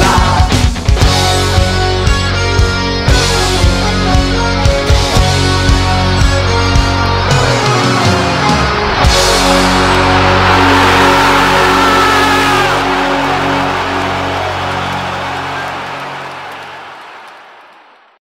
la. 0.00 0.61